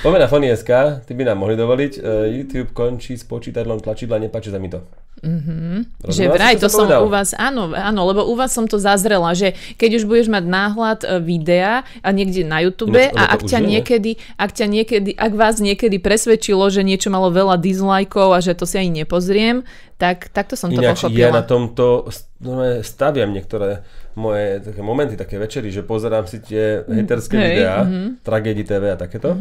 Poďme 0.00 0.22
na 0.22 0.28
Fony.sk, 0.30 0.70
ty 1.04 1.12
by 1.12 1.28
nám 1.28 1.42
mohli 1.42 1.58
dovoliť. 1.58 1.92
E, 1.96 2.00
YouTube 2.40 2.72
končí 2.72 3.18
s 3.18 3.26
počítadlom 3.26 3.82
tlačidla, 3.82 4.16
nepáči 4.16 4.48
sa 4.48 4.56
mi 4.56 4.70
to. 4.70 4.80
Že 5.20 5.84
Rozumela 6.00 6.16
si, 6.16 6.24
vraj, 6.32 6.54
to 6.56 6.68
som 6.72 6.88
povedal? 6.88 7.04
u 7.04 7.08
vás, 7.12 7.36
áno, 7.36 7.76
áno, 7.76 8.00
lebo 8.08 8.24
u 8.24 8.34
vás 8.40 8.56
som 8.56 8.64
to 8.64 8.80
zazrela, 8.80 9.36
že 9.36 9.52
keď 9.76 10.00
už 10.00 10.04
budeš 10.08 10.32
mať 10.32 10.44
náhľad 10.48 10.98
e, 11.04 11.08
videa 11.20 11.84
a 12.00 12.08
niekde 12.08 12.40
na 12.48 12.64
YouTube 12.64 12.96
Ináč 12.96 13.12
a 13.12 13.22
to 13.28 13.32
ak 13.36 13.40
ťa 13.44 13.60
je, 13.60 13.68
niekedy, 13.68 14.10
ak 14.40 14.50
ťa 14.56 14.66
niekedy, 14.72 15.10
ak 15.12 15.32
vás 15.36 15.60
niekedy 15.60 16.00
presvedčilo, 16.00 16.64
že 16.72 16.80
niečo 16.80 17.12
malo 17.12 17.28
veľa 17.28 17.60
dislajkov 17.60 18.32
a 18.32 18.40
že 18.40 18.56
to 18.56 18.64
si 18.64 18.80
ani 18.80 19.04
nepozriem, 19.04 19.60
tak 20.00 20.32
takto 20.32 20.56
som 20.56 20.72
to 20.72 20.80
Ináč 20.80 21.04
pochopila. 21.04 21.20
ja 21.20 21.28
na 21.28 21.44
tomto 21.44 22.08
normálne 22.40 22.80
staviam 22.80 23.28
niektoré 23.30 23.84
moje 24.16 24.64
také 24.64 24.80
momenty, 24.80 25.14
také 25.14 25.36
večery, 25.36 25.68
že 25.70 25.84
pozerám 25.84 26.24
si 26.26 26.40
tie 26.42 26.82
haterské 26.82 27.36
hej, 27.36 27.44
videá, 27.46 27.76
mhm. 27.84 28.24
tragédii 28.24 28.66
TV 28.66 28.82
a 28.90 28.96
takéto. 28.96 29.36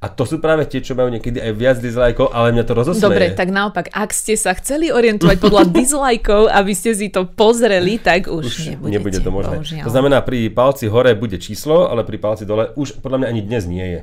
A 0.00 0.06
to 0.08 0.24
sú 0.24 0.38
práve 0.38 0.64
tie, 0.70 0.80
čo 0.80 0.96
majú 0.96 1.10
niekedy 1.10 1.42
aj 1.42 1.52
viac 1.52 1.76
dislajkov, 1.82 2.30
ale 2.30 2.54
mňa 2.54 2.64
to 2.64 2.72
rozosmeje. 2.72 3.04
Dobre, 3.04 3.26
tak 3.34 3.50
naopak, 3.50 3.90
ak 3.90 4.10
ste 4.14 4.38
sa 4.38 4.54
chceli 4.56 4.88
orientovať 4.94 5.36
podľa 5.42 5.64
dislajkov, 5.82 6.48
aby 6.48 6.72
ste 6.72 6.94
si 6.94 7.10
to 7.10 7.26
pozreli, 7.28 7.98
tak 7.98 8.30
už, 8.30 8.44
už 8.46 8.56
nebudete. 8.78 8.94
nebude 8.96 9.18
to 9.20 9.30
možné. 9.34 9.56
bohužiaľ. 9.60 9.84
To 9.84 9.92
znamená, 9.92 10.18
pri 10.22 10.48
palci 10.48 10.86
hore 10.88 11.12
bude 11.18 11.36
číslo, 11.42 11.90
ale 11.90 12.06
pri 12.06 12.16
palci 12.22 12.46
dole 12.46 12.70
už 12.78 13.02
podľa 13.02 13.24
mňa 13.24 13.28
ani 13.28 13.42
dnes 13.44 13.62
nie 13.66 13.86
je. 13.98 14.00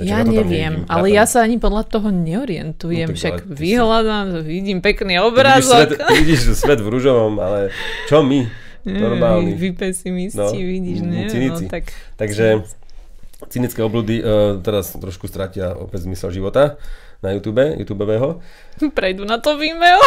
Ja 0.00 0.24
tam 0.24 0.32
neviem, 0.32 0.82
nevidím, 0.82 0.90
ale 0.90 1.06
ja 1.12 1.24
sa 1.28 1.44
ani 1.44 1.60
podľa 1.60 1.84
toho 1.86 2.08
neorientujem. 2.08 3.12
No 3.12 3.16
Však 3.16 3.34
ale 3.44 3.54
vyhľadám, 3.54 4.26
vidím 4.42 4.78
pekný 4.80 5.14
Ty 5.14 5.22
vidíš, 5.22 5.64
svet, 5.68 5.90
obrázok. 5.92 6.10
vidíš 6.16 6.40
svet 6.58 6.80
v 6.80 6.88
ružovom, 6.88 7.34
ale 7.38 7.70
čo 8.08 8.24
my? 8.24 8.40
Normálny. 8.82 9.54
Vy 9.54 9.78
pesimisti, 9.78 10.38
No, 10.38 10.50
vidíš, 10.50 10.98
mm, 11.06 11.10
ne? 11.10 11.22
cynici. 11.30 11.64
No, 11.66 11.70
tak... 11.70 11.94
Takže 12.18 12.66
cynické 13.46 13.80
obludy 13.82 14.18
uh, 14.22 14.58
teraz 14.58 14.90
trošku 14.94 15.30
stratia 15.30 15.74
opäť 15.74 16.06
zmysel 16.06 16.34
života 16.34 16.78
na 17.22 17.30
YouTube, 17.30 17.62
YouTubeového. 17.78 18.42
Prejdú 18.98 19.22
na 19.22 19.38
to 19.38 19.54
Vimeo. 19.54 20.02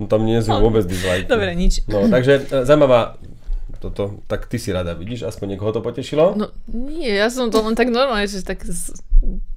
No, 0.00 0.08
tam 0.08 0.24
nie 0.24 0.40
sú 0.40 0.56
vôbec 0.56 0.88
dislike. 0.88 1.28
Dobre, 1.28 1.52
nič. 1.52 1.84
No, 1.84 2.08
takže 2.08 2.48
uh, 2.48 2.64
zaujímavá 2.64 3.20
toto, 3.78 4.20
tak 4.26 4.46
ty 4.46 4.56
si 4.56 4.68
rada, 4.68 4.92
vidíš, 4.92 5.22
aspoň 5.24 5.54
niekoho 5.54 5.70
to 5.70 5.80
potešilo? 5.80 6.34
No 6.34 6.50
nie, 6.66 7.10
ja 7.10 7.26
som 7.26 7.48
to 7.48 7.58
len 7.58 7.72
tak 7.72 7.88
normálne, 7.88 8.26
že 8.26 8.42
tak 8.42 8.62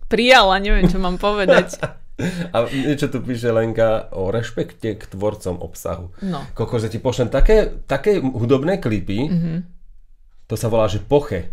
prijala, 0.07 0.57
neviem, 0.57 0.86
čo 0.86 0.97
mám 0.97 1.17
povedať. 1.17 1.77
A 2.53 2.67
niečo 2.67 3.10
tu 3.10 3.17
píše 3.19 3.49
Lenka 3.49 4.12
o 4.13 4.29
rešpekte 4.29 4.93
k 4.93 5.03
tvorcom 5.07 5.57
obsahu. 5.57 6.13
No. 6.21 6.45
Koko, 6.53 6.77
že 6.77 6.91
ti 6.91 7.01
pošlem 7.01 7.27
také, 7.27 7.81
také 7.84 8.21
hudobné 8.21 8.77
klipy, 8.77 9.25
Mhm. 9.25 9.55
to 10.45 10.53
sa 10.53 10.67
volá, 10.67 10.86
že 10.86 11.01
Poche. 11.01 11.49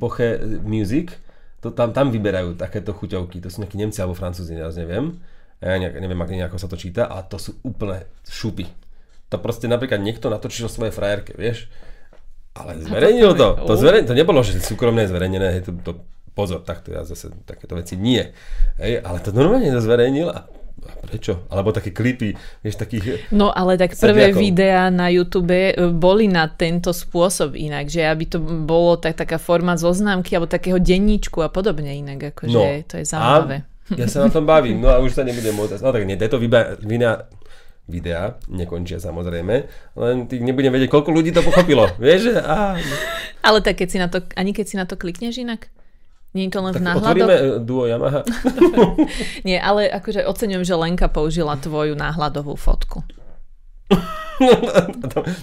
Poche 0.00 0.40
Music, 0.66 1.14
to 1.60 1.70
tam, 1.70 1.94
tam 1.94 2.10
vyberajú 2.10 2.58
takéto 2.58 2.90
chuťovky, 2.90 3.38
to 3.38 3.46
sú 3.46 3.62
nejakí 3.62 3.78
Nemci 3.78 4.02
alebo 4.02 4.18
Francúzi, 4.18 4.58
ja 4.58 4.66
neviem. 4.66 5.22
Ja 5.62 5.78
nejak, 5.78 5.94
neviem, 5.94 6.18
ak 6.18 6.32
nejako 6.32 6.56
sa 6.58 6.66
to 6.66 6.74
číta 6.74 7.06
a 7.06 7.22
to 7.22 7.38
sú 7.38 7.54
úplne 7.62 8.02
šupy. 8.26 8.66
To 9.30 9.38
proste 9.38 9.70
napríklad 9.70 10.02
niekto 10.02 10.26
natočil 10.26 10.66
svoje 10.66 10.90
frajerke, 10.90 11.38
vieš? 11.38 11.70
Ale 12.60 12.80
zverejnil 12.84 13.30
to. 13.34 13.48
To, 13.66 13.72
zverej, 13.76 14.06
to 14.06 14.14
nebolo, 14.14 14.44
že 14.44 14.60
súkromné 14.60 15.08
zverejnené, 15.08 15.58
hej, 15.58 15.62
to, 15.66 15.72
to, 15.80 15.92
pozor, 16.36 16.62
takto 16.62 16.94
ja 16.94 17.02
zase 17.02 17.32
takéto 17.44 17.74
veci 17.76 17.96
nie. 17.96 18.22
Hej, 18.78 19.02
ale 19.02 19.18
to 19.24 19.32
normálne 19.32 19.68
to 19.68 19.82
zverejnil 19.82 20.28
a, 20.30 20.46
a 20.46 20.92
prečo? 21.04 21.44
Alebo 21.48 21.72
také 21.72 21.90
klipy, 21.92 22.36
vieš, 22.64 22.80
takých... 22.80 23.32
No 23.34 23.50
ale 23.52 23.76
tak 23.76 23.96
prvé 23.96 24.30
Sadiakov. 24.30 24.40
videá 24.40 24.88
na 24.88 25.10
YouTube 25.10 25.52
e, 25.52 25.72
boli 25.90 26.28
na 26.28 26.48
tento 26.48 26.92
spôsob 26.94 27.56
inak, 27.56 27.88
že 27.88 28.06
aby 28.06 28.24
to 28.28 28.38
bolo 28.40 28.96
tak, 28.96 29.16
taká 29.16 29.40
forma 29.40 29.74
zoznámky 29.76 30.36
alebo 30.36 30.48
takého 30.48 30.78
denníčku 30.80 31.40
a 31.44 31.48
podobne 31.48 31.96
inak, 31.96 32.36
akože 32.36 32.86
to 32.88 32.94
je 33.00 33.04
zaujímavé. 33.04 33.68
Ja 33.98 34.06
sa 34.06 34.22
na 34.22 34.30
tom 34.30 34.46
bavím, 34.46 34.78
no 34.78 34.86
a 34.86 35.02
už 35.02 35.18
sa 35.18 35.26
nebudem 35.26 35.50
môcť... 35.50 35.82
No 35.82 35.90
tak 35.90 36.06
nie, 36.06 36.14
tieto 36.14 36.38
vyba, 36.38 36.78
vina, 36.78 37.26
videá 37.90 38.38
nekončia 38.46 38.96
samozrejme, 38.96 39.54
len 39.94 40.16
ty 40.24 40.38
nebudem 40.38 40.70
vedieť, 40.70 40.88
koľko 40.88 41.10
ľudí 41.10 41.34
to 41.34 41.42
pochopilo. 41.42 41.90
Vieš. 42.02 42.38
Á. 42.38 42.78
Ale 43.42 43.58
tak 43.60 43.76
keď 43.76 43.88
si 43.90 43.98
na 43.98 44.06
to, 44.06 44.22
ani 44.32 44.54
keď 44.54 44.66
si 44.66 44.76
na 44.78 44.86
to 44.86 44.94
klikneš 44.94 45.36
inak? 45.36 45.68
Nie 46.30 46.46
je 46.46 46.54
to 46.54 46.62
len 46.62 46.70
v 46.70 46.78
Tak 46.78 46.86
náhľadoch? 46.86 47.10
otvoríme 47.10 47.34
e, 47.34 47.46
duo 47.58 47.84
Yamaha. 47.84 48.22
Nie, 49.48 49.58
ale 49.58 49.90
akože 49.90 50.22
oceňujem, 50.22 50.62
že 50.62 50.78
Lenka 50.78 51.10
použila 51.10 51.58
tvoju 51.58 51.98
náhľadovú 51.98 52.54
fotku. 52.54 53.02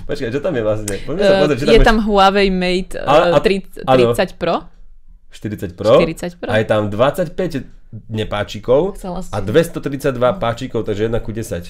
Počkaj, 0.07 0.31
čo 0.31 0.39
tam 0.39 0.55
je 0.55 0.63
vlastne? 0.63 0.95
Poďme 1.03 1.21
sa 1.21 1.33
Uh, 1.38 1.41
pozrieť, 1.45 1.60
je 1.60 1.75
je 1.75 1.79
tam 1.83 1.97
Huawei 2.01 2.49
Mate 2.49 2.97
uh, 2.97 3.03
A- 3.05 3.38
a- 3.38 3.43
30, 3.43 3.83
áno. 3.83 4.15
30 4.15 4.39
Pro. 4.39 4.55
40 5.29 5.75
Pro. 5.75 5.99
40 5.99 6.39
Pro. 6.39 6.49
A 6.49 6.57
je 6.57 6.65
tam 6.65 6.89
25 6.89 7.67
nepáčikov 8.10 8.95
a 9.31 9.38
232 9.39 10.12
páčikov, 10.39 10.83
takže 10.83 11.07
1 11.07 11.19
ku 11.19 11.31
10. 11.31 11.67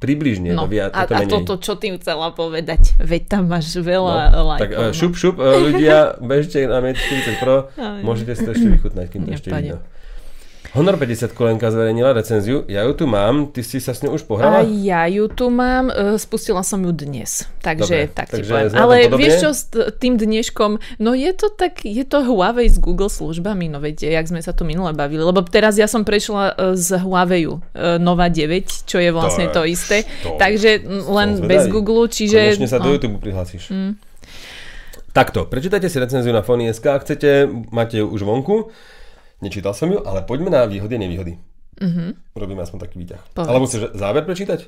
Približne, 0.00 0.56
No, 0.56 0.64
viac, 0.64 0.88
a, 0.96 1.04
to 1.04 1.12
a 1.12 1.20
toto, 1.28 1.60
čo 1.60 1.76
tým 1.76 2.00
chcela 2.00 2.32
povedať? 2.32 2.96
Veď 3.12 3.22
tam 3.28 3.52
máš 3.52 3.76
veľa 3.76 4.32
No, 4.32 4.56
lajkov. 4.56 4.62
tak 4.64 4.70
e, 4.72 4.76
no. 4.80 4.92
šup, 4.96 5.12
šup, 5.20 5.36
e, 5.36 5.44
ľudia, 5.68 6.16
bežte 6.16 6.64
na 6.64 6.80
40 6.80 7.36
Pro, 7.44 7.68
môžete 8.06 8.32
si 8.34 8.42
to 8.48 8.56
ešte 8.56 8.68
vychutnať, 8.72 9.06
kým 9.12 9.22
to 9.28 9.36
ešte 9.36 9.48
vidno. 9.52 9.84
Honor 10.70 10.94
50 10.94 11.34
kolenka 11.34 11.66
zverejnila 11.66 12.14
recenziu, 12.14 12.62
ja 12.70 12.86
ju 12.86 12.94
tu 12.94 13.10
mám, 13.10 13.50
ty 13.50 13.58
si 13.66 13.82
sa 13.82 13.90
s 13.90 14.06
ňou 14.06 14.14
už 14.14 14.22
A 14.22 14.26
pohrala? 14.30 14.58
ja 14.62 15.02
ju 15.10 15.26
tu 15.26 15.50
mám, 15.50 15.90
e, 15.90 16.14
spustila 16.14 16.62
som 16.62 16.78
ju 16.86 16.94
dnes, 16.94 17.42
takže 17.58 18.06
Dobre, 18.06 18.14
tak 18.14 18.30
ti 18.30 18.46
takže 18.46 18.70
tom 18.70 18.78
Ale 18.78 19.10
podobne? 19.10 19.18
vieš 19.18 19.34
čo, 19.42 19.50
s 19.50 19.62
tým 19.98 20.14
dneškom, 20.14 20.70
no 21.02 21.10
je 21.10 21.32
to 21.34 21.50
tak, 21.50 21.82
je 21.82 22.06
to 22.06 22.22
Huawei 22.22 22.70
s 22.70 22.78
Google 22.78 23.10
službami, 23.10 23.66
no 23.66 23.82
viete, 23.82 24.06
jak 24.06 24.22
sme 24.30 24.38
sa 24.46 24.54
tu 24.54 24.62
minule 24.62 24.94
bavili, 24.94 25.18
lebo 25.26 25.42
teraz 25.42 25.74
ja 25.74 25.90
som 25.90 26.06
prešla 26.06 26.54
e, 26.54 26.78
z 26.78 27.02
Huawei 27.02 27.50
e, 27.50 27.98
Nova 27.98 28.30
9, 28.30 28.86
čo 28.86 29.02
je 29.02 29.10
vlastne 29.10 29.50
To 29.50 29.66
to, 29.66 29.66
isté, 29.66 30.06
to- 30.22 30.38
takže 30.38 30.86
len 30.86 31.50
bez. 31.50 31.66
Google, 31.66 32.06
čiže... 32.06 32.54
Konečne 32.54 32.70
sa 32.70 32.78
do 32.78 32.90
no, 32.90 32.94
YouTube 32.94 33.18
prihlásiš. 33.18 33.74
Takto, 35.10 35.50
prečítajte 35.50 35.90
si 35.90 35.98
recenziu 35.98 36.30
na 36.30 36.46
Fony.sk, 36.46 36.86
ak 36.86 37.02
chcete, 37.02 37.50
máte 37.74 37.98
ju 37.98 38.06
už 38.06 38.22
vonku. 38.22 38.70
Nečítal 39.40 39.72
som 39.72 39.86
ju, 39.86 39.98
ale 39.98 40.20
poďme 40.20 40.48
na 40.48 40.64
výhody 40.64 40.94
a 40.94 41.00
nevýhody. 41.00 41.32
Mm-hmm. 41.76 42.08
Robíme 42.34 42.60
aspoň 42.60 42.78
taký 42.78 42.96
výťah. 42.98 43.20
Povedz. 43.30 43.48
Alebo 43.48 43.64
chceš 43.64 43.82
záver 43.94 44.22
prečítať? 44.22 44.60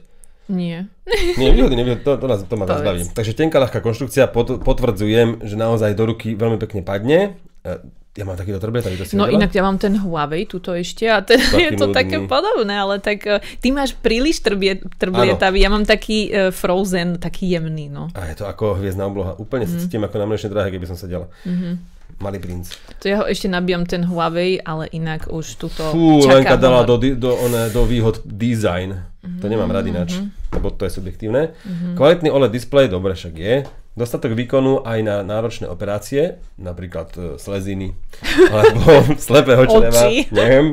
Nie. 0.48 0.88
Nie, 1.38 1.50
výhody, 1.50 1.74
nevýhody, 1.74 2.00
to, 2.00 2.16
to, 2.16 2.26
nás, 2.26 2.40
to 2.40 2.54
ma 2.54 2.64
Povedz. 2.64 2.80
rozbaví. 2.80 3.00
Takže 3.10 3.32
tenká 3.32 3.56
ľahká 3.58 3.78
konštrukcia, 3.78 4.26
pot, 4.26 4.58
potvrdzujem, 4.58 5.40
že 5.40 5.54
naozaj 5.54 5.92
do 5.92 6.04
ruky 6.06 6.32
veľmi 6.32 6.56
pekne 6.58 6.80
padne. 6.80 7.18
E, 7.60 7.78
Ja 8.12 8.24
mám 8.24 8.36
takýto 8.36 8.60
aby 8.60 8.76
to 8.94 9.06
si 9.06 9.14
No 9.14 9.24
vedela? 9.24 9.38
inak 9.38 9.50
ja 9.50 9.62
mám 9.62 9.76
ten 9.76 9.94
Huawei 9.94 10.44
tuto 10.44 10.72
ešte 10.72 11.06
a 11.06 11.20
Taký 11.22 11.40
je 11.64 11.72
to 11.74 11.86
nudný. 11.86 11.96
také 11.96 12.16
podobné, 12.22 12.74
ale 12.74 12.96
tak 12.98 13.22
e, 13.22 13.40
ty 13.56 13.70
máš 13.70 13.94
príliš 13.94 14.40
trbie, 14.40 14.80
trblietavý, 14.96 15.56
ja 15.58 15.68
mám 15.68 15.84
taký 15.84 16.28
uh, 16.28 16.50
frozen, 16.50 17.16
taký 17.16 17.48
jemný, 17.50 17.88
no. 17.88 18.12
A 18.12 18.26
je 18.26 18.36
to 18.36 18.44
ako 18.44 18.76
hviezdna 18.76 19.04
obloha. 19.04 19.32
Úplne 19.34 19.64
Mhm. 19.64 19.70
sa 19.70 19.76
cítim 19.78 20.02
ako 20.02 20.16
na 20.18 20.26
mlečnej 20.26 20.48
dráhe, 20.48 20.68
keby 20.68 20.84
som 20.84 20.92
sedela. 20.94 21.28
Mm-hmm. 21.42 21.72
Malý 22.22 22.38
princ. 22.38 22.70
To 23.02 23.04
ja 23.10 23.16
ho 23.18 23.24
ešte 23.26 23.50
nabijam 23.50 23.82
ten 23.82 24.06
Huawei, 24.06 24.62
ale 24.62 24.86
inak 24.94 25.26
už 25.26 25.58
tuto 25.58 25.90
Fú, 25.90 26.22
čaká 26.22 26.54
Lenka 26.54 26.56
dala 26.56 26.86
do, 26.86 26.94
do, 26.94 27.30
one, 27.34 27.66
do 27.74 27.82
výhod 27.82 28.22
design. 28.22 29.10
To 29.42 29.50
nemám 29.50 29.70
rád 29.70 29.90
ináč, 29.90 30.22
lebo 30.54 30.70
to 30.70 30.86
je 30.86 30.94
subjektívne. 30.94 31.58
Kvalitný 31.98 32.30
OLED 32.30 32.54
display, 32.54 32.86
dobre 32.86 33.18
však 33.18 33.34
je. 33.34 33.66
Dostatok 33.92 34.32
výkonu 34.32 34.86
aj 34.88 34.98
na 35.04 35.16
náročné 35.20 35.68
operácie, 35.68 36.40
napríklad 36.56 37.12
e, 37.12 37.20
sleziny, 37.36 37.92
alebo 38.54 39.04
slepého 39.20 39.68
čreva, 39.68 40.08
neviem. 40.32 40.72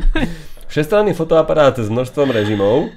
Všestranný 0.72 1.12
fotoaparát 1.12 1.76
s 1.76 1.92
množstvom 1.92 2.32
režimov. 2.32 2.88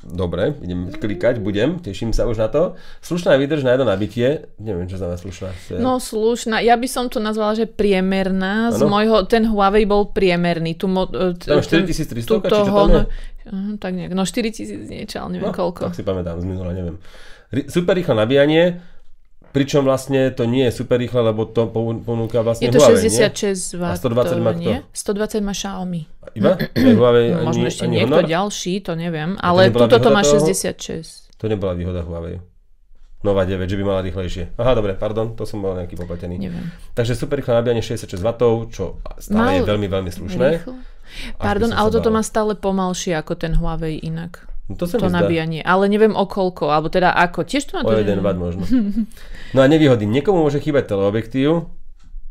Dobre, 0.00 0.54
idem 0.58 0.88
klikať, 0.88 1.36
budem, 1.36 1.76
teším 1.76 2.10
sa 2.10 2.24
už 2.24 2.38
na 2.38 2.46
to. 2.46 2.62
Slušná 3.00 3.34
výdrž 3.34 3.60
na 3.60 3.72
jedno 3.72 3.84
nabitie, 3.84 4.46
neviem, 4.56 4.84
čo 4.84 4.94
znamená 4.94 5.16
slušná. 5.16 5.48
To 5.50 5.70
je- 5.70 5.80
No 5.80 5.98
slušná, 5.98 6.60
ja 6.60 6.74
by 6.74 6.86
som 6.86 7.06
to 7.06 7.18
nazvala, 7.18 7.54
že 7.54 7.66
priemerná. 7.66 8.70
Z 8.70 8.80
Áno. 8.80 8.90
môjho, 8.90 9.24
ten 9.24 9.44
Huawei 9.44 9.84
bol 9.84 10.06
priemerný. 10.06 10.74
Tu 10.74 10.86
mo, 10.86 11.04
e, 11.04 11.34
t- 11.34 11.46
ten- 11.46 11.58
4300, 11.58 12.14
či 12.40 12.54
čo 12.54 12.62
tam 12.62 12.66
je? 12.66 12.72
Honor- 12.72 13.08
Aha, 13.44 13.70
tak 13.76 13.92
nejak, 13.92 14.12
no 14.12 14.22
4000 14.22 14.86
niečo, 14.86 15.18
ale 15.18 15.30
neviem 15.34 15.48
No, 15.48 15.56
koľko. 15.56 15.88
Tak 15.88 15.94
si 15.94 16.02
pamätám 16.02 16.36
z 16.36 16.44
minula, 16.44 16.70
neviem. 16.70 17.00
Super 17.64 17.96
rýchle 17.96 18.12
nabíjanie, 18.14 18.76
pričom 19.50 19.80
vlastne 19.82 20.28
to 20.30 20.44
nie 20.44 20.68
je 20.68 20.72
super 20.74 20.94
rýchle, 20.94 21.24
lebo 21.24 21.42
to 21.44 21.64
ponúka 21.98 22.38
vlastne 22.38 22.68
Je 22.68 22.70
to 22.70 22.78
Huawei, 22.78 23.00
66 23.02 23.72
W. 23.72 23.82
A 23.82 23.96
120 23.96 24.36
má 24.36 24.52
kto? 24.52 24.60
nie? 24.62 24.76
120 24.92 25.40
má 25.40 25.52
Xiaomi. 25.52 26.04
Iba? 26.32 26.52
Huawei, 26.98 27.32
ani, 27.32 27.44
možno 27.44 27.64
ešte 27.64 27.84
ani 27.84 27.94
niekto 27.98 28.20
Honor? 28.20 28.28
ďalší, 28.28 28.72
to 28.80 28.92
neviem. 28.92 29.30
Ale 29.38 29.68
nebola 29.68 29.84
tuto 29.84 29.96
to 29.98 30.08
má 30.10 30.22
toho? 30.22 30.40
66. 30.42 31.36
To 31.36 31.44
nebola 31.46 31.72
výhoda 31.72 32.00
Huawei. 32.00 32.42
Nova 33.18 33.42
9, 33.42 33.64
že 33.64 33.74
by 33.74 33.84
mala 33.84 34.00
rýchlejšie. 34.00 34.54
Aha, 34.54 34.72
dobre, 34.72 34.94
pardon, 34.94 35.34
to 35.34 35.42
som 35.42 35.58
bol 35.58 35.74
nejaký 35.74 35.94
popletený. 35.94 36.38
Neviem. 36.38 36.70
Takže 36.92 37.14
super 37.14 37.34
rýchle 37.34 37.50
nabíjanie 37.52 37.82
66 37.82 38.14
W, 38.14 38.30
čo 38.68 38.84
stále 39.16 39.58
je 39.58 39.62
Mal- 39.62 39.68
veľmi, 39.68 39.86
veľmi 39.86 40.10
slušné. 40.10 40.46
Rýchlo? 40.56 40.74
Pardon, 41.34 41.72
ale 41.72 41.88
toto 41.90 42.08
má 42.08 42.20
stále 42.20 42.54
pomalšie 42.54 43.14
ako 43.14 43.34
ten 43.34 43.52
Huawei 43.54 43.98
inak. 43.98 44.46
No 44.68 44.76
to 44.76 44.84
sa 44.84 45.00
To 45.00 45.08
zdá. 45.08 45.18
nabíjanie. 45.18 45.64
Ale 45.64 45.88
neviem 45.88 46.12
o 46.12 46.24
koľko, 46.24 46.68
alebo 46.68 46.86
teda 46.86 47.10
ako. 47.10 47.42
Tiež 47.42 47.64
to 47.64 47.72
má 47.74 47.82
O 47.82 47.90
to, 47.90 47.98
jeden 47.98 48.20
watt 48.20 48.36
možno. 48.36 48.62
No 49.50 49.58
a 49.58 49.66
nevýhody. 49.66 50.04
Niekomu 50.04 50.44
môže 50.44 50.60
chýbať 50.60 50.86
teleobjektív, 50.86 51.72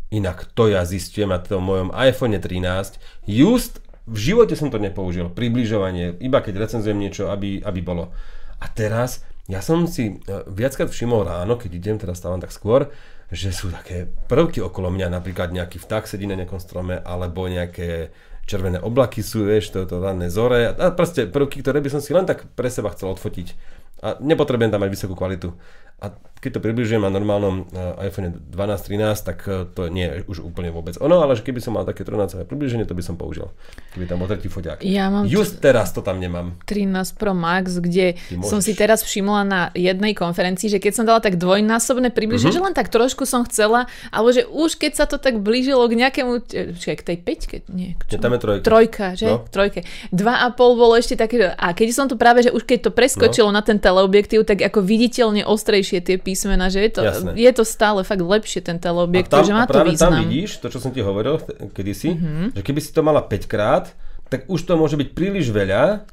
inak 0.09 0.45
to 0.53 0.69
ja 0.69 0.85
zistujem 0.85 1.27
na 1.27 1.41
tom 1.41 1.65
mojom 1.65 1.89
iPhone 1.91 2.31
13. 2.31 3.01
Just 3.25 3.81
v 4.07 4.17
živote 4.17 4.55
som 4.55 4.71
to 4.71 4.79
nepoužil. 4.79 5.27
Približovanie, 5.27 6.15
iba 6.23 6.39
keď 6.39 6.63
recenzujem 6.63 6.95
niečo, 6.95 7.27
aby, 7.27 7.59
aby 7.59 7.79
bolo. 7.83 8.15
A 8.57 8.65
teraz, 8.71 9.27
ja 9.51 9.59
som 9.59 9.85
si 9.85 10.15
e, 10.15 10.43
viackrát 10.47 10.87
všimol 10.87 11.27
ráno, 11.27 11.59
keď 11.59 11.71
idem, 11.75 11.97
teraz 11.99 12.23
stávam 12.23 12.39
tak 12.39 12.55
skôr, 12.55 12.87
že 13.27 13.51
sú 13.51 13.67
také 13.69 14.07
prvky 14.31 14.63
okolo 14.63 14.87
mňa, 14.87 15.11
napríklad 15.11 15.51
nejaký 15.51 15.83
vták 15.83 16.07
sedí 16.07 16.23
na 16.23 16.39
nejakom 16.39 16.63
strome, 16.63 17.03
alebo 17.03 17.51
nejaké 17.51 18.15
červené 18.47 18.79
oblaky 18.79 19.19
sú, 19.19 19.43
vieš, 19.43 19.75
to, 19.75 19.83
to 19.83 19.99
ranné 19.99 20.31
zore, 20.31 20.71
a 20.71 20.95
proste 20.95 21.27
prvky, 21.27 21.59
ktoré 21.59 21.83
by 21.83 21.91
som 21.91 21.99
si 21.99 22.15
len 22.15 22.23
tak 22.23 22.47
pre 22.55 22.71
seba 22.71 22.95
chcel 22.95 23.11
odfotiť. 23.11 23.59
A 24.01 24.15
nepotrebujem 24.21 24.69
tam 24.69 24.81
mať 24.83 24.91
vysokú 24.93 25.13
kvalitu. 25.17 25.53
A 25.97 26.13
keď 26.37 26.61
to 26.61 26.61
približujem 26.61 27.01
na 27.01 27.09
normálnom 27.09 27.65
uh, 27.73 27.97
iPhone 28.05 28.29
12-13, 28.53 29.25
tak 29.25 29.41
uh, 29.49 29.65
to 29.65 29.89
nie 29.89 30.05
je 30.05 30.21
už 30.29 30.45
úplne 30.45 30.69
vôbec 30.69 30.93
ono, 31.01 31.25
ale 31.25 31.33
že 31.33 31.41
keby 31.41 31.57
som 31.57 31.73
mal 31.73 31.81
také 31.81 32.05
13 32.05 32.45
približenie, 32.45 32.85
to 32.85 32.93
by 32.93 33.01
som 33.01 33.17
použil. 33.17 33.49
Keby 33.97 34.05
tam 34.05 34.21
bol 34.21 34.29
tretí 34.29 34.45
foťák. 34.45 34.85
Ja 34.85 35.09
mám 35.09 35.25
Just 35.25 35.57
teraz 35.57 35.89
to 35.97 36.05
tam 36.05 36.21
nemám. 36.21 36.53
13 36.69 37.17
Pro 37.17 37.33
Max, 37.33 37.81
kde 37.81 38.13
som 38.45 38.61
si 38.61 38.77
teraz 38.77 39.01
všimla 39.01 39.41
na 39.41 39.61
jednej 39.73 40.13
konferencii, 40.13 40.69
že 40.69 40.77
keď 40.77 40.93
som 40.93 41.09
dala 41.09 41.17
tak 41.17 41.41
dvojnásobné 41.41 42.13
približenie, 42.13 42.53
Mhm. 42.53 42.61
mm-hmm. 42.61 42.69
že 42.69 42.69
len 42.69 42.77
tak 42.77 42.93
trošku 42.93 43.25
som 43.25 43.41
chcela, 43.49 43.89
alebo 44.13 44.29
že 44.29 44.45
už 44.45 44.77
keď 44.77 44.93
sa 44.93 45.05
to 45.09 45.17
tak 45.17 45.41
blížilo 45.41 45.81
k 45.89 45.97
nejakému, 46.05 46.45
e, 46.53 46.77
počkaj, 46.77 46.97
k 47.01 47.03
tej 47.09 47.17
peťke, 47.25 47.55
nie, 47.73 47.97
k 47.97 48.13
čomu? 48.13 48.21
tam 48.21 48.31
je 48.37 48.39
trojka. 48.45 48.61
Trojka, 48.61 49.05
že? 49.17 49.27
No. 49.33 49.41
Trojke. 49.49 49.81
Dva 50.13 50.45
a 50.45 50.53
pol 50.53 50.77
bolo 50.77 50.93
ešte 50.93 51.17
také, 51.17 51.49
a 51.49 51.73
keď 51.73 51.87
som 51.89 52.05
to 52.05 52.13
práve, 52.13 52.45
že 52.45 52.53
už 52.53 52.61
keď 52.61 52.85
to 52.85 52.91
preskočilo 52.93 53.49
no. 53.49 53.57
na 53.57 53.65
ten 53.65 53.81
teleobjektív, 53.87 54.43
tak 54.43 54.59
ako 54.61 54.79
viditeľne 54.81 55.41
ostrejšie 55.43 55.99
tie 56.01 56.17
písmena, 56.17 56.67
že 56.67 56.79
je 56.81 56.91
to, 56.91 57.01
Jasné. 57.01 57.31
je 57.33 57.51
to 57.51 57.63
stále 57.63 57.99
fakt 58.01 58.19
lepšie 58.19 58.59
ten 58.61 58.75
teleobjektív, 58.77 59.31
tam, 59.33 59.45
že 59.45 59.53
má 59.53 59.63
a 59.63 59.65
to 59.65 59.73
práve 59.73 59.95
tam 59.95 60.11
význam. 60.11 60.21
vidíš, 60.21 60.49
to 60.57 60.67
čo 60.67 60.77
som 60.77 60.91
ti 60.91 60.99
hovoril 60.99 61.39
kedysi, 61.71 62.09
Mhm. 62.09 62.19
mm-hmm. 62.19 62.47
že 62.53 62.61
keby 62.61 62.79
si 62.79 62.89
to 62.89 62.99
mala 62.99 63.21
5 63.21 63.45
krát, 63.45 63.95
tak 64.25 64.43
už 64.45 64.59
to 64.61 64.73
môže 64.73 64.93
byť 64.93 65.09
príliš 65.09 65.47
veľa 65.49 66.03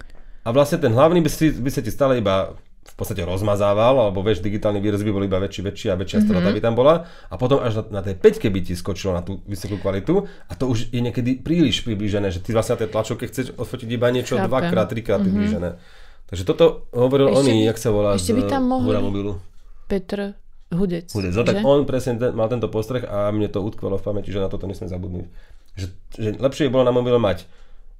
a 0.40 0.48
vlastne 0.48 0.78
ten 0.78 0.88
hlavný 0.88 1.18
by, 1.18 1.28
si, 1.28 1.50
by 1.50 1.68
sa 1.68 1.80
ti 1.80 1.90
stále 1.90 2.16
iba 2.16 2.54
v 2.84 2.94
podstate 2.94 3.24
rozmazával, 3.24 3.98
alebo 3.98 4.20
vieš, 4.20 4.38
digitálny 4.38 4.78
výraz 4.78 5.00
by 5.00 5.10
bol 5.10 5.24
iba 5.24 5.34
väčší, 5.36 5.62
väčší 5.62 5.86
a 5.88 5.96
väčšia 5.96 6.20
strata 6.22 6.46
Mhm. 6.46 6.54
by 6.54 6.60
tam 6.60 6.74
bola 6.74 6.94
a 7.26 7.34
potom 7.34 7.58
až 7.58 7.82
na, 7.82 7.98
na 7.98 8.02
tej 8.02 8.14
5 8.14 8.46
by 8.46 8.60
ti 8.60 8.72
skočilo 8.72 9.10
na 9.10 9.18
tú 9.18 9.42
vysokú 9.44 9.76
kvalitu 9.76 10.14
a 10.44 10.52
to 10.52 10.68
už 10.68 10.88
je 10.88 11.00
niekedy 11.00 11.34
príliš 11.36 11.82
priblížené, 11.82 12.28
že 12.28 12.38
ty 12.38 12.52
vlastne 12.52 12.76
na 12.76 12.84
tej 12.84 12.90
tlačovke 12.90 13.24
chceš 13.24 13.50
odfotiť 13.52 13.88
iba 13.88 14.06
niečo 14.08 14.36
Chápem. 14.36 14.46
dvakrát, 14.46 14.86
trikrát 14.86 15.16
mm-hmm. 15.16 15.26
priblížené. 15.26 15.70
Takže 16.34 16.44
toto 16.44 16.90
hovoril 16.90 17.30
Ešte 17.30 17.46
by- 17.46 17.62
jak 17.64 17.78
sa 17.78 17.88
volá, 17.94 18.18
ešte 18.18 18.34
by 18.34 18.42
tam 18.44 18.66
mohli- 18.66 18.90
mobilu. 18.98 19.38
Petr 19.86 20.34
Hudec. 20.74 21.06
Hudec. 21.14 21.30
No 21.30 21.46
tak 21.46 21.56
že? 21.56 21.62
on 21.62 21.86
presne 21.86 22.18
ten, 22.18 22.34
mal 22.34 22.50
tento 22.50 22.66
postreh 22.66 23.06
a 23.06 23.30
mne 23.30 23.46
to 23.46 23.62
utkvelo 23.62 23.94
v 23.94 24.02
pamäti, 24.02 24.34
že 24.34 24.42
na 24.42 24.50
toto 24.50 24.66
nesmiem 24.66 24.90
zabudnúť. 24.90 25.30
Že, 25.78 25.86
že 26.10 26.28
lepšie 26.34 26.66
by 26.66 26.70
bolo 26.72 26.84
na 26.84 26.90
mobile 26.90 27.22
mať 27.22 27.46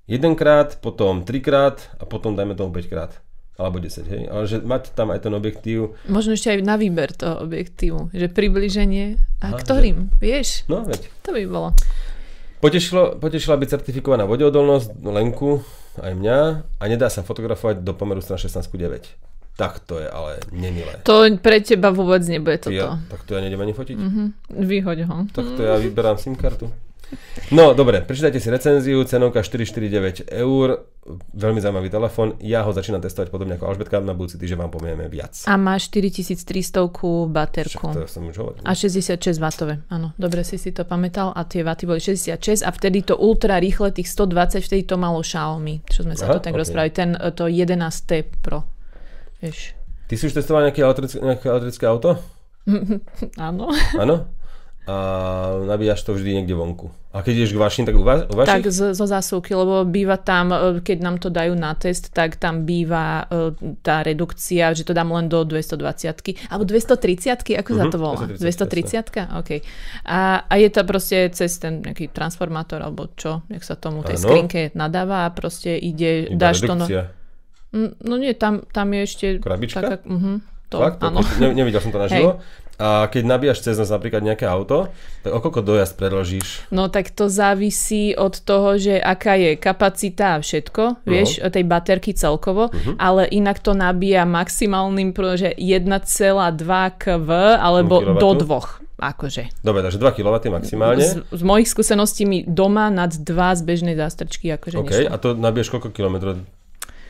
jedenkrát, 0.05 0.75
potom 0.77 1.23
trikrát 1.23 1.79
a 1.95 2.05
potom 2.05 2.35
dajme 2.35 2.59
tomu 2.59 2.75
5 2.75 2.91
krát. 2.91 3.15
Alebo 3.55 3.79
10, 3.79 4.03
hej. 4.03 4.27
Ale 4.27 4.51
že 4.51 4.59
mať 4.59 4.91
tam 4.91 5.15
aj 5.15 5.23
ten 5.23 5.31
objektív, 5.31 5.95
Možno 6.11 6.35
ešte 6.35 6.51
aj 6.51 6.67
na 6.67 6.75
výber 6.75 7.15
toho 7.15 7.39
objektívu, 7.39 8.11
že 8.11 8.27
približenie 8.27 9.15
a 9.39 9.55
Aha, 9.55 9.63
ktorým, 9.63 10.11
vieš, 10.19 10.67
no 10.67 10.83
veď. 10.83 11.07
to 11.23 11.31
by 11.31 11.47
bolo. 11.47 11.71
Potešilo, 12.65 13.21
potešila 13.21 13.61
byť 13.61 13.69
certifikovaná 13.77 14.25
vodeodolnosť, 14.25 15.05
Lenku, 15.05 15.61
aj 16.01 16.17
mňa 16.17 16.39
a 16.81 16.85
nedá 16.89 17.13
sa 17.13 17.21
fotografovať 17.21 17.85
do 17.85 17.93
pomeru 17.93 18.25
strana 18.25 18.41
16 18.41 18.73
ku 18.73 18.81
9. 18.81 19.05
Tak 19.55 19.85
to 19.87 20.01
je 20.03 20.09
ale 20.09 20.43
nemilé. 20.51 20.99
To 21.07 21.29
pre 21.39 21.61
teba 21.63 21.95
vôbec 21.95 22.25
nebude 22.27 22.59
toto. 22.59 22.75
Ja, 22.75 22.99
tak 23.07 23.23
to 23.23 23.39
ja 23.39 23.45
nejdem 23.45 23.61
ani 23.61 23.77
fotiť. 23.77 23.97
Mhm, 24.01 24.25
Vyhoď 24.65 24.99
ho. 25.07 25.17
Tak 25.31 25.47
to 25.55 25.61
ja 25.63 25.77
vyberám 25.79 26.19
SIM 26.19 26.35
kartu. 26.35 26.73
No, 27.53 27.77
dobre, 27.77 28.01
prečítajte 28.01 28.41
si 28.41 28.49
recenziu, 28.49 29.05
cenovka 29.05 29.45
449 29.45 30.27
eur, 30.33 30.89
veľmi 31.37 31.61
zaujímavý 31.61 31.93
telefón. 31.93 32.41
Ja 32.41 32.65
ho 32.65 32.73
začínam 32.73 33.05
testovať 33.05 33.29
podobne 33.29 33.61
ako 33.61 33.69
Alžbetka, 33.69 34.01
na 34.01 34.17
budúci 34.17 34.41
týždeň 34.41 34.59
vám 34.65 34.73
povieme 34.73 35.07
viac. 35.13 35.45
A 35.45 35.55
má 35.61 35.77
4300 35.77 36.89
baterku. 37.29 37.93
Však 37.93 38.01
to 38.01 38.09
som 38.09 38.25
už 38.27 38.37
hovoril. 38.41 38.63
A 38.65 38.73
66 38.73 39.21
W, 39.39 39.71
áno, 39.93 40.17
dobre 40.17 40.43
si 40.43 40.57
si 40.57 40.73
to 40.73 40.89
pamätal 40.89 41.37
a 41.37 41.45
tie 41.45 41.61
vaty 41.61 41.85
boli 41.85 42.01
66 42.01 42.65
a 42.65 42.71
vtedy 42.73 43.05
to 43.05 43.15
ultra 43.21 43.61
rýchle, 43.61 43.93
tých 43.93 44.09
120, 44.09 44.65
vtedy 44.65 44.83
to 44.89 44.97
malo 44.97 45.21
Xiaomi, 45.21 45.85
čo 45.85 46.09
sme 46.09 46.17
sa 46.17 46.27
Aha, 46.27 46.41
to 46.41 46.49
tak 46.49 46.57
ok. 46.57 46.61
rozprávali, 46.65 46.93
ten, 46.97 47.13
to 47.37 47.45
11T 47.47 48.41
Pro. 48.41 48.65
Vieš. 49.45 49.77
Ty 50.09 50.15
si 50.17 50.25
už 50.29 50.37
testoval 50.37 50.69
nejaké 50.69 50.81
elektrické, 50.81 51.21
nejaké 51.21 51.47
elektrické 51.53 51.85
auto? 51.85 52.17
Áno. 53.37 53.69
Áno? 54.01 54.17
A 54.85 54.97
nabíjaš 55.65 56.05
to 56.05 56.13
vždy 56.13 56.41
niekde 56.41 56.53
vonku. 56.53 56.93
A 57.09 57.25
keď 57.25 57.41
ideš 57.41 57.57
k 57.57 57.63
vašim, 57.63 57.85
tak 57.89 57.97
u, 57.97 58.05
vás, 58.05 58.29
u 58.29 58.37
Tak 58.37 58.69
vašich? 58.69 58.69
z, 58.69 58.81
zo 58.93 59.07
zásuvky, 59.09 59.57
lebo 59.57 59.81
býva 59.89 60.21
tam, 60.21 60.53
e, 60.53 60.85
keď 60.85 60.99
nám 61.01 61.17
to 61.17 61.33
dajú 61.33 61.57
na 61.57 61.73
test, 61.73 62.13
tak 62.13 62.37
tam 62.37 62.69
býva 62.69 63.25
e, 63.25 63.55
tá 63.81 64.05
redukcia, 64.05 64.77
že 64.77 64.85
to 64.85 64.93
dám 64.93 65.09
len 65.09 65.31
do 65.31 65.41
220 65.41 66.53
alebo 66.53 66.69
230 66.69 67.57
ako 67.57 67.71
sa 67.73 67.85
Mhm, 67.87 67.93
to 67.95 67.97
volá? 67.97 68.15
230, 68.29 69.25
230 69.25 69.41
OK. 69.41 69.51
A, 70.05 70.45
a 70.45 70.55
je 70.61 70.69
to 70.69 70.83
proste 70.85 71.33
cez 71.33 71.57
ten 71.57 71.81
nejaký 71.81 72.13
transformátor, 72.13 72.85
alebo 72.85 73.09
čo, 73.17 73.41
jak 73.49 73.65
sa 73.65 73.81
tomu 73.81 74.05
tej 74.05 74.21
Áno. 74.21 74.25
skrinke 74.29 74.75
nadáva 74.77 75.25
a 75.25 75.33
proste 75.33 75.81
ide, 75.81 76.29
Iba 76.29 76.51
dáš 76.51 76.61
to... 76.61 76.77
No, 76.77 76.85
redukcia. 76.85 77.03
Mm, 77.73 77.91
no 78.05 78.15
nie, 78.21 78.37
tam, 78.37 78.69
tam 78.69 78.93
je 78.93 79.01
ešte... 79.01 79.27
Krabička? 79.41 79.81
Taká, 79.81 79.97
uh-huh, 80.03 80.39
to, 80.71 80.77
Fakt? 80.83 80.99
To, 80.99 81.07
áno. 81.11 81.23
Ne, 81.39 81.55
nevidel 81.55 81.79
som 81.79 81.95
to 81.95 82.03
naživo. 82.03 82.43
A 82.75 83.07
keď 83.07 83.23
nabíjaš 83.25 83.63
cez 83.63 83.79
nás 83.79 83.87
napríklad 83.87 84.19
nejaké 84.21 84.45
auto, 84.45 84.91
tak 85.23 85.31
o 85.31 85.39
koľko 85.39 85.63
dojazd 85.63 85.95
predložíš? 85.95 86.67
No 86.69 86.91
tak 86.91 87.11
to 87.11 87.31
závisí 87.31 88.13
od 88.13 88.35
toho, 88.37 88.75
že 88.77 88.99
aká 88.99 89.35
je 89.35 89.55
kapacita 89.55 90.35
a 90.35 90.43
všetko, 90.43 91.07
vieš, 91.07 91.39
tej 91.49 91.63
baterky 91.63 92.11
celkovo, 92.13 92.69
Mhm. 92.69 92.99
ale 92.99 93.31
inak 93.31 93.59
to 93.59 93.73
nabíja 93.73 94.27
maximálnym, 94.27 95.15
že 95.37 95.55
1,2 95.55 96.59
kV 96.91 97.29
alebo 97.57 98.03
do 98.15 98.31
dvoch. 98.37 98.83
Akože. 98.95 99.51
Dobre, 99.61 99.83
takže 99.83 99.99
2 99.99 100.11
kW 100.13 100.35
maximálne. 100.51 101.03
Z, 101.03 101.27
z 101.29 101.43
mojich 101.43 101.67
skúseností 101.67 102.25
mi 102.25 102.43
doma 102.43 102.89
nad 102.89 103.11
2 103.11 103.23
z 103.55 103.63
bežnej 103.63 103.95
zástrčky 103.95 104.51
akože 104.51 104.77
OK, 104.79 104.87
nešlo. 104.89 105.11
a 105.11 105.17
to 105.19 105.29
nabiješ 105.35 105.69
koľko 105.69 105.91
kilometrov? 105.91 106.39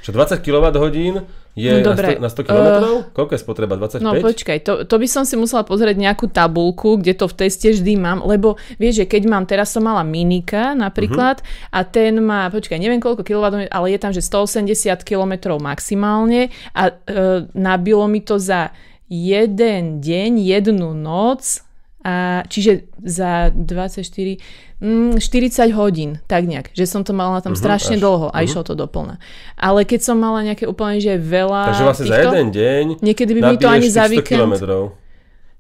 Čo 0.01 0.11
20 0.11 0.41
kWh 0.41 1.25
je 1.55 1.71
No 1.71 1.79
na, 1.79 1.87
dobre, 1.95 2.19
100, 2.19 2.23
na 2.23 2.31
100 2.31 2.47
km? 2.51 2.69
Koľko 3.15 3.33
je 3.35 3.41
spotreba? 3.41 3.75
25? 3.79 4.03
No 4.03 4.11
počkaj, 4.19 4.59
to, 4.67 4.73
to 4.91 4.95
by 4.99 5.07
som 5.07 5.23
si 5.23 5.39
musela 5.39 5.63
pozrieť 5.63 5.95
nejakú 5.95 6.27
tabulku, 6.27 6.99
kde 6.99 7.15
to 7.15 7.31
v 7.31 7.35
teste 7.47 7.71
vždy 7.71 7.95
mám, 7.95 8.27
lebo 8.27 8.59
vieš, 8.75 9.03
že 9.03 9.07
keď 9.07 9.23
mám, 9.31 9.47
teraz 9.47 9.71
som 9.71 9.87
mala 9.87 10.03
minika 10.03 10.75
napríklad 10.75 11.39
Mhm. 11.39 11.47
a 11.71 11.79
ten 11.87 12.13
má, 12.19 12.51
počkaj, 12.51 12.75
neviem 12.77 12.99
koľko 12.99 13.23
kW, 13.23 13.71
ale 13.71 13.87
je 13.95 13.99
tam, 14.03 14.11
že 14.11 14.19
180 14.19 15.07
km 15.07 15.55
maximálne 15.63 16.51
a 16.75 16.91
e, 16.91 16.93
nabilo 17.55 18.11
mi 18.11 18.19
to 18.19 18.43
za 18.43 18.75
jeden 19.07 20.03
deň, 20.03 20.33
jednu 20.43 20.91
noc, 20.91 21.63
a 22.05 22.15
čiže 22.45 22.85
za 23.01 23.49
24, 23.49 24.37
mm, 24.79 25.17
40 25.17 25.73
hodín, 25.73 26.21
tak 26.25 26.45
nejak, 26.45 26.69
že 26.71 26.85
som 26.85 27.01
to 27.01 27.11
mala 27.11 27.41
tam 27.41 27.57
Mhm, 27.57 27.59
strašne 27.59 27.97
až. 27.97 28.03
dlho 28.05 28.29
a 28.29 28.39
Mhm. 28.39 28.45
išlo 28.45 28.63
to 28.63 28.75
doplna. 28.75 29.17
Ale 29.57 29.83
keď 29.83 30.01
som 30.03 30.17
mala 30.17 30.45
nejaké 30.45 30.65
úplne, 30.65 31.01
že 31.01 31.17
veľa 31.17 31.73
Takže 31.73 31.83
vlastne 31.83 32.05
za 32.05 32.15
týchto, 32.15 32.29
jeden 32.31 32.49
deň 32.51 32.85
Niekedy 33.01 33.31
by 33.33 33.41
mi 33.43 33.57
to 33.57 33.67
ani 33.67 33.89
za 33.89 34.05
tých 34.05 34.11
100 34.11 34.15
víkend... 34.21 34.37
kilometrov. 34.37 34.83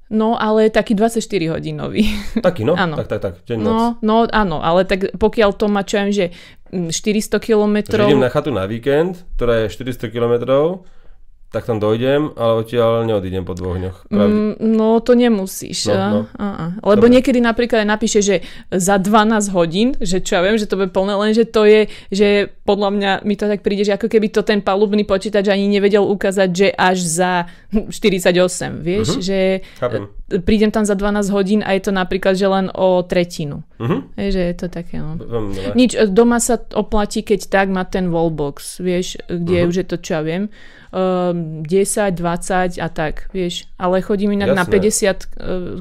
No, 0.06 0.36
ale 0.36 0.68
taký 0.68 0.92
24 0.92 1.24
hodinový. 1.48 2.04
Taký, 2.44 2.62
no? 2.62 2.76
Áno. 2.76 2.94
Tak, 2.94 3.08
tak, 3.08 3.20
tak. 3.20 3.34
Deň. 3.48 3.56
No, 3.56 3.96
no, 3.98 4.28
áno, 4.28 4.60
ale 4.60 4.84
tak 4.84 5.16
pokiaľ 5.16 5.56
to 5.56 5.66
má, 5.66 5.80
čo 5.80 5.96
viem, 5.96 6.12
že 6.12 6.26
mm, 6.70 6.92
400 6.92 7.40
Takže 7.40 7.40
kilometrov... 7.40 8.06
idem 8.06 8.20
na 8.20 8.28
chatu 8.28 8.52
na 8.52 8.68
víkend, 8.68 9.24
ktorá 9.34 9.64
je 9.64 9.72
400 9.72 10.12
kilometrov, 10.12 10.84
tak 11.54 11.64
tam 11.64 11.78
dojdem, 11.78 12.34
ale 12.34 12.52
odtiaľ 12.58 13.06
neodídem 13.06 13.40
po 13.40 13.54
dvoch 13.54 13.78
dňoch. 13.78 13.98
Pravde. 14.04 14.34
Mm, 14.34 14.74
no, 14.74 14.98
to 14.98 15.14
nemusíš. 15.14 15.86
No, 15.86 15.94
a- 15.94 16.10
no. 16.10 16.20
a- 16.34 16.56
a. 16.56 16.66
Lebo 16.82 17.06
Dobre. 17.06 17.14
niekedy 17.14 17.38
napríklad 17.38 17.86
napíše, 17.86 18.18
že 18.18 18.42
za 18.68 18.98
12 18.98 19.48
hodín, 19.48 19.94
že 19.96 20.18
čo 20.18 20.34
ja 20.34 20.42
viem, 20.42 20.58
že 20.58 20.66
to 20.66 20.74
bude 20.74 20.90
plné, 20.90 21.14
lenže 21.14 21.46
to 21.46 21.62
je, 21.62 21.80
že 22.10 22.28
podľa 22.64 22.90
mňa 22.90 23.10
mi 23.22 23.34
to 23.34 23.46
tak 23.46 23.62
príde, 23.62 23.84
že 23.84 23.94
ako 23.94 24.08
keby 24.08 24.26
to 24.28 24.42
ten 24.42 24.58
palubný 24.58 25.04
počítač 25.04 25.46
ani 25.46 25.70
nevedel 25.70 26.02
ukázať, 26.02 26.48
že 26.50 26.68
až 26.70 26.98
za 26.98 27.32
48, 27.88 28.34
vieš, 28.80 29.08
Mhm. 29.14 29.22
že 29.22 29.38
Chápem. 29.78 30.10
E, 30.30 30.38
prídem 30.38 30.70
tam 30.70 30.84
za 30.84 30.94
12 30.94 31.28
hodín 31.30 31.60
a 31.60 31.72
je 31.72 31.82
to 31.84 31.92
napríklad, 31.92 32.34
že 32.34 32.46
len 32.46 32.70
o 32.72 33.02
tretinu. 33.02 33.62
Mhm. 33.80 34.16
Vieš, 34.16 34.32
že 34.32 34.42
je 34.42 34.54
to 34.54 34.66
také, 34.68 34.96
no. 35.02 35.18
Nič, 35.74 35.92
e, 35.92 36.06
doma 36.06 36.38
sa 36.38 36.56
oplatí, 36.72 37.20
keď 37.20 37.48
tak 37.48 37.66
má 37.68 37.84
ten 37.84 38.08
wallbox, 38.08 38.80
vieš, 38.80 39.18
kde 39.26 39.64
Mhm. 39.64 39.68
už 39.68 39.74
je 39.76 39.86
to, 39.86 39.96
čo 39.98 40.10
ja 40.16 40.22
viem, 40.22 40.48
um, 40.94 41.62
10, 41.66 42.14
20 42.14 42.78
a 42.78 42.88
tak, 42.88 43.26
vieš. 43.34 43.66
Ale 43.74 43.98
chodím 44.00 44.38
inak 44.38 44.54
na 44.54 44.62
Jasné. 44.62 44.78
50 44.78 45.26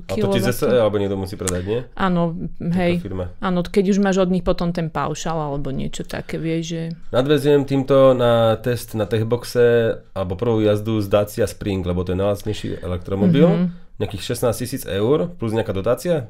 uh, 0.02 0.10
A 0.10 0.14
to 0.18 0.28
ti 0.34 0.42
zase, 0.42 0.66
alebo 0.66 0.98
niekto 0.98 1.16
musí 1.16 1.38
predať, 1.38 1.64
nie? 1.64 1.80
Áno, 1.94 2.34
hej. 2.74 2.98
Áno, 3.40 3.62
keď 3.62 3.94
už 3.94 4.02
máš 4.02 4.18
od 4.18 4.34
nich 4.34 4.42
potom 4.42 4.74
ten 4.74 4.90
paušal 4.90 5.38
alebo 5.38 5.70
niečo 5.70 6.02
také, 6.02 6.42
vieš, 6.42 6.64
že... 6.66 6.82
Nadvezujem 7.14 7.64
týmto 7.70 8.18
na 8.18 8.58
test 8.58 8.98
na 8.98 9.06
Techboxe 9.06 10.02
alebo 10.18 10.34
prvú 10.34 10.66
jazdu 10.66 10.98
z 11.00 11.08
Dacia 11.08 11.46
Spring, 11.46 11.86
lebo 11.86 12.02
to 12.02 12.18
je 12.18 12.20
najlacnejší 12.20 12.68
elektromobil. 12.82 13.48
Mhm. 13.48 13.83
Nejakých 14.02 14.34
16 14.34 14.62
tisíc 14.62 14.84
eur 14.90 15.30
plus 15.38 15.54
nejaká 15.54 15.74
dotácia, 15.76 16.30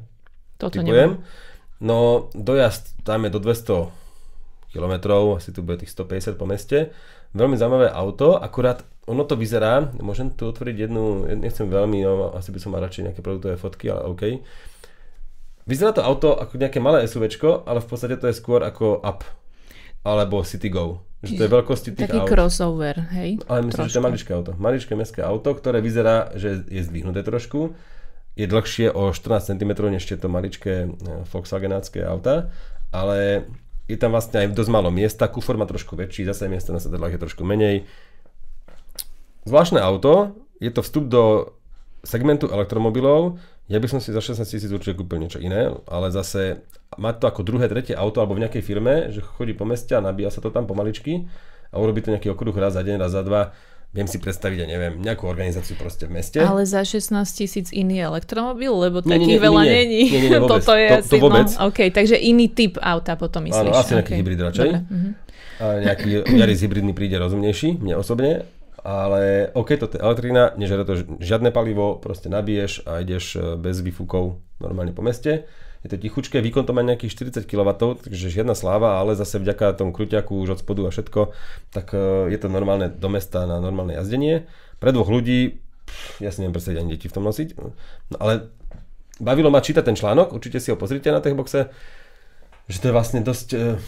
Toto 0.59 0.79
neviem. 0.83 1.19
typujem. 1.19 1.81
No 1.83 2.31
dojazd 2.35 2.95
tam 3.03 3.27
je 3.27 3.31
do 3.31 3.39
200 3.39 3.91
kilometrov, 4.71 5.37
asi 5.37 5.53
tu 5.53 5.61
bude 5.61 5.83
tých 5.83 5.93
150 5.93 6.39
po 6.39 6.47
meste. 6.49 6.95
Veľmi 7.37 7.57
zaujímavé 7.57 7.89
auto, 7.93 8.37
akurát 8.37 8.81
ono 9.03 9.27
to 9.27 9.35
vyzerá, 9.35 9.91
môžem 9.99 10.31
tu 10.31 10.47
otvoriť 10.47 10.87
jednu, 10.87 11.27
nechcem 11.37 11.67
veľmi, 11.67 12.07
no, 12.07 12.31
asi 12.33 12.55
by 12.55 12.59
som 12.61 12.71
mal 12.71 12.81
radšej 12.81 13.11
nejaké 13.11 13.21
produktové 13.21 13.59
fotky, 13.59 13.91
ale 13.91 14.07
OK. 14.07 14.23
Vyzerá 15.67 15.91
to 15.91 16.03
auto 16.03 16.35
ako 16.35 16.55
nejaké 16.55 16.79
malé 16.79 17.03
SUVčko, 17.07 17.67
ale 17.67 17.79
v 17.83 17.87
podstate 17.87 18.15
to 18.19 18.27
je 18.31 18.35
skôr 18.35 18.63
ako 18.63 18.99
Up 19.03 19.23
alebo 20.03 20.43
Citigo. 20.43 21.03
Že 21.23 21.39
to 21.39 21.43
je 21.47 21.51
veľkosti 21.55 21.89
tých 21.95 22.11
Taký 22.11 22.19
aut. 22.19 22.27
crossover, 22.27 22.95
hej? 23.15 23.39
Ale 23.47 23.63
myslím, 23.63 23.87
že 23.87 23.95
to 23.95 23.99
je 24.03 24.07
maličké 24.11 24.31
auto. 24.35 24.51
Maličké 24.59 24.91
mestské 24.99 25.21
auto, 25.23 25.55
ktoré 25.55 25.79
vyzerá, 25.79 26.35
že 26.35 26.67
je 26.67 26.83
zdvihnuté 26.83 27.23
trošku. 27.23 27.71
Je 28.35 28.43
dlhšie 28.43 28.91
o 28.91 29.15
14 29.15 29.55
cm 29.55 29.71
než 29.87 30.03
tieto 30.03 30.27
maličké 30.27 30.73
eh, 30.83 30.89
Volkswagenácké 31.31 32.03
auta, 32.03 32.51
ale 32.91 33.47
je 33.87 33.95
tam 33.95 34.11
vlastne 34.11 34.43
aj 34.43 34.55
dosť 34.55 34.71
málo 34.71 34.91
miesta, 34.91 35.31
kufor 35.31 35.55
má 35.55 35.63
trošku 35.63 35.95
väčší, 35.95 36.27
zase 36.27 36.51
miesta 36.51 36.75
na 36.75 36.83
sedadlách 36.83 37.15
je 37.15 37.23
trošku 37.23 37.43
menej. 37.47 37.87
Zvláštne 39.43 39.79
auto, 39.79 40.39
je 40.59 40.71
to 40.71 40.79
vstup 40.83 41.11
do 41.11 41.51
segmentu 42.03 42.47
elektromobilov, 42.51 43.39
ja 43.71 43.77
by 43.79 43.87
som 43.87 43.99
si 44.03 44.11
za 44.11 44.19
16 44.19 44.43
tisíc 44.43 44.67
určite 44.67 44.99
kúpil 44.99 45.23
niečo 45.23 45.39
iné, 45.39 45.71
ale 45.87 46.11
zase 46.11 46.63
mať 46.99 47.15
to 47.23 47.25
ako 47.31 47.41
druhé, 47.47 47.65
tretie 47.71 47.95
auto 47.95 48.19
alebo 48.19 48.35
v 48.35 48.43
nejakej 48.45 48.63
firme, 48.63 49.09
že 49.09 49.23
chodí 49.23 49.55
po 49.55 49.63
meste 49.63 49.95
a 49.95 50.03
nabíja 50.03 50.29
sa 50.29 50.43
to 50.43 50.51
tam 50.51 50.67
pomaličky 50.67 51.25
a 51.71 51.79
urobí 51.79 52.03
to 52.03 52.11
nejaký 52.11 52.29
okruh 52.29 52.53
raz 52.53 52.75
za 52.75 52.83
deň, 52.83 53.01
raz 53.01 53.15
za 53.15 53.23
dva. 53.23 53.55
Viem 53.93 54.09
si 54.09 54.17
predstaviť, 54.17 54.57
ja 54.57 54.67
neviem, 54.67 54.97
nejakú 54.97 55.29
organizáciu 55.29 55.77
proste 55.77 56.09
v 56.09 56.17
meste. 56.17 56.41
Ale 56.41 56.65
za 56.65 56.81
16 56.81 57.13
tisíc 57.29 57.69
iný 57.69 58.01
elektromobil, 58.01 58.73
lebo 58.73 59.05
Nie, 59.05 59.21
takých 59.21 59.29
nie, 59.29 59.37
nie, 59.37 59.45
veľa 59.45 59.61
nie, 59.61 59.69
není. 59.69 60.01
Nie, 60.09 60.21
nie, 60.25 60.29
nie, 60.33 60.41
vôbec. 60.41 60.65
Toto 60.65 60.73
je 60.73 60.87
To- 60.89 60.97
asi, 60.97 61.09
to 61.13 61.15
vôbec. 61.21 61.47
No, 61.53 61.69
OK, 61.69 61.79
takže 61.93 62.17
iný 62.17 62.49
typ 62.49 62.81
auta 62.81 63.13
potom 63.13 63.45
myslíš. 63.45 63.69
Áno, 63.69 63.77
asi 63.77 63.93
nejaký 63.93 64.13
OK. 64.13 64.17
hybrid 64.17 64.39
radšej. 64.41 64.65
Dobre, 64.65 64.81
mhm. 64.89 65.09
A 65.61 65.65
nejaký 65.85 66.09
Yaris 66.25 66.59
hybridný 66.65 66.93
príde 66.97 67.21
rozumnejší, 67.21 67.77
mne 67.77 68.01
osobne. 68.01 68.49
Ale 68.83 69.47
OK, 69.55 69.79
toto 69.79 69.95
je 69.95 70.03
elektrina, 70.03 70.51
nežere 70.59 70.83
to 70.83 70.99
žiadne 71.23 71.55
palivo, 71.55 72.03
proste 72.03 72.27
nabiješ 72.27 72.83
a 72.83 72.99
ideš 72.99 73.39
e, 73.39 73.55
bez 73.55 73.79
výfukov 73.79 74.43
normálne 74.59 74.91
po 74.91 74.99
meste. 74.99 75.47
Je 75.83 75.91
to 75.91 75.95
tichučké, 75.95 76.43
výkon 76.43 76.67
to 76.67 76.75
má 76.75 76.83
nejakých 76.83 77.31
40 77.39 77.47
kW, 77.47 77.79
takže 78.03 78.27
žiadna 78.27 78.59
sláva, 78.59 78.99
ale 78.99 79.15
zase 79.15 79.39
vďaka 79.39 79.79
tomu 79.79 79.95
kruťaku 79.95 80.35
už 80.35 80.55
od 80.55 80.59
spodu 80.59 80.83
a 80.83 80.91
všetko, 80.91 81.31
tak 81.71 81.95
e, 81.95 82.27
je 82.27 82.39
to 82.43 82.51
normálne 82.51 82.91
do 82.91 83.07
mesta 83.07 83.47
na 83.47 83.63
normálne 83.63 83.95
jazdenie. 83.95 84.51
Pre 84.83 84.91
dvoch 84.91 85.07
ľudí, 85.07 85.63
ja 86.19 86.35
si 86.35 86.43
neviem 86.43 86.59
predstaviť 86.59 86.79
ani 86.83 86.99
deti 86.99 87.07
v 87.07 87.15
tom 87.15 87.23
nosiť, 87.23 87.49
no, 87.55 87.71
ale 88.19 88.51
bavilo 89.23 89.47
ma 89.47 89.63
čítať 89.63 89.87
ten 89.87 89.95
článok, 89.95 90.35
určite 90.35 90.59
si 90.59 90.75
ho 90.75 90.79
pozrite 90.79 91.07
na 91.07 91.23
Techboxe, 91.23 91.71
že 92.67 92.77
to 92.83 92.91
je 92.91 92.95
vlastne 92.95 93.23
dosť, 93.23 93.47
e, 93.55 93.79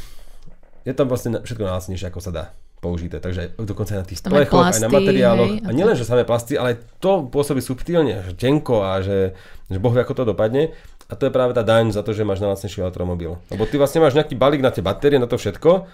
je 0.88 0.93
tam 0.96 1.12
vlastne 1.12 1.43
všetko 1.43 1.68
najlacnejšie, 1.68 2.08
ako 2.08 2.24
sa 2.24 2.32
dá 2.32 2.46
použité. 2.86 3.17
Takže 3.17 3.57
dokonca 3.57 3.97
aj 3.97 3.99
na 4.05 4.07
tých 4.07 4.21
Tam 4.21 4.29
aj 4.29 4.45
plechoch, 4.45 4.61
aj 4.61 4.77
na 4.77 4.89
plasty, 4.93 4.97
materiáloch. 5.01 5.49
hej, 5.49 5.65
a 5.65 5.69
nielen, 5.73 5.97
že 5.97 6.05
samé 6.05 6.21
plasty, 6.21 6.53
ale 6.53 6.77
to 7.01 7.25
pôsobí 7.25 7.65
subtilne, 7.65 8.21
že 8.21 8.38
tenko 8.38 8.86
a 8.86 9.01
že, 9.01 9.33
že 9.73 9.81
boh 9.81 9.89
vie, 9.89 10.05
ako 10.05 10.13
to 10.13 10.23
dopadne. 10.29 10.77
A 11.09 11.13
to 11.17 11.25
je 11.25 11.33
práve 11.33 11.57
tá 11.57 11.65
daň 11.65 11.89
za 11.89 12.05
to, 12.05 12.13
že 12.13 12.21
máš 12.25 12.41
najlacnejší 12.45 12.86
elektromobil. 12.86 13.41
Lebo 13.49 13.63
ty 13.65 13.81
vlastne 13.81 14.01
máš 14.05 14.13
nejaký 14.13 14.38
balík 14.38 14.61
na 14.61 14.69
tie 14.69 14.86
batérie, 14.86 15.17
na 15.17 15.29
to 15.29 15.38
všetko, 15.38 15.86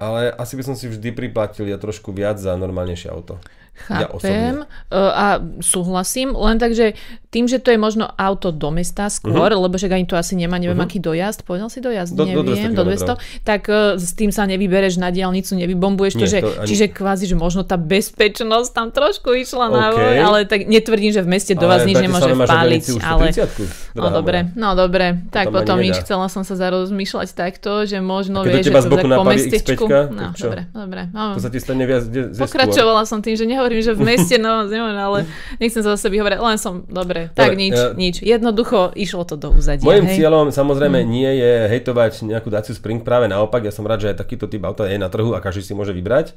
ale 0.00 0.32
asi 0.32 0.54
by 0.56 0.62
som 0.64 0.74
si 0.76 0.86
vždy 0.88 1.10
priplatil 1.10 1.66
ja 1.66 1.80
trošku 1.80 2.12
viac 2.14 2.36
za 2.40 2.52
normálnejšie 2.56 3.08
auto. 3.08 3.40
Ja 3.86 4.08
Chápem. 4.10 4.62
E, 4.62 4.96
a 4.96 5.26
súhlasím, 5.62 6.34
len 6.34 6.58
tak, 6.58 6.74
že 6.74 6.98
tým, 7.28 7.44
že 7.44 7.60
to 7.60 7.68
je 7.68 7.76
možno 7.76 8.08
auto 8.16 8.48
do 8.48 8.72
mesta 8.72 9.12
skôr, 9.12 9.52
uh-huh. 9.52 9.60
lebo 9.68 9.76
však 9.76 9.92
ani 9.92 10.08
to 10.08 10.16
asi 10.16 10.32
nemá, 10.32 10.56
neviem, 10.56 10.80
uh-huh. 10.80 10.88
aký 10.88 10.96
dojazd, 10.96 11.44
povedal 11.44 11.68
si 11.68 11.84
dojazd. 11.84 12.16
Do- 12.16 12.24
do 12.24 12.40
neviem, 12.40 12.72
200 12.72 12.80
do 12.80 12.82
200, 12.88 13.44
tak 13.44 13.68
uh, 13.68 14.00
s 14.00 14.16
tým 14.16 14.32
sa 14.32 14.48
nevybereš 14.48 14.96
na 14.96 15.12
diálnicu, 15.12 15.52
nevybombuješ 15.52 16.14
to, 16.16 16.24
Nie, 16.24 16.32
že, 16.32 16.38
to 16.40 16.48
ani- 16.56 16.68
čiže 16.72 16.84
kvázi, 16.88 17.28
že 17.28 17.36
možno 17.36 17.68
tá 17.68 17.76
bezpečnosť 17.76 18.72
tam 18.72 18.88
trošku 18.88 19.36
išla 19.44 19.68
na 19.68 19.92
OK. 19.92 20.00
voj, 20.00 20.16
ale 20.24 20.38
tak 20.48 20.64
netvrdím, 20.72 21.12
že 21.12 21.20
v 21.20 21.28
meste 21.28 21.52
do 21.52 21.68
vás 21.68 21.84
Ale 21.84 21.92
nič 21.92 22.00
nemôže 22.00 22.32
už 22.32 23.04
ale... 23.04 23.28
130, 23.36 23.92
No 23.92 24.08
drahá 24.08 24.16
dobre, 24.16 24.38
no 24.56 24.68
dobre, 24.72 25.06
tak 25.28 25.52
potom 25.52 25.76
nič, 25.84 26.00
chcela 26.00 26.32
som 26.32 26.48
sa 26.48 26.56
zarozmýšľať 26.56 27.28
takto, 27.36 27.84
že 27.84 28.00
možno 28.00 28.40
do 28.40 28.48
vieš, 28.48 28.72
že 28.72 28.88
to 28.88 28.96
tak 28.96 29.04
po 29.04 29.24
mestečku. 29.28 29.84
X5, 29.84 30.16
No, 30.16 30.32
dobre, 30.32 30.62
dobre. 30.72 31.02
No, 31.12 31.36
To 31.36 31.42
sa 31.44 31.52
ti 31.52 31.60
stane 31.60 31.84
viac. 31.84 32.08
Pokračovala 32.08 33.04
som 33.04 33.20
tým, 33.20 33.36
že 33.36 33.44
nehovorím, 33.44 33.67
že 33.84 33.92
v 33.92 34.00
meste, 34.08 34.36
no 34.40 34.64
nemôžem, 34.64 34.98
ale 34.98 35.18
nechcem 35.60 35.84
sa 35.84 35.94
zase 35.94 36.08
vyhovárať, 36.08 36.40
len 36.40 36.56
som, 36.56 36.88
dobre, 36.88 37.28
tak 37.36 37.54
Dobre, 37.54 37.68
nič, 37.68 37.76
ja- 37.76 37.92
nič. 37.92 38.14
Jednoducho 38.24 38.90
išlo 38.96 39.28
to 39.28 39.36
do 39.36 39.52
úzadia, 39.52 39.84
Mojím 39.84 40.08
hej? 40.08 40.16
cieľom 40.16 40.46
samozrejme 40.48 41.04
nie 41.04 41.28
je 41.28 41.52
hejtovať 41.68 42.24
nejakú 42.24 42.48
Dacia 42.48 42.72
Spring, 42.72 43.04
práve 43.04 43.28
naopak, 43.28 43.62
ja 43.62 43.72
som 43.72 43.84
rád, 43.84 44.08
že 44.08 44.16
aj 44.16 44.24
takýto 44.24 44.48
typ 44.48 44.64
auta 44.64 44.88
je 44.88 44.96
na 44.96 45.12
trhu 45.12 45.36
a 45.36 45.44
každý 45.44 45.60
si 45.60 45.76
môže 45.76 45.92
vybrať, 45.92 46.32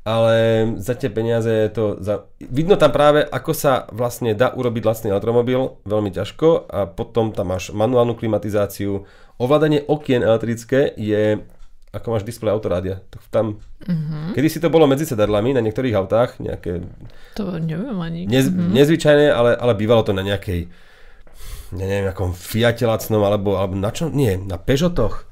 ale 0.00 0.64
za 0.80 0.96
tie 0.96 1.12
peniaze 1.12 1.52
je 1.52 1.68
to... 1.68 1.84
Za... 2.00 2.24
Vidno 2.40 2.80
tam 2.80 2.88
práve, 2.88 3.20
ako 3.20 3.52
sa 3.52 3.84
vlastne 3.92 4.32
dá 4.32 4.48
urobiť 4.56 4.80
vlastný 4.80 5.08
elektromobil, 5.12 5.76
veľmi 5.84 6.08
ťažko 6.08 6.72
a 6.72 6.88
potom 6.88 7.36
tam 7.36 7.52
máš 7.52 7.68
manuálnu 7.76 8.16
klimatizáciu, 8.16 9.04
ovládanie 9.36 9.84
okien 9.84 10.24
elektrické 10.24 10.96
je 10.96 11.44
ako 11.90 12.06
máš 12.14 12.22
displej 12.22 12.54
autorádia. 12.54 13.02
Tak 13.10 13.20
Tam, 13.34 13.58
uh-huh. 13.58 14.30
Kedy 14.34 14.46
si 14.46 14.58
to 14.62 14.70
bolo 14.70 14.86
medzi 14.86 15.02
sedadlami 15.02 15.50
na 15.54 15.62
niektorých 15.62 15.94
autách, 15.98 16.38
nejaké 16.38 16.86
To 17.34 17.58
neviem 17.58 17.98
ani. 17.98 18.30
Nez, 18.30 18.46
mm-hmm. 18.46 18.70
Nezvyčajné, 18.78 19.26
ale, 19.30 19.58
ale 19.58 19.72
bývalo 19.74 20.06
to 20.06 20.14
na 20.14 20.22
nejakej, 20.22 20.70
ja 21.74 21.84
neviem, 21.86 22.06
nejakom 22.06 22.30
Fiate 22.30 22.86
lacnom, 22.86 23.22
alebo, 23.26 23.58
alebo 23.58 23.74
na 23.74 23.90
čom? 23.90 24.14
Nie, 24.14 24.38
na 24.38 24.54
Peugeotoch. 24.54 25.26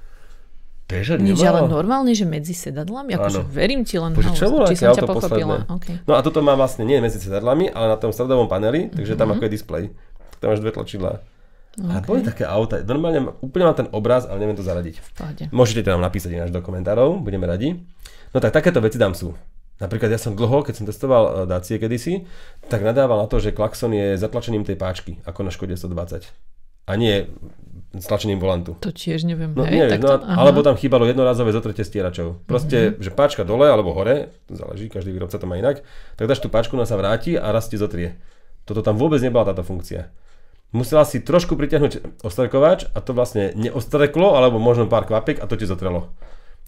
Peugeot 0.88 1.20
Nič, 1.20 1.38
ale 1.44 1.68
normálne, 1.68 2.16
že 2.16 2.24
medzi 2.24 2.56
sedadlami, 2.56 3.12
akože 3.12 3.44
verím 3.44 3.84
ti 3.84 4.00
len 4.00 4.16
Bože, 4.16 4.32
naozaj, 4.32 4.40
čo 4.40 4.48
bolo 4.48 4.64
či 4.66 4.74
som 4.80 4.96
ťa 4.96 5.04
pochopila. 5.04 5.56
Okay. 5.78 6.00
No 6.09 6.16
a 6.16 6.24
toto 6.24 6.40
má 6.40 6.56
vlastne 6.56 6.88
nie 6.88 6.96
medzi 6.98 7.20
sedadlami, 7.20 7.68
ale 7.68 7.92
na 7.92 7.98
tom 8.00 8.09
stredovom 8.09 8.48
paneli, 8.48 8.88
takže 8.88 9.14
Mhm. 9.14 9.20
tam 9.20 9.28
ako 9.36 9.42
je 9.46 9.52
displej. 9.52 9.84
Tak 10.32 10.36
tam 10.40 10.48
máš 10.56 10.64
dve 10.64 10.72
tlačidlá. 10.72 11.20
Okay. 11.78 11.94
A 11.94 12.00
boli 12.00 12.20
také 12.20 12.42
auta, 12.42 12.82
normálne 12.82 13.20
má- 13.22 13.34
úplne 13.38 13.64
mám 13.64 13.76
ten 13.76 13.88
obraz, 13.88 14.24
ale 14.24 14.38
neviem 14.38 14.54
to 14.54 14.62
zaradiť. 14.62 14.98
V 14.98 15.10
pohode. 15.12 15.44
Môžete 15.48 15.80
to 15.80 15.90
nám 15.90 16.02
napísať 16.02 16.30
ináč 16.32 16.50
do 16.50 16.58
komentárov, 16.58 17.18
budeme 17.18 17.44
radi. 17.44 17.78
No 18.28 18.38
tak 18.38 18.50
takéto 18.52 18.78
veci 18.78 18.96
tam 18.96 19.12
sú. 19.12 19.38
Napríklad 19.76 20.10
ja 20.10 20.18
som 20.18 20.34
dlho, 20.34 20.60
keď 20.60 20.74
som 20.74 20.84
testoval 20.84 21.22
e, 21.24 21.32
Dacie 21.46 21.76
kedysi, 21.76 22.26
tak 22.66 22.82
nadával 22.82 23.14
na 23.16 23.26
to, 23.26 23.38
že 23.38 23.50
klakson 23.50 23.90
je 23.90 24.14
zatlačením 24.14 24.62
tej 24.62 24.74
páčky, 24.74 25.22
ako 25.22 25.40
na 25.40 25.50
Škode 25.50 25.72
120. 25.72 26.26
A 26.84 26.92
nie 26.94 27.30
stlačením 27.94 28.36
volantu. 28.36 28.74
To 28.76 28.90
tiež 28.90 29.22
neviem. 29.22 29.52
No, 29.52 29.62
hej, 29.62 29.78
neviem, 29.78 29.92
tak 29.94 30.00
to, 30.00 30.12
no, 30.18 30.34
alebo 30.34 30.60
tam 30.60 30.74
chýbalo 30.74 31.04
jednorazové 31.04 31.50
zotrete 31.50 31.80
stieračov. 31.80 32.42
Proste, 32.42 32.74
Mhm. 32.74 32.86
mm-hmm. 32.90 33.02
že 33.02 33.10
páčka 33.12 33.42
dole 33.44 33.64
alebo 33.64 33.92
hore, 33.92 34.34
záleží, 34.46 34.88
každý 34.88 35.08
výrobca 35.10 35.36
to 35.36 35.46
má 35.46 35.54
inak, 35.54 35.86
tak 36.14 36.26
dáš 36.26 36.40
tú 36.40 36.48
páčku, 36.48 36.74
ona 36.74 36.84
sa 36.84 36.96
vráti 36.96 37.32
a 37.32 37.48
raz 37.48 37.64
ti 37.64 37.76
zotrie. 37.76 38.18
Toto 38.64 38.82
tam 38.82 38.94
vôbec 38.94 39.18
nebola 39.18 39.46
táto 39.46 39.62
funkcia. 39.62 40.10
Musela 40.68 41.08
si 41.08 41.24
trošku 41.24 41.56
pritiahnuť 41.56 42.20
ostrkovač 42.20 42.92
a 42.92 43.00
to 43.00 43.16
vlastne 43.16 43.56
neostreklo, 43.56 44.36
alebo 44.36 44.60
možno 44.60 44.84
pár 44.84 45.08
kvapiek 45.08 45.40
a 45.40 45.48
to 45.48 45.56
ti 45.56 45.64
zotrelo. 45.64 46.12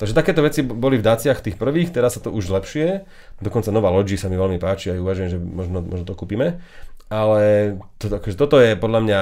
Takže 0.00 0.16
takéto 0.16 0.40
veci 0.40 0.64
boli 0.64 0.96
v 0.96 1.04
Daciach 1.04 1.44
tých 1.44 1.60
prvých, 1.60 1.92
teraz 1.92 2.16
sa 2.16 2.24
to 2.24 2.32
už 2.32 2.48
zlepšuje. 2.48 3.04
Dokonca 3.44 3.68
nová 3.68 3.92
Logi 3.92 4.16
sa 4.16 4.32
mi 4.32 4.40
veľmi 4.40 4.56
páči 4.56 4.88
a 4.88 4.96
uvažujem, 4.96 5.36
že 5.36 5.38
možno, 5.38 5.84
možno 5.84 6.08
to 6.08 6.16
kúpime. 6.16 6.64
Ale 7.12 7.76
to, 8.00 8.08
akože 8.08 8.40
toto 8.40 8.56
je 8.56 8.80
podľa 8.80 9.00
mňa 9.04 9.20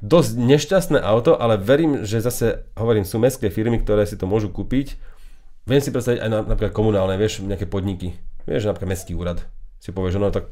dosť 0.00 0.32
nešťastné 0.32 0.98
auto, 1.04 1.36
ale 1.36 1.60
verím, 1.60 2.08
že 2.08 2.24
zase, 2.24 2.64
hovorím, 2.80 3.04
sú 3.04 3.20
mestské 3.20 3.52
firmy, 3.52 3.76
ktoré 3.84 4.08
si 4.08 4.16
to 4.16 4.24
môžu 4.24 4.48
kúpiť. 4.48 4.96
Viem 5.68 5.84
si 5.84 5.92
predstaviť 5.92 6.24
aj 6.24 6.30
na, 6.32 6.38
napríklad 6.48 6.72
komunálne, 6.72 7.20
vieš, 7.20 7.44
nejaké 7.44 7.68
podniky. 7.68 8.16
Vieš, 8.48 8.72
napríklad 8.72 8.96
mestský 8.96 9.12
úrad. 9.12 9.44
Si 9.76 9.92
povieš, 9.92 10.16
no 10.16 10.32
tak 10.32 10.48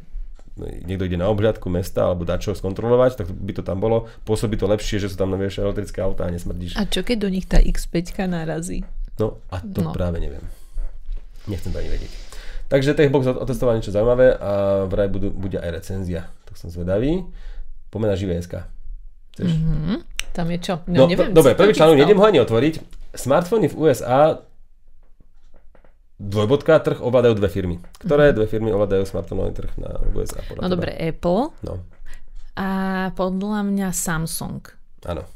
niekto 0.59 1.05
ide 1.05 1.15
na 1.15 1.29
obhľadku 1.29 1.67
mesta 1.67 2.05
alebo 2.05 2.23
dá 2.23 2.37
čo 2.37 2.51
skontrolovať, 2.51 3.17
tak 3.17 3.27
by 3.29 3.53
to 3.53 3.63
tam 3.63 3.77
bolo. 3.77 4.09
Pôsobí 4.23 4.55
to 4.55 4.65
lepšie, 4.65 4.99
že 4.99 5.09
sú 5.09 5.17
tam 5.17 5.33
vieš, 5.33 5.59
elektrické 5.59 6.01
autá 6.01 6.25
a 6.25 6.31
nesmrdíš. 6.31 6.75
A 6.75 6.85
čo 6.85 7.01
keď 7.01 7.17
do 7.19 7.29
nich 7.29 7.45
tá 7.45 7.57
X5 7.57 7.97
narazí? 8.25 8.83
No 9.17 9.41
a 9.47 9.61
to 9.61 9.81
No. 9.81 9.93
práve 9.93 10.17
neviem. 10.17 10.45
Nechcem 11.45 11.69
to 11.69 11.79
ani 11.79 11.89
vedieť. 11.89 12.13
Takže 12.67 12.93
Techbox 12.93 13.29
otestoval 13.29 13.77
niečo 13.77 13.91
zaujímavé 13.91 14.35
a 14.35 14.51
vraj 14.85 15.07
budú, 15.07 15.31
bude 15.31 15.55
aj 15.55 15.71
recenzia. 15.73 16.27
Tak 16.45 16.57
som 16.57 16.67
zvedavý. 16.67 17.23
Poďme 17.89 18.09
na 18.09 18.17
živé.sk. 18.17 18.67
Chceš? 19.33 19.51
Mhm. 19.55 20.03
Tam 20.33 20.47
je 20.47 20.59
čo? 20.59 20.75
No, 20.87 20.97
No, 20.97 21.07
neviem. 21.07 21.31
pr- 21.31 21.33
dobre, 21.33 21.53
prvý 21.53 21.73
článok, 21.73 21.97
nejdem 21.97 22.19
ho 22.19 22.27
ani 22.27 22.41
otvoriť. 22.41 22.75
Smartfóny 23.15 23.69
v 23.69 23.77
USA 23.79 24.43
dvojbodka 26.17 26.79
trh 26.79 26.99
ovládajú 26.99 27.35
dve 27.35 27.49
firmy. 27.49 27.77
Ktoré 27.99 28.33
dve 28.33 28.45
firmy 28.45 28.71
ovládajú 28.71 29.05
smartfónový 29.05 29.53
trh 29.53 29.73
na 29.77 30.01
USA? 30.13 30.41
Podľa. 30.43 30.61
No 30.61 30.69
dobre, 30.69 30.91
Apple 30.93 31.53
No, 31.61 31.75
a 32.55 32.69
podľa 33.13 33.61
mňa 33.63 33.89
Samsung. 33.93 34.65
áno. 35.05 35.29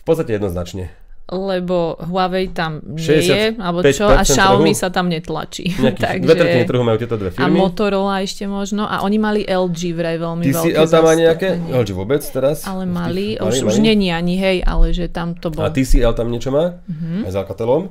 V 0.00 0.04
podstate 0.04 0.32
jednoznačne. 0.32 0.92
Lebo 1.24 1.96
Huawei 2.04 2.52
tam 2.52 2.84
nie 2.84 3.00
65% 3.00 3.24
je, 3.24 3.42
alebo 3.56 3.78
čo, 3.82 4.04
a 4.04 4.20
Xiaomi 4.20 4.72
trhu. 4.72 4.80
sa 4.84 4.92
tam 4.92 5.08
netlačí. 5.08 5.72
Nejakých 5.72 6.20
dve 6.24 6.34
tretiny 6.36 6.64
trhu 6.68 6.84
majú 6.84 7.00
tieto 7.00 7.16
dve 7.16 7.32
a 7.32 7.34
firmy. 7.34 7.56
Motorola 7.56 8.20
ešte 8.20 8.44
možno. 8.44 8.84
A 8.84 9.00
oni 9.00 9.16
mali 9.16 9.40
LG 9.40 9.96
vraj 9.96 10.20
veľmi 10.20 10.44
veľké 10.44 10.76
TCL 10.76 10.84
tam 10.84 11.02
má 11.02 11.16
nejaké? 11.16 11.48
LG 11.64 11.88
vôbec 11.92 12.20
teraz? 12.20 12.68
Ale 12.68 12.84
mali, 12.84 13.40
už, 13.40 13.56
už 13.64 13.76
mali? 13.76 13.88
není 13.88 14.12
ani, 14.12 14.36
hej, 14.36 14.60
ale 14.60 14.92
že 14.92 15.08
tam 15.08 15.32
to 15.32 15.48
bol. 15.48 15.64
A 15.64 15.72
TCL 15.72 16.12
tam 16.12 16.28
niečo 16.28 16.52
má? 16.52 16.76
Mhm. 16.84 17.24
Aj 17.24 17.32
s 17.32 17.36
Alcatelom. 17.36 17.88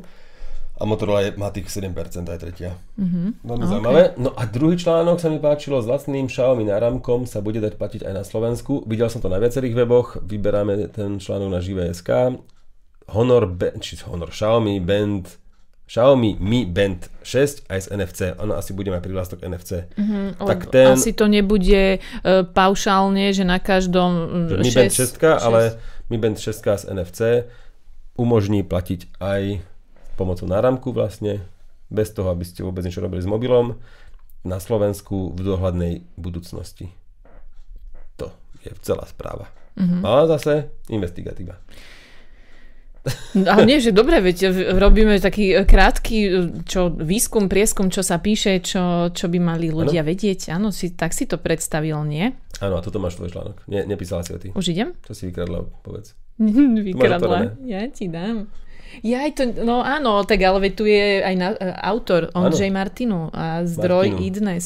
A 0.84 0.86
Motorola 0.86 1.24
je, 1.24 1.32
má 1.40 1.48
tých 1.48 1.72
7%, 1.72 1.96
aj 2.28 2.40
tretia. 2.44 2.76
Mhm. 3.00 3.40
Veľmi 3.40 3.64
OK. 3.64 3.72
zaujímavé. 3.72 4.02
No 4.20 4.36
a 4.36 4.44
druhý 4.44 4.76
článok 4.76 5.16
sa 5.16 5.32
mi 5.32 5.40
páčilo, 5.40 5.80
s 5.80 5.88
vlastným 5.88 6.28
Xiaomi 6.28 6.68
náramkom 6.68 7.24
sa 7.24 7.40
bude 7.40 7.64
dať 7.64 7.80
platiť 7.80 8.04
aj 8.04 8.14
na 8.14 8.24
Slovensku. 8.28 8.84
Videl 8.84 9.08
som 9.08 9.24
to 9.24 9.32
na 9.32 9.40
viacerých 9.40 9.80
weboch, 9.80 10.20
vyberáme 10.20 10.76
ten 10.92 11.24
článok 11.24 11.48
na 11.48 11.64
živé.sk. 11.64 12.36
Honor, 13.16 13.48
či 13.80 13.96
Honor, 14.04 14.28
Xiaomi 14.28 14.84
Band, 14.84 15.40
Xiaomi 15.88 16.36
Mi 16.40 16.68
Band 16.68 17.08
6 17.24 17.72
aj 17.72 17.80
z 17.80 17.88
NFC. 17.96 18.20
Ono 18.40 18.56
asi 18.56 18.76
bude 18.76 18.92
mať 18.92 19.00
prívlastok 19.04 19.40
NFC. 19.40 19.88
Mhm, 19.96 20.44
tak 20.44 20.68
ten- 20.68 21.00
Asi 21.00 21.16
to 21.16 21.32
nebude 21.32 22.00
uh, 22.00 22.44
paušálne, 22.44 23.32
že 23.32 23.48
na 23.48 23.60
každom 23.60 24.12
mm, 24.52 24.60
Mi 24.60 24.72
Band 24.72 24.92
6, 24.92 25.16
6, 25.16 25.48
ale 25.48 25.80
Mi 26.12 26.20
Band 26.20 26.36
6 26.40 26.60
z 26.60 26.84
NFC 26.92 27.20
umožní 28.20 28.68
platiť 28.68 29.16
aj 29.20 29.73
pomocou 30.16 30.46
náramku 30.46 30.94
vlastne, 30.94 31.46
bez 31.94 32.10
toho, 32.14 32.34
aby 32.34 32.46
ste 32.46 32.66
vôbec 32.66 32.82
niečo 32.86 33.04
robili 33.04 33.22
s 33.22 33.30
mobilom, 33.30 33.78
na 34.44 34.60
Slovensku 34.60 35.32
v 35.32 35.40
dohľadnej 35.40 36.04
budúcnosti. 36.20 36.92
To 38.20 38.34
je 38.62 38.76
celá 38.84 39.08
správa. 39.08 39.48
Mm-hmm. 39.80 40.02
Ale 40.04 40.22
zase 40.30 40.54
investigatíva. 40.92 41.58
Ale 43.52 43.68
nie, 43.68 43.84
že 43.84 43.92
dobre, 43.92 44.24
veď 44.24 44.48
robíme 44.80 45.20
taký 45.20 45.52
e, 45.52 45.68
krátky 45.68 46.18
čo, 46.64 46.88
výskum, 46.88 47.52
prieskum, 47.52 47.92
čo 47.92 48.00
sa 48.00 48.20
píše, 48.20 48.64
čo, 48.64 49.12
čo 49.12 49.28
by 49.28 49.40
mali 49.44 49.68
ľudia 49.76 50.08
vedieť. 50.08 50.56
Áno, 50.56 50.72
si, 50.72 50.96
tak 50.96 51.12
si 51.12 51.28
to 51.28 51.36
predstavil, 51.36 52.00
nie? 52.08 52.32
Áno, 52.64 52.80
a 52.80 52.82
toto 52.84 53.04
máš 53.04 53.20
tvoj 53.20 53.36
článok. 53.36 53.60
Nie, 53.68 53.84
nepísala 53.84 54.24
si 54.24 54.32
o 54.32 54.40
ty. 54.40 54.56
Už 54.56 54.72
idem? 54.72 54.96
Čo 55.04 55.12
si 55.20 55.28
vykradla, 55.28 55.68
povedz. 55.84 56.16
Vykradla. 56.88 57.60
Ja 57.68 57.84
ti 57.92 58.08
dám. 58.08 58.48
Ja 59.02 59.26
aj 59.26 59.32
to, 59.34 59.44
no 59.66 59.82
áno, 59.82 60.22
tak 60.28 60.46
ale 60.46 60.70
tu 60.70 60.86
je 60.86 61.26
aj 61.26 61.36
na, 61.36 61.50
autor, 61.82 62.30
Ondřej 62.38 62.70
Martinu 62.70 63.34
a 63.34 63.66
zdroj 63.66 64.14
Martinu. 64.14 64.28
Idnes. 64.28 64.66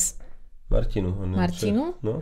Martinu. 0.67 1.09
on 1.15 1.31
je 1.31 1.37
Martinu? 1.37 1.83
šéf. 1.95 2.03
No. 2.03 2.15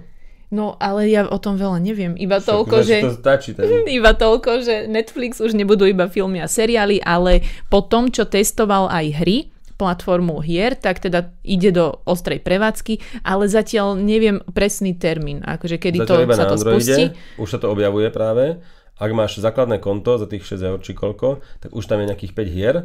No, 0.53 0.77
ale 0.77 1.09
ja 1.09 1.25
o 1.25 1.41
tom 1.41 1.57
veľa 1.57 1.81
neviem. 1.81 2.13
Iba 2.13 2.37
Však, 2.37 2.47
toľko, 2.47 2.75
že... 2.85 2.97
To 3.01 3.17
stačí. 3.17 3.57
Ten... 3.57 3.65
Iba 3.97 4.13
toľko, 4.13 4.61
že 4.61 4.75
Netflix 4.85 5.41
už 5.41 5.57
nebudú 5.57 5.89
iba 5.89 6.05
filmy 6.05 6.39
a 6.39 6.47
seriály, 6.47 7.01
ale 7.01 7.41
po 7.67 7.81
tom, 7.81 8.13
čo 8.13 8.29
testoval 8.29 8.87
aj 8.87 9.05
hry, 9.25 9.37
platformu 9.75 10.39
hier, 10.39 10.71
tak 10.79 11.03
teda 11.03 11.35
ide 11.43 11.75
do 11.75 11.99
ostrej 12.07 12.39
prevádzky, 12.39 13.23
ale 13.27 13.51
zatiaľ 13.51 13.99
neviem 13.99 14.39
presný 14.55 14.95
termín, 14.95 15.43
akože 15.43 15.75
kedy 15.75 16.07
to, 16.07 16.15
Zatiaľ 16.15 16.23
iba 16.23 16.35
sa 16.35 16.47
to 16.47 16.55
Androide, 16.55 16.79
spustí. 16.79 17.03
už 17.35 17.47
sa 17.51 17.59
to 17.59 17.67
objavuje 17.67 18.07
práve. 18.07 18.63
Ak 18.95 19.11
máš 19.11 19.43
základné 19.43 19.83
konto 19.83 20.15
za 20.15 20.27
tých 20.27 20.47
6 20.47 20.69
eur 20.71 20.79
či 20.79 20.95
koľko, 20.95 21.43
tak 21.59 21.75
už 21.75 21.83
tam 21.83 21.99
je 21.99 22.09
nejakých 22.11 22.33
5 22.33 22.47
hier. 22.47 22.75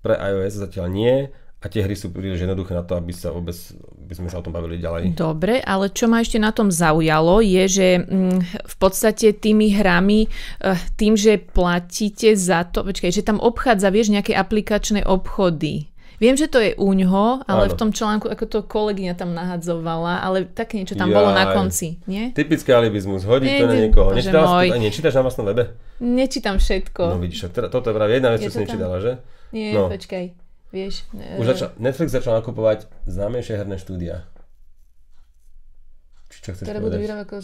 Pre 0.00 0.16
iOS 0.16 0.60
zatiaľ 0.60 0.86
nie. 0.88 1.14
A 1.64 1.72
tie 1.72 1.80
hry 1.80 1.96
sú 1.96 2.12
príliš 2.12 2.44
jednoduché 2.44 2.76
na 2.76 2.84
to, 2.84 2.92
aby 2.92 3.08
sa 3.16 3.32
vôbec, 3.32 3.56
by 3.96 4.12
sme 4.12 4.28
sa 4.28 4.36
o 4.36 4.44
tom 4.44 4.52
bavili 4.52 4.76
ďalej. 4.76 5.16
Dobre, 5.16 5.64
ale 5.64 5.88
čo 5.88 6.12
ma 6.12 6.20
ešte 6.20 6.36
na 6.36 6.52
tom 6.52 6.68
zaujalo, 6.68 7.40
je, 7.40 7.64
že 7.64 7.88
mm, 8.04 8.68
v 8.68 8.76
podstate 8.76 9.32
tými 9.32 9.72
hrami, 9.72 10.28
eh, 10.28 10.76
tým, 11.00 11.16
že 11.16 11.40
platíte 11.40 12.36
za 12.36 12.68
to, 12.68 12.84
počkaj, 12.84 13.08
že 13.08 13.24
tam 13.24 13.40
obchádza, 13.40 13.88
vieš, 13.88 14.12
nejaké 14.12 14.36
aplikačné 14.36 15.08
obchody. 15.08 15.88
Viem, 16.16 16.34
že 16.34 16.46
to 16.46 16.58
je 16.58 16.74
u 16.74 16.88
ňoho, 16.88 17.24
ale 17.42 17.64
Áno. 17.64 17.70
v 17.70 17.76
tom 17.76 17.90
článku, 17.90 18.26
ako 18.26 18.44
to 18.44 18.58
kolegyňa 18.62 19.14
tam 19.14 19.32
nahadzovala, 19.32 20.18
ale 20.18 20.46
také 20.46 20.76
niečo 20.76 20.94
tam 20.94 21.08
bolo 21.08 21.30
na 21.30 21.44
Jaj. 21.44 21.54
konci, 21.54 21.88
nie? 22.04 22.30
Typický 22.30 22.70
alibizmus, 22.70 23.22
hodiť 23.22 23.44
Nie, 23.44 23.58
to 23.58 23.66
na 23.66 23.72
nie, 23.72 23.82
niekoho. 23.84 24.08
Nečítala 24.10 24.46
môj. 24.56 24.68
to, 24.68 24.78
nečítaš 24.80 25.12
na 25.12 25.22
vlastnom 25.22 25.46
webe? 25.46 25.64
Nečítam 25.96 26.56
všetko. 26.56 27.02
No 27.08 27.18
vidíš, 27.18 27.50
teda, 27.50 27.66
toto 27.66 27.88
je 27.88 27.94
práve 27.94 28.12
jedna 28.12 28.30
vec, 28.30 28.38
Je 28.38 28.46
čo 28.46 28.50
si 28.50 28.56
tam? 28.56 28.62
nečítala, 28.64 28.96
že? 28.98 29.12
Nie, 29.50 29.70
No. 29.72 29.86
počkaj. 29.86 30.24
Vieš, 30.70 30.94
e, 31.12 31.38
Už 31.38 31.46
začal, 31.48 31.68
Netflix 31.76 32.08
začal 32.10 32.34
nakupovať 32.36 32.78
známejšie 33.04 33.54
herné 33.54 33.76
štúdia. 33.76 34.26
Či 36.28 36.38
čo 36.40 36.50
chceš 36.50 36.64
ktoré 36.64 36.78
budú 36.78 36.94
povedať? 36.94 37.04
vyrábať 37.04 37.24
ako, 37.24 37.34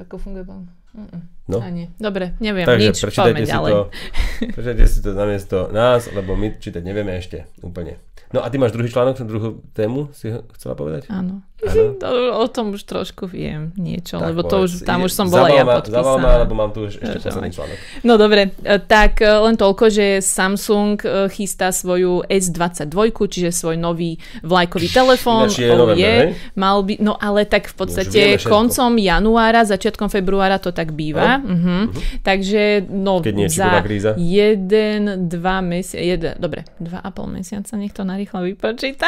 ako 0.04 0.14
funguje 0.18 0.44
pán. 0.44 0.68
Mm-mm. 0.92 1.22
No. 1.48 1.64
A 1.64 1.72
nie. 1.72 1.88
Dobre, 1.96 2.36
neviem 2.38 2.68
Takže 2.68 2.88
nič, 2.92 2.96
prečítajte 3.00 3.42
si, 3.42 3.50
ďalej. 3.50 3.72
to, 3.72 3.80
prečítajte 4.54 4.84
si 4.84 4.98
to 5.00 5.10
namiesto 5.12 5.56
nás, 5.72 6.12
lebo 6.12 6.36
my 6.36 6.52
čítať 6.54 6.84
nevieme 6.84 7.16
ešte 7.16 7.48
úplne. 7.64 7.96
No 8.28 8.44
a 8.44 8.52
ty 8.52 8.60
máš 8.60 8.76
druhý 8.76 8.92
článok, 8.92 9.24
druhú 9.24 9.64
tému 9.72 10.12
si 10.12 10.28
chcela 10.52 10.76
povedať? 10.76 11.08
Áno. 11.08 11.40
Áno. 11.40 11.44
To, 11.98 12.06
o 12.38 12.46
tom 12.46 12.70
už 12.70 12.86
trošku 12.86 13.26
viem 13.26 13.74
niečo, 13.74 14.22
Tak 14.22 14.30
lebo 14.30 14.46
to 14.46 14.62
povedz. 14.62 14.78
už, 14.78 14.86
tam 14.86 15.02
Je- 15.02 15.04
už 15.04 15.12
som 15.12 15.26
bola 15.26 15.50
ja 15.50 15.66
ma- 15.66 15.82
zavolal 15.82 16.22
ma, 16.22 16.22
podpísaná. 16.22 16.38
lebo 16.46 16.52
mám 16.54 16.70
tu 16.70 16.86
už 16.86 17.02
ešte 17.02 17.18
posledný 17.18 17.50
článok. 17.50 17.78
No 18.06 18.14
dobre, 18.14 18.54
e, 18.62 18.78
tak 18.78 19.18
e, 19.18 19.26
len 19.26 19.58
toľko, 19.58 19.84
že 19.90 20.06
Samsung 20.22 21.02
e, 21.02 21.26
chystá 21.34 21.74
svoju 21.74 22.22
S22, 22.30 22.94
čiže 23.10 23.50
svoj 23.50 23.74
nový 23.74 24.22
vlajkový 24.46 24.86
telefón. 24.86 25.50
Ináč 25.50 25.58
je 25.58 25.66
november, 25.74 25.98
hej? 26.30 26.38
mal 26.54 26.78
by, 26.86 26.94
no 27.02 27.18
ale 27.18 27.42
tak 27.42 27.66
v 27.66 27.74
podstate 27.74 28.20
koncom 28.38 28.94
januára, 28.94 29.66
začiatkom 29.66 30.06
februára 30.06 30.62
to 30.62 30.70
tak 30.70 30.94
býva. 30.94 31.37
Mhm. 31.38 31.78
Takže 32.22 32.86
no 32.90 33.20
Keď 33.22 33.34
nie 33.34 33.48
za 33.48 33.80
kríza. 33.82 34.12
jeden, 34.18 35.28
dva 35.28 35.62
mesiace, 35.62 36.36
dobre, 36.38 36.64
dva 36.78 36.98
a 37.00 37.08
pol 37.10 37.30
mesiaca, 37.30 37.74
nech 37.78 37.94
to 37.94 38.02
narýchlo 38.04 38.44
vypočíta. 38.44 39.06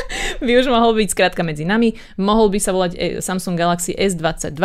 by 0.44 0.52
už 0.60 0.66
mohol 0.68 0.94
byť 0.96 1.08
skrátka 1.10 1.42
medzi 1.42 1.64
nami. 1.64 1.92
Mohol 2.16 2.56
by 2.56 2.58
sa 2.60 2.70
volať 2.72 2.92
e, 2.94 2.98
Samsung 3.20 3.56
Galaxy 3.58 3.92
S22, 3.96 4.60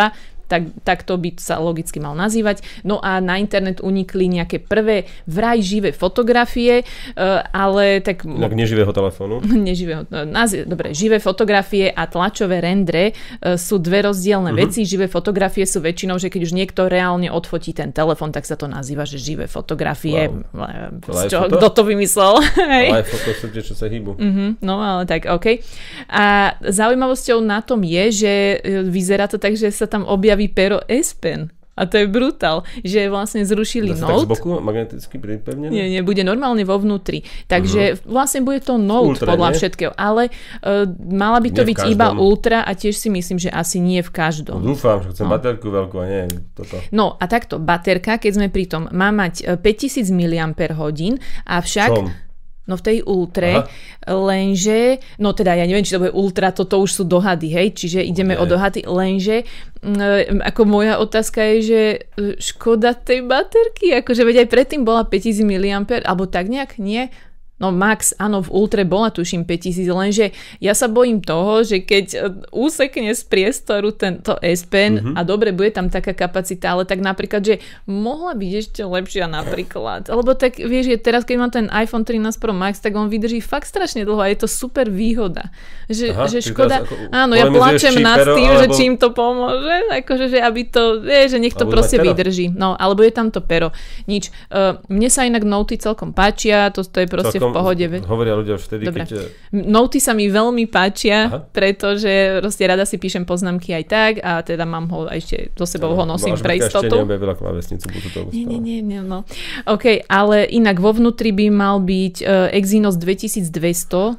tak, 0.47 0.69
tak 0.85 1.03
to 1.03 1.17
by 1.17 1.33
sa 1.37 1.57
logicky 1.57 1.97
mal 1.97 2.13
nazývať. 2.13 2.61
No 2.85 3.01
a 3.01 3.17
na 3.19 3.41
internet 3.41 3.81
unikli 3.81 4.29
nejaké 4.29 4.61
prvé 4.61 5.09
vraj 5.25 5.61
živé 5.61 5.91
fotografie, 5.91 6.81
e, 6.81 6.85
ale 7.53 8.01
tak 8.01 8.25
Inak 8.25 8.53
neživého 8.53 8.91
telefónu. 8.93 9.41
neživého, 9.69 10.05
nazi- 10.25 10.65
dobre, 10.65 10.93
živé 10.93 11.17
fotografie 11.17 11.89
a 11.89 12.05
tlačové 12.05 12.61
rendre 12.61 13.11
e, 13.11 13.57
sú 13.57 13.81
dve 13.81 14.05
rozdielne 14.05 14.53
uh-huh. 14.53 14.63
veci. 14.69 14.85
Živé 14.85 15.09
fotografie 15.09 15.65
sú 15.65 15.81
väčšinou, 15.81 16.21
že 16.21 16.29
keď 16.29 16.41
už 16.45 16.53
niekto 16.53 16.87
reálne 16.87 17.27
odfotí 17.29 17.73
ten 17.73 17.89
telefon, 17.89 18.29
tak 18.29 18.45
sa 18.45 18.55
to 18.55 18.69
nazýva, 18.69 19.03
že 19.03 19.17
živé 19.17 19.49
fotografie. 19.49 20.29
Wow. 20.53 20.65
E, 20.65 21.11
Live 21.11 21.31
čo, 21.31 21.39
kto 21.49 21.67
to 21.73 21.81
vymyslel? 21.83 22.39
Aj 22.95 23.03
foto 23.05 23.29
sú 23.33 23.47
tie, 23.49 23.63
čo 23.65 23.73
sa 23.73 23.89
hýbu. 23.89 24.17
Mhm, 24.17 24.45
no 24.61 24.79
ale 24.79 25.03
tak, 25.09 25.25
OK. 25.25 25.61
A 26.09 26.55
zaujímavosťou 26.61 27.41
na 27.41 27.59
tom 27.65 27.81
je, 27.81 28.03
že 28.13 28.33
e, 28.61 28.85
vyzerá 28.85 29.25
to 29.25 29.41
tak, 29.41 29.57
že 29.57 29.69
sa 29.73 29.89
tam 29.89 30.05
objaví 30.35 30.51
pero 30.51 30.83
S 30.91 31.15
Pen. 31.15 31.49
A 31.75 31.91
to 31.91 31.99
je 31.99 32.07
brutál, 32.07 32.63
že 32.87 33.11
vlastne 33.11 33.43
zrušili 33.43 33.91
Dá 33.91 33.99
sa 33.99 34.07
tak 34.07 34.15
z 34.15 34.19
Note. 34.23 34.31
boku 34.31 34.47
magneticky 34.63 35.19
pripevnené? 35.19 35.67
Nie, 35.67 35.91
nie, 35.91 35.99
bude 36.07 36.23
normálne 36.23 36.63
vo 36.63 36.79
vnútri. 36.79 37.27
Takže 37.51 37.99
uh-huh. 37.99 38.07
vlastne 38.07 38.47
bude 38.47 38.63
to 38.63 38.79
Note 38.79 39.19
Ultra, 39.19 39.35
podľa 39.35 39.49
nie? 39.51 39.57
všetkého. 39.59 39.91
Ale 39.91 40.31
uh, 40.63 40.87
mala 41.11 41.43
by 41.43 41.49
to 41.51 41.67
Nie 41.67 41.75
byť 41.75 41.79
iba. 41.91 42.15
Ultra 42.15 42.63
a 42.63 42.71
tiež 42.71 42.95
si 42.95 43.11
myslím, 43.11 43.43
že 43.43 43.51
asi 43.51 43.83
nie 43.83 43.99
v 43.99 44.07
No, 44.07 44.15
každom. 44.15 44.63
dúfam, 44.63 45.03
že 45.03 45.19
chcem 45.19 45.27
baterku 45.27 45.67
veľkú 45.67 45.99
a 45.99 46.05
nie 46.07 46.23
toto. 46.55 46.79
No 46.95 47.19
a 47.19 47.27
takto, 47.27 47.59
baterka, 47.59 48.23
keď 48.23 48.31
sme 48.39 48.47
pri 48.47 48.71
tom, 48.71 48.87
má 48.95 49.11
mať 49.11 49.43
e, 49.43 49.59
5000 49.59 50.15
mAh, 50.15 50.55
avšak... 51.43 51.91
Čom? 51.91 52.07
No 52.65 52.81
v 52.81 52.85
tej 52.85 52.97
ultre, 53.05 53.69
lenže, 54.09 54.97
no 55.21 55.37
teda 55.37 55.53
ja 55.53 55.69
neviem, 55.69 55.85
či 55.85 55.93
to 55.93 56.01
bude 56.01 56.17
ultra, 56.17 56.49
toto 56.49 56.81
už 56.81 56.97
sú 56.97 57.03
dohady, 57.05 57.53
hej, 57.53 57.77
čiže 57.77 58.01
ideme 58.01 58.33
Nie. 58.33 58.41
o 58.41 58.45
dohady, 58.49 58.89
lenže 58.89 59.45
ako 60.41 60.61
moja 60.65 60.97
otázka 60.97 61.45
je, 61.45 61.57
že 61.61 61.81
e, 61.85 61.97
škoda 62.41 62.97
tej 62.97 63.21
baterky, 63.21 63.93
akože 64.01 64.25
veď 64.25 64.35
aj 64.45 64.47
predtým 64.49 64.81
bola 64.81 65.05
5000 65.05 65.45
mAh, 65.45 66.01
alebo 66.01 66.25
tak 66.25 66.49
nejak, 66.49 66.81
nie? 66.81 67.13
No 67.55 67.71
max, 67.71 68.11
áno, 68.13 68.39
v 68.39 68.51
Ultre 68.51 68.83
bola 68.83 69.07
tuším 69.07 69.43
5000, 69.43 69.87
lenže 69.87 70.25
ja 70.59 70.71
sa 70.71 70.85
bojím 70.85 71.19
toho, 71.19 71.63
že 71.63 71.79
keď 71.79 72.05
e, 72.09 72.19
úsekne 72.51 73.09
z 73.09 73.23
priestoru 73.23 73.89
tento 73.89 74.35
S 74.37 74.63
Pen 74.63 74.93
Mhm. 74.95 75.11
a 75.13 75.23
dobre, 75.23 75.49
bude 75.49 75.71
tam 75.71 75.87
taká 75.87 76.11
kapacita, 76.11 76.69
ale 76.69 76.83
tak 76.83 76.99
napríklad, 76.99 77.39
že 77.39 77.55
mohla 77.85 78.33
byť 78.33 78.51
ešte 78.53 78.81
lepšia 78.81 79.25
napríklad. 79.25 80.07
Lebo 80.09 80.33
tak 80.33 80.57
vieš, 80.57 80.89
že 80.89 80.97
teraz 80.97 81.23
keď 81.23 81.35
mám 81.37 81.47
ten 81.49 81.71
iPhone 81.71 82.03
13 82.03 82.35
Pro 82.35 82.51
Max, 82.51 82.77
tak 82.77 82.91
on 82.91 83.07
vydrží 83.07 83.39
fakt 83.39 83.65
strašne 83.65 84.03
dlho 84.03 84.19
a 84.19 84.27
je 84.27 84.37
to 84.37 84.47
super 84.47 84.85
výhoda. 84.85 85.47
Že, 85.85 86.11
Aha, 86.11 86.27
že 86.27 86.43
škoda, 86.43 86.83
ako 86.83 86.93
áno, 87.09 87.33
ja 87.33 87.47
plačem 87.47 87.95
nad 87.97 88.19
tým, 88.19 88.51
že 88.53 88.65
alebo- 88.65 88.75
čím 88.75 88.91
to 88.95 89.09
pomôže, 89.11 89.77
akože, 89.95 90.25
že 90.27 90.39
aby 90.39 90.61
to, 90.65 90.99
vieš, 90.99 91.31
že 91.31 91.39
nech 91.39 91.53
to 91.53 91.63
proste 91.65 91.95
vydrží. 91.97 92.51
No, 92.51 92.75
alebo 92.75 92.99
je 92.99 93.13
tam 93.13 93.29
to 93.29 93.39
pero. 93.39 93.71
Nič. 94.05 94.27
Uh, 94.47 94.75
mne 94.87 95.07
sa 95.07 95.23
inak 95.23 95.41
Noty 95.41 95.77
celkom 95.77 96.11
páčia, 96.11 96.67
to, 96.69 96.83
to 96.83 96.99
je 96.99 97.07
proste 97.07 97.37
v 97.47 97.55
pohode. 97.55 97.85
Hovoria 98.01 98.33
ľudia 98.33 98.53
už 98.53 98.63
vtedy, 98.63 98.83
Dobre. 98.83 99.03
keď... 99.03 99.09
eh, 99.15 99.27
Noty 99.51 99.97
sa 99.97 100.11
mi 100.11 100.25
veľmi 100.25 100.65
páčia, 100.65 101.17
Aha. 101.25 101.39
pretože 101.45 102.09
proste 102.39 102.63
rada 102.63 102.81
si 102.81 102.95
píšem 102.95 103.21
poznámky 103.21 103.71
aj 103.71 103.83
tak 103.85 104.13
a 104.19 104.39
teda 104.39 104.63
mám 104.63 104.87
ho 104.87 105.05
ešte 105.05 105.53
so 105.53 105.65
sebou 105.65 105.91
ho 105.91 106.03
nosím 106.03 106.33
pre 106.33 106.55
Žbika 106.55 106.65
ešte 106.65 106.77
istotu. 106.81 106.95
neobjavila 106.97 107.33
klávesnicu 107.33 107.85
Bluetoothovú 107.85 108.29
Nie, 108.29 108.43
nie, 108.43 108.51
stále. 108.51 108.61
nie, 108.61 108.79
nie, 108.81 108.99
no. 108.99 109.19
OK, 109.65 109.85
ale 110.05 110.45
inak 110.45 110.77
vo 110.77 110.91
vnútri 110.91 111.29
by 111.29 111.47
mal 111.47 111.77
byť 111.79 112.15
uh, 112.19 112.27
Exynos 112.51 112.95
2200, 112.95 114.17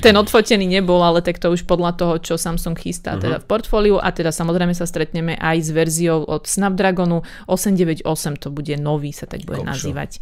ten 0.00 0.10
odfotený 0.12 0.66
nebol, 0.68 0.98
ale 0.98 1.20
tak 1.20 1.38
to 1.38 1.46
už 1.48 1.62
podľa 1.62 1.94
toho, 1.94 2.18
čo 2.18 2.34
Samsung 2.34 2.74
chystá 2.74 3.14
Mhm. 3.14 3.20
teda 3.20 3.36
v 3.38 3.46
portfóliu 3.46 3.96
a 3.96 4.10
teda 4.10 4.30
samozrejme 4.30 4.72
sa 4.72 4.82
stretneme 4.82 5.38
aj 5.38 5.56
s 5.60 5.70
verziou 5.70 6.22
od 6.22 6.42
Snapdragonu 6.42 7.22
898, 7.46 8.02
to 8.36 8.48
bude 8.48 8.74
nový, 8.76 9.10
sa 9.10 9.24
tak 9.24 9.42
bude 9.42 9.62
Kokšo. 9.62 9.70
nazývať. 9.70 10.18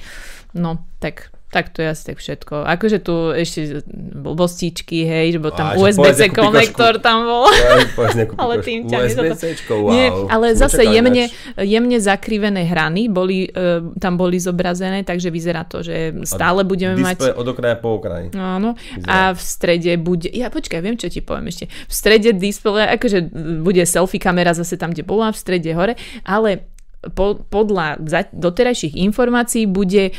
No, 0.52 0.84
tak 0.98 1.32
tak 1.48 1.72
to 1.72 1.80
je 1.80 1.88
asi 1.88 2.02
tak 2.12 2.20
všetko. 2.20 2.68
Akože 2.68 3.00
tu 3.00 3.32
ešte 3.32 3.80
blbostičky, 4.20 5.08
hej, 5.08 5.36
že 5.36 5.38
bol 5.40 5.48
tam 5.56 5.80
USB-C 5.80 6.28
konektor 6.28 7.00
tam 7.00 7.24
bol. 7.24 7.48
Ja, 7.48 7.88
Ale 8.42 8.60
tým 8.60 8.84
ťa 8.84 9.08
wow. 9.72 9.88
Nie, 9.88 10.12
ale 10.28 10.52
Som 10.52 10.68
zase 10.68 10.84
jemne, 10.84 11.32
jemne 11.56 11.98
zakrivené 12.04 12.68
hrany 12.68 13.08
boli, 13.08 13.48
e, 13.48 13.80
tam 13.96 14.20
boli 14.20 14.36
zobrazené, 14.36 15.08
takže 15.08 15.32
vyzerá 15.32 15.64
to, 15.64 15.80
že 15.80 16.20
stále 16.28 16.68
budeme 16.68 17.00
mať... 17.00 17.32
Od 17.32 17.48
okraja 17.48 17.80
po 17.80 17.96
okraji. 17.96 18.36
Áno. 18.36 18.76
A 19.08 19.32
v 19.32 19.40
strede 19.40 19.96
bude... 19.96 20.28
Ja 20.28 20.52
počkaj, 20.52 20.84
viem, 20.84 21.00
čo 21.00 21.08
ti 21.08 21.24
poviem 21.24 21.48
ešte. 21.48 21.72
V 21.88 21.92
strede 21.96 22.36
displeja, 22.36 22.92
akože 22.92 23.24
bude 23.64 23.80
selfie 23.88 24.20
kamera 24.20 24.52
zase 24.52 24.76
tam, 24.76 24.92
kde 24.92 25.00
bola, 25.00 25.32
v 25.32 25.38
strede 25.40 25.72
hore, 25.72 25.96
ale 26.28 26.76
po, 26.98 27.38
podľa 27.46 28.02
doterajších 28.34 28.98
informácií 28.98 29.70
bude 29.70 30.10
e, 30.10 30.12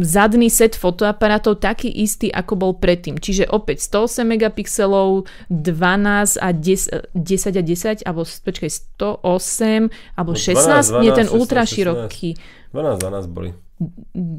zadný 0.00 0.48
set 0.48 0.72
fotoaparátov 0.72 1.60
taký 1.60 1.92
istý, 1.92 2.32
ako 2.32 2.56
bol 2.56 2.72
predtým. 2.80 3.20
Čiže 3.20 3.52
opäť 3.52 3.84
108 3.84 4.24
megapixelov, 4.24 5.28
12 5.52 6.40
a 6.40 6.48
10, 6.56 7.12
10 7.12 7.60
a 7.60 7.62
10, 7.62 8.08
alebo 8.08 8.24
počkaj, 8.24 8.70
108, 8.96 10.16
alebo 10.16 10.32
No, 10.32 10.40
16, 10.40 10.96
12, 10.96 11.04
nie 11.04 11.10
ten 11.12 11.28
16, 11.28 11.36
ultra 11.36 11.62
16. 11.68 11.74
široký. 11.76 12.30
12, 12.72 12.96
12 13.04 13.28
boli. 13.28 13.50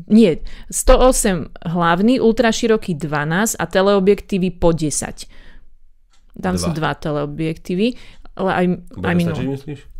Nie, 0.09 0.41
108 0.69 1.65
hlavný, 1.65 2.17
ultra 2.17 2.49
široký 2.49 2.97
12 2.97 3.57
a 3.57 3.65
teleobjektívy 3.65 4.49
po 4.57 4.73
10. 4.73 5.29
Tam 6.41 6.55
Dva. 6.55 6.61
sú 6.61 6.69
dva 6.73 6.93
teleobjektívy, 6.97 7.87
ale 8.33 8.49
aj, 8.49 8.65
aj 8.65 8.97
Bude 8.97 9.13
minul. 9.17 9.35
stačiť, 9.35 9.49
myslíš? 9.51 9.90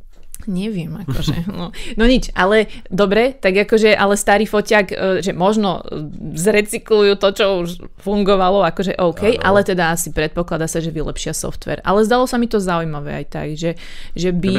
Neviem, 0.48 0.98
akože. 1.04 1.50
No, 1.52 1.74
no 1.74 2.04
nič, 2.06 2.30
ale 2.34 2.70
dobre, 2.88 3.34
tak 3.36 3.58
akože, 3.68 3.94
ale 3.94 4.14
starý 4.16 4.46
foťak, 4.46 4.86
e, 4.92 4.96
že 5.22 5.32
možno 5.34 5.82
e, 5.82 6.08
zrecyklujú 6.38 7.18
to, 7.18 7.30
čo 7.34 7.46
už 7.66 7.70
fungovalo, 8.02 8.64
akože 8.66 8.98
OK, 8.98 9.38
Áno. 9.38 9.42
ale 9.42 9.60
teda 9.66 9.94
asi 9.94 10.14
predpokladá 10.14 10.66
sa, 10.66 10.82
že 10.82 10.94
vylepšia 10.94 11.36
software. 11.36 11.84
Ale 11.86 12.06
zdalo 12.06 12.26
sa 12.26 12.40
mi 12.42 12.50
to 12.50 12.62
zaujímavé 12.62 13.22
aj 13.22 13.26
tak, 13.30 13.48
že, 13.58 13.78
že 14.14 14.30
by 14.32 14.54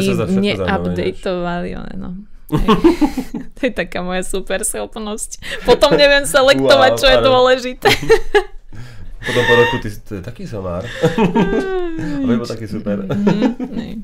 one, 1.78 1.94
no. 1.96 2.10
To 3.56 3.60
je 3.64 3.72
taká 3.72 4.04
moja 4.04 4.20
super 4.26 4.60
schopnosť. 4.62 5.40
Potom 5.64 5.96
neviem 5.96 6.28
selektovať, 6.36 6.92
Wow, 6.92 7.00
čo 7.00 7.06
je 7.08 7.18
dôležité. 7.22 7.88
Potom 9.22 9.42
po 9.46 9.54
roku 9.54 9.76
ty 9.78 9.88
taký 10.18 10.44
somár. 10.50 10.82
Aby 12.26 12.42
bol 12.42 12.48
taký 12.48 12.66
super. 12.66 13.06
Nej. 13.70 14.02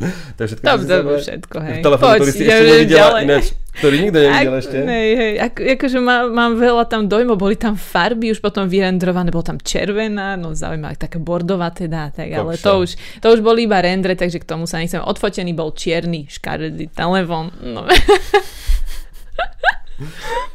To 0.36 0.40
je 0.40 0.48
všetko. 0.48 0.64
To 0.64 0.72
si 0.72 0.80
je 0.80 0.88
zaujímavé? 0.88 1.20
všetko, 1.20 1.56
hej. 1.60 1.80
Telefón, 1.84 2.08
ktorý 2.16 2.32
si 2.32 2.44
ja 2.44 2.56
ešte 2.56 2.64
nevidela, 2.72 3.00
ďalej. 3.00 3.22
ináč, 3.28 3.44
ktorý 3.70 3.94
nikto 4.00 4.18
nevidel 4.18 4.54
ešte. 4.56 4.76
Nej, 4.80 5.06
hej, 5.12 5.32
ako, 5.36 5.58
akože 5.76 5.98
má, 6.00 6.16
mám 6.26 6.52
veľa 6.56 6.84
tam 6.88 7.02
dojmov, 7.04 7.36
boli 7.36 7.56
tam 7.60 7.74
farby 7.76 8.32
už 8.32 8.40
potom 8.40 8.64
vyrendrované, 8.64 9.28
bolo 9.28 9.44
tam 9.44 9.60
červená, 9.60 10.40
no 10.40 10.56
zaujímavé, 10.56 10.96
taká 10.96 11.20
bordová 11.20 11.68
teda, 11.68 12.08
tak, 12.16 12.32
ale 12.32 12.56
to 12.56 12.72
už, 12.80 12.96
to 13.20 13.26
už 13.28 13.40
boli 13.44 13.68
iba 13.68 13.76
rendre, 13.76 14.16
takže 14.16 14.40
k 14.40 14.48
tomu 14.48 14.64
sa 14.64 14.80
nechcem. 14.80 15.04
Odfotený 15.04 15.52
bol 15.52 15.76
čierny, 15.76 16.24
škaredý 16.32 16.88
telefón. 16.88 17.52
No. 17.60 17.84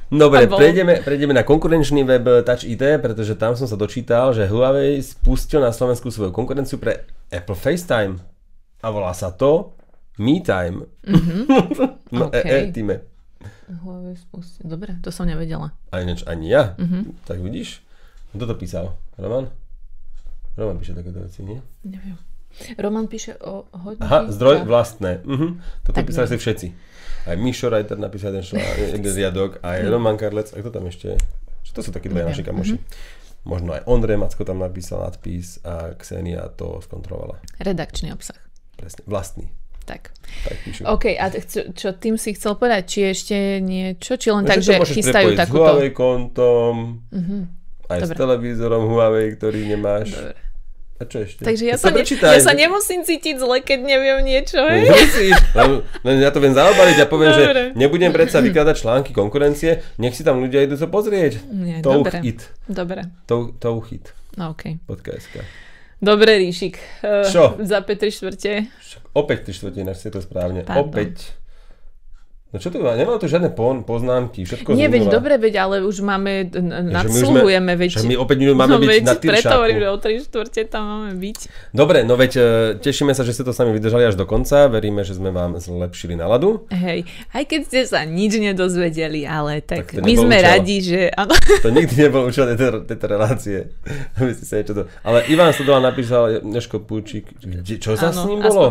Dobre, 0.10 0.50
bol- 0.50 0.58
prejdeme, 0.58 1.02
prejdeme 1.06 1.34
na 1.34 1.46
konkurenčný 1.46 2.02
web 2.02 2.46
Touch 2.46 2.66
ID, 2.66 2.98
pretože 2.98 3.38
tam 3.38 3.54
som 3.54 3.70
sa 3.70 3.78
dočítal, 3.78 4.34
že 4.34 4.50
Huawei 4.50 4.98
spustil 5.02 5.62
na 5.62 5.70
Slovensku 5.70 6.10
svoju 6.10 6.34
konkurenciu 6.34 6.78
pre 6.82 7.06
Apple 7.30 7.58
FaceTime. 7.58 8.35
A 8.82 8.88
volá 8.90 9.14
sa 9.14 9.32
to 9.32 9.76
MeTime. 10.18 10.84
no, 12.16 12.26
OK. 12.28 12.36
e, 12.36 12.42
e, 12.44 12.72
týme. 12.72 12.96
Huawei 13.84 14.16
spustil. 14.18 14.66
Dobre, 14.66 14.98
to 15.02 15.12
som 15.12 15.28
nevedela. 15.28 15.74
Ani, 15.92 16.16
ani 16.26 16.48
ja. 16.50 16.74
Tak 17.26 17.40
vidíš? 17.40 17.82
Kto 18.32 18.46
to 18.46 18.56
písal? 18.56 18.96
Roman? 19.16 19.48
Roman 20.56 20.80
píše 20.80 20.96
takéto 20.96 21.20
veci, 21.20 21.44
nie? 21.44 21.60
Neviem. 21.84 22.16
Roman 22.80 23.12
píše 23.12 23.36
o 23.44 23.68
hodnotách. 23.76 24.08
Aha, 24.08 24.20
zdroj 24.32 24.64
vlastné. 24.64 25.20
Mhm. 25.28 25.48
Toto 25.84 25.96
Tak 26.00 26.08
písali 26.08 26.32
neviem. 26.32 26.40
si 26.40 26.44
všetci. 26.44 26.68
Aj 27.26 27.36
Mišo 27.36 27.68
Reiter 27.68 27.98
napísal 28.00 28.32
jeden 28.32 29.04
riadok, 29.20 29.60
aj 29.60 29.78
Roman 29.90 30.16
Karlec, 30.16 30.56
a 30.56 30.62
kto 30.62 30.70
tam 30.72 30.88
ešte? 30.88 31.20
Čo 31.66 31.72
To 31.76 31.82
sú 31.84 31.92
takí 31.92 32.08
dvaja 32.08 32.32
naši 32.32 32.46
kamoši. 32.46 32.78
Možno 33.46 33.76
aj 33.78 33.86
Ondrej 33.86 34.18
Macko 34.18 34.42
tam 34.42 34.62
napísal 34.62 35.04
nadpis 35.04 35.60
a 35.62 35.94
Ksenia 35.98 36.50
to 36.56 36.82
skontrolovala. 36.82 37.38
Redakčný 37.62 38.10
obsah. 38.14 38.38
Presne, 38.76 39.02
vlastný. 39.06 39.46
Tak. 39.86 40.10
Tak. 40.44 40.58
OK, 40.84 41.06
a 41.14 41.26
čo, 41.32 41.70
čo 41.72 41.94
tým 41.94 42.16
si 42.16 42.34
chcel 42.34 42.56
povedať? 42.56 42.84
Či 42.88 43.00
ešte 43.08 43.38
niečo? 43.60 44.18
Či 44.18 44.30
len 44.30 44.42
No, 44.42 44.50
tak, 44.50 44.60
to 44.60 44.66
že 44.82 44.98
chystajú 44.98 45.28
s 45.32 45.38
takúto... 45.38 45.62
Huawei 45.64 45.92
kontom, 45.92 47.06
aj 47.86 48.00
s 48.00 48.04
Dobre. 48.04 48.18
televízorom 48.18 48.84
Huawei, 48.88 49.30
ktorý 49.32 49.62
nemáš. 49.68 50.10
Dobre. 50.12 50.34
A 50.96 51.04
čo 51.04 51.22
ešte? 51.22 51.44
Takže 51.44 51.64
ja 51.66 51.76
Tak 51.76 51.82
sa, 51.82 51.90
to 51.92 51.98
ne, 52.00 52.04
ja 52.32 52.40
sa 52.40 52.54
nemusím 52.56 53.04
cítiť 53.04 53.36
zle, 53.36 53.60
keď 53.60 53.80
neviem 53.84 54.24
niečo. 54.24 54.64
hej? 54.64 54.88
Nemusíš, 54.88 55.36
len, 55.52 55.70
len 56.02 56.16
ja 56.18 56.32
to 56.32 56.40
viem 56.40 56.56
zaobaliť 56.56 56.98
a 56.98 57.06
poviem, 57.06 57.30
Dobre. 57.30 57.44
že 57.44 57.62
nebudem 57.76 58.10
predsa 58.10 58.40
vykladať 58.40 58.76
články 58.80 59.12
konkurencie, 59.12 59.84
nech 59.98 60.16
si 60.16 60.24
tam 60.24 60.40
ľudia 60.40 60.64
idú 60.64 60.74
to 60.74 60.88
pozrieť. 60.88 61.44
Nie, 61.46 61.84
Touch 61.84 62.00
dobre. 62.02 62.24
it. 62.24 62.40
Dobre, 62.66 63.02
Tou- 63.26 63.52
Touchit. 63.54 64.16
no 64.34 64.50
OK. 64.50 64.80
.sk. 65.20 65.44
Dobre, 66.06 66.38
Ríšik. 66.38 66.78
Uh, 67.02 67.26
Čo? 67.26 67.58
Za 67.66 67.82
Petri 67.82 68.14
štvrte. 68.14 68.70
Však 68.70 69.02
opäť 69.18 69.50
3 69.50 69.58
štvrte, 69.58 69.78
ináč 69.82 70.06
si 70.06 70.14
to 70.14 70.22
správne. 70.22 70.62
Pardon. 70.62 70.94
Opäť. 70.94 71.34
No 72.56 72.64
čo 72.64 72.72
to 72.72 72.80
má? 72.80 72.96
Nemá 72.96 73.20
tu 73.20 73.28
žiadne 73.28 73.52
pon, 73.52 73.84
poznámky, 73.84 74.48
všetko 74.48 74.72
Nie, 74.72 74.88
veď 74.88 75.12
dobre, 75.12 75.36
veď, 75.36 75.60
ale 75.60 75.76
už 75.84 76.00
máme, 76.00 76.48
Že 76.48 76.64
my 76.64 76.88
nadsluhujeme, 76.88 77.76
veď... 77.76 77.90
Však 77.92 78.08
my 78.08 78.16
opäť 78.16 78.38
minút 78.40 78.56
máme 78.56 78.72
no, 78.72 78.80
byť 78.80 78.88
veď, 78.88 79.04
na 79.04 79.14
preto 79.14 79.28
Tyršáku. 79.28 79.56
hovorím, 79.60 79.78
že 79.78 79.88
o 79.92 79.98
3 80.00 80.24
štvrte 80.24 80.62
tam 80.66 80.84
máme 80.88 81.12
byť. 81.20 81.38
Dobre, 81.70 82.08
no 82.08 82.16
veď 82.16 82.32
e, 82.32 82.42
tešíme 82.80 83.12
sa, 83.12 83.28
že 83.28 83.36
ste 83.36 83.44
to 83.44 83.52
sami 83.52 83.76
vydržali 83.76 84.08
až 84.08 84.16
do 84.16 84.24
konca. 84.24 84.72
Veríme, 84.72 85.04
že 85.04 85.20
sme 85.20 85.30
vám 85.30 85.60
zlepšili 85.60 86.16
náladu. 86.16 86.64
Hej, 86.72 87.04
aj 87.30 87.44
keď 87.44 87.62
ste 87.68 87.80
sa 87.84 88.08
nič 88.08 88.40
nedozvedeli, 88.40 89.28
ale 89.28 89.60
tak, 89.60 89.92
Tak 89.92 90.00
my 90.00 90.14
sme 90.16 90.38
účel. 90.40 90.48
radi, 90.48 90.78
že... 90.80 91.02
Áno, 91.12 91.36
To 91.66 91.70
nikdy 91.70 92.08
nebol 92.08 92.24
účel 92.24 92.56
tejto, 92.56 92.88
tejto 92.88 93.06
relácie. 93.06 93.58
Aby 94.16 94.32
ste 94.32 94.46
sa 94.48 94.56
niečo 94.56 94.74
to... 94.74 94.84
Ale 95.04 95.28
Ivan 95.28 95.52
Stodola 95.52 95.84
napísal 95.84 96.40
Jožko 96.40 96.80
Púčik. 96.80 97.36
Kde, 97.36 97.76
čo 97.76 98.00
sa 98.00 98.16
s 98.16 98.24
Áno, 98.24 98.32
ním 98.32 98.40
aspoň- 98.40 98.48
bolo? 98.48 98.68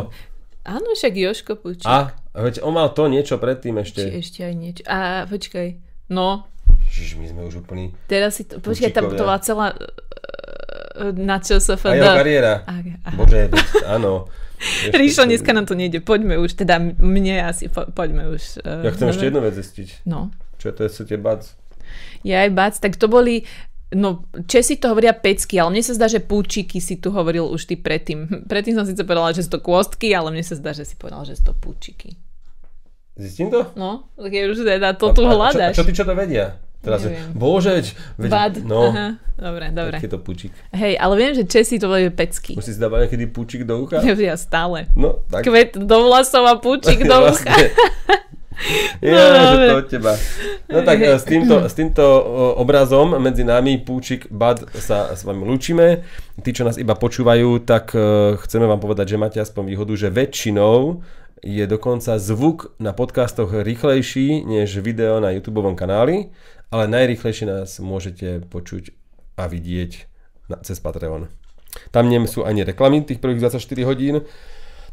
Áno 0.65 0.89
však 0.91 1.12
Joško 1.15 1.53
Pučík. 1.57 1.85
A, 1.85 2.11
veď 2.35 2.61
on 2.61 2.73
mal 2.73 2.91
to 2.91 3.07
niečo 3.07 3.37
predtým 3.37 3.77
Či 3.77 3.83
ešte. 3.85 4.01
ešte 4.11 4.41
aj 4.43 4.55
niečo. 4.55 4.83
A 4.85 4.99
počkaj, 5.25 5.69
no, 6.09 6.49
Ježiš, 6.87 7.17
my 7.17 7.27
sme 7.27 7.41
už 7.45 7.61
úplní... 7.61 7.93
teraz 8.07 8.37
si 8.37 8.45
to... 8.45 8.59
Počkaj, 8.59 8.91
tam 8.91 9.09
to 9.09 9.19
bola 9.19 9.37
celá... 9.39 9.77
e, 10.97 11.12
Na 11.12 11.39
čo 11.39 11.59
sa 11.59 11.75
A 11.75 11.93
jeho 11.93 12.15
kariéra. 12.15 12.55
Aha. 12.65 13.12
Bože, 13.15 13.51
áno. 13.85 14.29
Ešte- 14.55 14.97
Ríšo, 14.97 15.23
dneska 15.25 15.51
nám 15.51 15.67
to 15.67 15.75
nejde. 15.75 16.01
Poďme 16.01 16.39
už, 16.39 16.57
teda 16.57 16.79
mne 16.81 17.45
asi, 17.45 17.69
po, 17.69 17.85
poďme 17.87 18.31
už. 18.31 18.62
e, 18.62 18.87
Ja 18.87 18.91
chcem 18.91 19.11
ešte 19.11 19.21
dobre? 19.21 19.29
jednu 19.29 19.41
vec 19.43 19.55
zistiť. 19.55 19.89
No. 20.07 20.31
Čo 20.57 20.65
je 20.67 20.75
to 20.75 20.81
je 20.83 20.91
bac? 21.19 21.43
Ja 22.23 22.43
aj 22.43 22.51
bac, 22.51 22.75
tak 22.79 22.97
to 22.97 23.07
boli... 23.07 23.45
No, 23.95 24.26
Česi 24.51 24.76
to 24.76 24.90
hovoria 24.90 25.14
pecky, 25.14 25.57
ale 25.57 25.70
mne 25.78 25.82
sa 25.86 25.95
zdá, 25.95 26.11
že 26.11 26.18
púčiky 26.20 26.82
si 26.82 26.99
tu 26.99 27.14
hovoril 27.14 27.47
už 27.49 27.70
ty 27.70 27.74
predtým. 27.78 28.26
Predtým 28.51 28.74
som 28.74 28.84
síce 28.84 29.01
povedala, 29.07 29.32
že 29.32 29.47
sú 29.47 29.55
to 29.55 29.61
kôstky, 29.62 30.11
ale 30.12 30.34
mne 30.34 30.45
sa 30.45 30.59
zdá, 30.59 30.74
že 30.74 30.84
si 30.84 30.99
povedal, 30.99 31.22
že 31.24 31.38
sú 31.38 31.51
to 31.51 31.55
púčiky. 31.55 32.18
Zistím 33.14 33.47
to? 33.55 33.70
No, 33.78 34.11
tak 34.18 34.34
je 34.34 34.51
už 34.51 34.66
teda 34.66 34.99
to 34.99 35.14
tu 35.14 35.22
a 35.22 35.49
čo-. 35.55 35.62
A 35.62 35.70
čo, 35.70 35.86
ty 35.86 35.95
čo 35.95 36.03
to 36.03 36.18
vedia? 36.18 36.59
Teraz, 36.84 37.01
Neviem. 37.01 37.32
bože, 37.32 37.72
veď, 38.20 38.28
Bad. 38.28 38.55
no, 38.61 38.92
Aha. 38.92 39.16
Dobre, 39.40 39.72
dobre. 39.72 39.97
taký 39.97 40.07
je 40.07 40.12
to 40.12 40.20
pučík. 40.20 40.53
Hej, 40.76 41.01
ale 41.01 41.14
viem, 41.16 41.32
že 41.32 41.49
Česi 41.49 41.80
to 41.80 41.88
volajú 41.88 42.12
pecky. 42.12 42.53
Musíš 42.61 42.76
si 42.76 42.80
dávať 42.82 43.09
niekedy 43.09 43.24
pučík 43.32 43.62
do 43.64 43.80
ucha? 43.80 44.05
Ja 44.20 44.36
stále. 44.36 44.92
No, 44.92 45.24
tak. 45.32 45.49
Kvet 45.49 45.80
do 45.80 45.97
vlasov 46.05 46.45
a 46.45 46.61
púčik 46.61 47.01
do 47.11 47.32
ucha. 47.32 47.57
Ja, 49.03 49.25
No, 49.35 49.61
že 49.61 49.67
to 49.69 49.77
od 49.77 49.89
teba. 49.91 50.13
No 50.71 50.79
tak 50.87 50.99
e, 51.03 51.19
s 51.19 51.25
týmto, 51.27 51.67
s 51.67 51.75
týmto 51.77 52.03
o, 52.03 52.23
obrazom 52.63 53.19
medzi 53.21 53.45
nami 53.45 53.83
Púčik 53.83 54.31
Bad 54.33 54.65
sa 54.79 55.13
s 55.13 55.27
vami 55.27 55.45
lúčime. 55.45 56.07
Tí, 56.41 56.51
čo 56.55 56.65
nás 56.65 56.81
iba 56.81 56.97
počúvajú, 56.97 57.63
tak 57.67 57.93
e, 57.93 58.35
chceme 58.41 58.65
vám 58.65 58.81
povedať, 58.81 59.15
že 59.15 59.21
máte 59.21 59.39
aspoň 59.43 59.75
výhodu, 59.75 59.93
že 59.99 60.09
väčšinou 60.09 61.05
je 61.45 61.65
dokonca 61.69 62.17
zvuk 62.17 62.73
na 62.81 62.97
podcastoch 62.97 63.53
rýchlejší 63.53 64.49
než 64.49 64.81
video 64.81 65.21
na 65.21 65.37
YouTube 65.37 65.61
kanáli, 65.77 66.33
ale 66.73 66.89
najrýchlejšie 66.89 67.45
nás 67.45 67.77
môžete 67.85 68.49
počuť 68.49 68.97
a 69.37 69.45
vidieť 69.45 70.09
na, 70.49 70.57
cez 70.65 70.81
Patreon. 70.81 71.29
Tam 71.91 72.09
nie 72.09 72.23
sú 72.25 72.47
ani 72.47 72.65
reklamy 72.65 73.05
tých 73.05 73.21
prvých 73.21 73.51
24 73.51 73.61
hodín, 73.85 74.25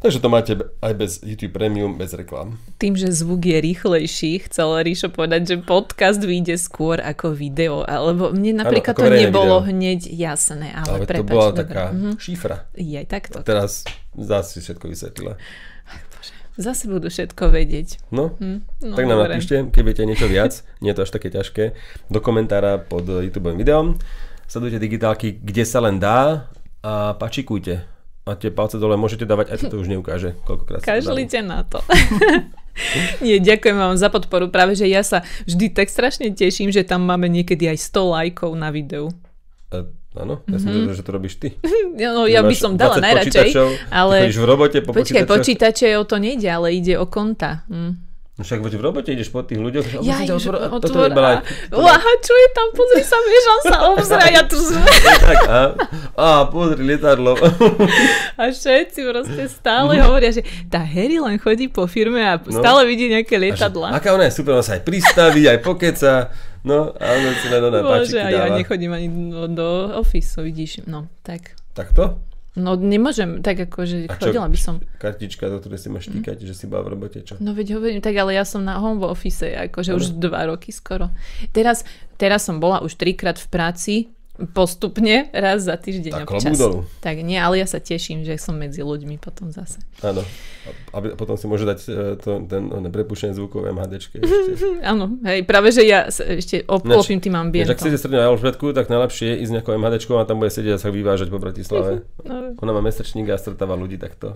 takže 0.02 0.18
to 0.18 0.26
máte 0.26 0.52
aj 0.78 0.92
bez 0.92 1.10
YouTube 1.18 1.52
Premium, 1.52 1.94
bez 1.94 2.12
reklam. 2.12 2.58
Tým, 2.76 2.92
že 2.92 3.08
zvuk 3.08 3.40
je 3.40 3.56
rýchlejší, 3.56 4.44
chcel 4.44 4.82
Ríšo 4.82 5.08
povedať, 5.08 5.40
že 5.46 5.56
podcast 5.58 6.18
vyjde 6.18 6.56
skôr 6.56 6.98
ako 6.98 7.30
video, 7.30 7.80
alebo 7.80 8.28
mne 8.28 8.58
napríklad 8.58 8.92
ako 8.92 9.00
to 9.00 9.14
nebolo 9.16 9.56
video. 9.58 9.68
hneď 9.68 10.00
jasné, 10.04 10.68
ale, 10.72 10.98
Ale 10.98 11.06
prepáč, 11.06 11.22
to 11.22 11.30
bola 11.30 11.48
dobre. 11.48 11.60
taká 11.64 11.84
Mhm. 11.88 12.10
šifra. 12.16 12.56
Je 12.72 13.00
takto. 13.02 13.38
Teraz 13.40 13.86
zase 14.12 14.48
si 14.52 14.60
všetko 14.60 14.84
vysvetlila. 14.84 15.34
Zase 16.52 16.84
budú 16.84 17.08
všetko 17.08 17.48
vedieť. 17.48 17.96
No, 18.10 18.36
Hm, 18.36 18.60
no 18.82 18.92
tak 18.92 19.08
nám 19.08 19.24
dobre. 19.24 19.32
napíšte, 19.32 19.72
keď 19.72 19.82
viete 19.82 20.02
niečo 20.04 20.28
viac, 20.28 20.52
nie 20.78 20.92
je 20.92 20.96
to 20.96 21.02
až 21.02 21.10
také 21.10 21.28
ťažké, 21.28 21.64
do 22.06 22.20
komentára 22.20 22.76
pod 22.76 23.08
YouTube 23.08 23.48
videom. 23.54 23.96
Sledujte 24.44 24.76
digitálky, 24.76 25.32
kde 25.34 25.64
sa 25.64 25.80
len 25.80 25.96
dá 25.96 26.52
a 26.82 27.16
pačikujte. 27.16 27.88
A 28.22 28.38
tie 28.38 28.54
palce 28.54 28.78
dole 28.78 28.94
môžete 28.94 29.26
dávať, 29.26 29.50
aj 29.50 29.66
to 29.66 29.82
už 29.82 29.90
neukáže, 29.90 30.38
koľkokrát. 30.46 30.86
Kašlite 30.86 31.42
na 31.42 31.66
to. 31.66 31.82
Nie, 33.24 33.42
ďakujem 33.42 33.74
vám 33.74 33.98
za 33.98 34.08
podporu. 34.14 34.46
Práve, 34.46 34.78
že 34.78 34.86
ja 34.86 35.02
sa 35.02 35.26
vždy 35.44 35.74
tak 35.74 35.90
strašne 35.90 36.30
teším, 36.30 36.70
že 36.70 36.86
tam 36.86 37.02
máme 37.02 37.26
niekedy 37.26 37.66
aj 37.66 37.82
100 37.82 38.14
lajkov 38.14 38.50
na 38.54 38.70
videu. 38.70 39.10
E, 39.74 39.90
Áno, 40.12 40.44
ja 40.44 40.60
som 40.60 40.68
mm-hmm. 40.68 40.92
že 40.92 41.02
to 41.04 41.10
robíš 41.12 41.40
ty. 41.40 41.56
No, 41.96 42.28
ja 42.28 42.44
by 42.44 42.54
som 42.56 42.76
dala 42.76 43.00
20 43.00 43.04
najradšej, 43.04 43.48
ale... 43.88 44.28
v 44.28 44.44
robote 44.44 44.78
po 44.84 44.92
Počkaj, 44.92 45.24
počítače 45.24 45.96
o 45.96 46.04
to 46.04 46.20
nejde, 46.20 46.48
ale 46.52 46.76
ide 46.76 47.00
o 47.00 47.08
konta. 47.08 47.64
Hm. 47.68 48.11
No 48.42 48.44
Však 48.44 48.58
veď 48.58 48.74
v 48.74 48.82
robote 48.82 49.08
ideš 49.08 49.30
po 49.30 49.38
tých 49.40 49.54
ľuďoch. 49.56 49.84
že 49.84 49.96
Ja 50.02 50.18
musíte 50.18 50.34
už 50.34 50.44
otvor- 50.44 50.82
toto 50.82 50.98
otvor... 50.98 51.08
iba- 51.08 51.46
Uáha, 51.70 52.12
čo 52.18 52.34
je 52.34 52.48
tam? 52.50 52.66
Pozri 52.74 53.02
sa, 53.02 53.14
on 53.14 53.62
sa 53.62 53.78
obzrá, 53.86 54.24
ja 54.26 54.42
tu 54.42 54.58
sme. 54.58 54.82
tak, 55.22 55.38
a, 55.46 55.60
a 56.12 56.26
pozri, 56.44 56.82
lietadlo. 56.82 57.38
A 58.34 58.50
všetci 58.50 58.98
proste 59.04 59.46
stále 59.46 59.94
hovoria, 60.00 60.32
že 60.32 60.42
tá 60.66 60.82
Harry 60.82 61.16
len 61.16 61.38
chodí 61.38 61.70
po 61.70 61.86
firme 61.86 62.18
a 62.18 62.34
No. 62.34 62.50
stále 62.50 62.82
vidí 62.82 63.06
nejaké 63.06 63.32
A 63.32 63.38
že, 63.38 63.44
lietadla. 63.44 63.88
aká 63.94 64.10
ona 64.10 64.26
je 64.26 64.34
super, 64.34 64.52
ona 64.52 64.66
sa 64.66 64.74
aj 64.74 64.82
pristaví, 64.82 65.46
aj 65.46 65.62
pokeca. 65.62 66.34
No, 66.62 66.90
a 66.90 67.06
ona 67.12 67.30
si 67.36 67.46
len 67.46 67.62
ona 67.62 67.78
Bože, 67.78 68.18
páčiky 68.18 68.18
a 68.18 68.28
ja 68.28 68.42
dáva. 68.44 68.56
nechodím 68.56 68.90
ani 68.90 69.06
do, 69.28 69.46
do 69.46 69.68
office, 69.94 70.34
vidíš. 70.36 70.82
No, 70.84 71.06
tak. 71.20 71.54
Takto? 71.70 72.18
No, 72.52 72.76
nemôžem, 72.76 73.40
tak 73.40 73.64
akože 73.64 74.12
A 74.12 74.20
čo? 74.20 74.28
chodila 74.28 74.44
by 74.44 74.58
som. 74.60 74.84
Kartička, 75.00 75.48
do 75.48 75.56
ktorej 75.56 75.80
si 75.80 75.88
máš 75.88 76.12
týkať, 76.12 76.44
že 76.44 76.52
si 76.52 76.68
bola 76.68 76.84
v 76.84 76.92
robote, 76.92 77.24
čo? 77.24 77.40
No 77.40 77.56
veď 77.56 77.80
hovorím, 77.80 78.04
tak 78.04 78.12
ale 78.12 78.36
ja 78.36 78.44
som 78.44 78.60
na 78.60 78.76
home 78.76 79.00
office, 79.08 79.48
akože 79.72 79.96
už 79.96 80.20
dva 80.20 80.44
roky 80.44 80.68
skoro. 80.68 81.08
Teraz, 81.56 81.80
teraz 82.20 82.44
som 82.44 82.60
bola 82.60 82.84
už 82.84 83.00
trikrát 83.00 83.40
v 83.40 83.48
práci, 83.48 83.94
postupne, 84.50 85.30
raz 85.30 85.62
za 85.62 85.78
týždeň 85.78 86.26
Tak 86.26 86.26
občas. 86.26 86.58
dolu. 86.58 86.82
Tak 86.98 87.22
nie, 87.22 87.38
ale 87.38 87.62
ja 87.62 87.66
sa 87.70 87.78
teším, 87.78 88.26
že 88.26 88.34
som 88.34 88.58
medzi 88.58 88.82
ľuďmi 88.82 89.22
potom 89.22 89.54
zase. 89.54 89.78
Áno. 90.02 90.26
A 90.90 90.96
potom 91.14 91.38
si 91.38 91.46
môže 91.46 91.62
dať 91.62 91.78
e, 91.86 91.90
to, 92.18 92.42
ten 92.46 92.70
one, 92.70 92.90
prepuštené 92.90 93.34
zvukov 93.34 93.66
MHDčke 93.66 94.18
ešte. 94.22 94.82
Áno, 94.82 95.18
hej, 95.22 95.46
práve, 95.46 95.70
že 95.70 95.86
ja 95.86 96.10
ešte 96.10 96.66
obklopím 96.66 97.22
tým 97.22 97.34
Ináč, 97.34 97.38
ak 97.38 97.46
ambientom. 97.46 97.76
chcete 97.78 97.96
strednú 97.98 98.18
Alžbetku, 98.22 98.66
tak 98.74 98.90
najlepšie 98.90 99.26
je 99.26 99.36
ísť 99.46 99.52
nejakou 99.58 99.72
MHDčkou 99.78 100.14
a 100.18 100.26
tam 100.26 100.42
bude 100.42 100.50
sedieť 100.50 100.74
a 100.74 100.82
sa 100.82 100.90
vyvážať 100.90 101.30
po 101.30 101.38
Bratislave. 101.38 102.02
No, 102.26 102.58
Ona 102.58 102.72
má 102.74 102.82
mesačník 102.82 103.30
a 103.30 103.38
stretáva 103.38 103.78
ľudí 103.78 103.98
takto. 103.98 104.34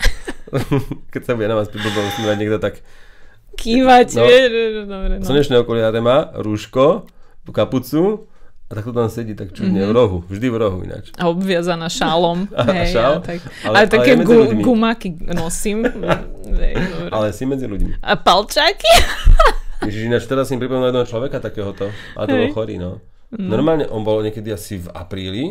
Keď 1.14 1.22
sa 1.26 1.32
bude 1.34 1.50
na 1.50 1.58
vás 1.58 1.66
pri 1.66 1.82
blbom 1.82 2.06
niekto, 2.38 2.58
tak 2.62 2.82
kývať, 3.56 4.08
No. 4.20 4.28
vieš, 4.28 4.50
dobre, 4.84 5.14
no. 5.18 5.24
slnečné 5.24 5.56
okuliare 5.64 5.98
má, 6.04 6.30
rúško, 6.36 7.08
kapucu 7.50 8.28
a 8.66 8.72
takto 8.72 8.90
tam 8.90 9.06
sedí 9.06 9.32
tak 9.32 9.50
čudne 9.50 9.78
Mhm. 9.78 9.88
v 9.88 9.92
rohu, 9.92 10.18
vždy 10.26 10.46
v 10.48 10.56
rohu 10.56 10.78
ináč. 10.82 11.14
A 11.14 11.26
obviazaná 11.26 11.86
šálom. 11.86 12.50
A- 12.52 12.66
hej, 12.66 12.92
šál? 12.92 13.12
a 13.12 13.20
tak. 13.20 13.38
Ale- 13.62 13.62
Ale, 13.62 13.76
ale 13.76 13.86
také 13.88 14.10
medzi 14.12 14.26
gu, 14.26 14.34
ľuďmi. 14.42 14.60
gumáky 14.60 15.08
nosím. 15.28 15.86
hej. 16.62 16.74
Ale 17.08 17.30
si 17.30 17.44
medzi 17.44 17.64
ľuďmi. 17.64 18.00
A 18.00 18.12
palčáky? 18.14 18.90
Ježiš, 19.86 20.02
ináč 20.04 20.24
teraz 20.24 20.46
si 20.46 20.56
pripomínam 20.56 20.90
jedného 20.90 21.06
človeka 21.06 21.38
takéhoto. 21.38 21.88
A 22.14 22.24
to 22.24 22.34
bol 22.34 22.50
chorý, 22.52 22.74
no. 22.76 22.98
Normálne 23.28 23.86
on 23.86 24.02
bol 24.02 24.18
niekedy 24.18 24.48
asi 24.48 24.78
v 24.78 24.88
apríli, 24.88 25.44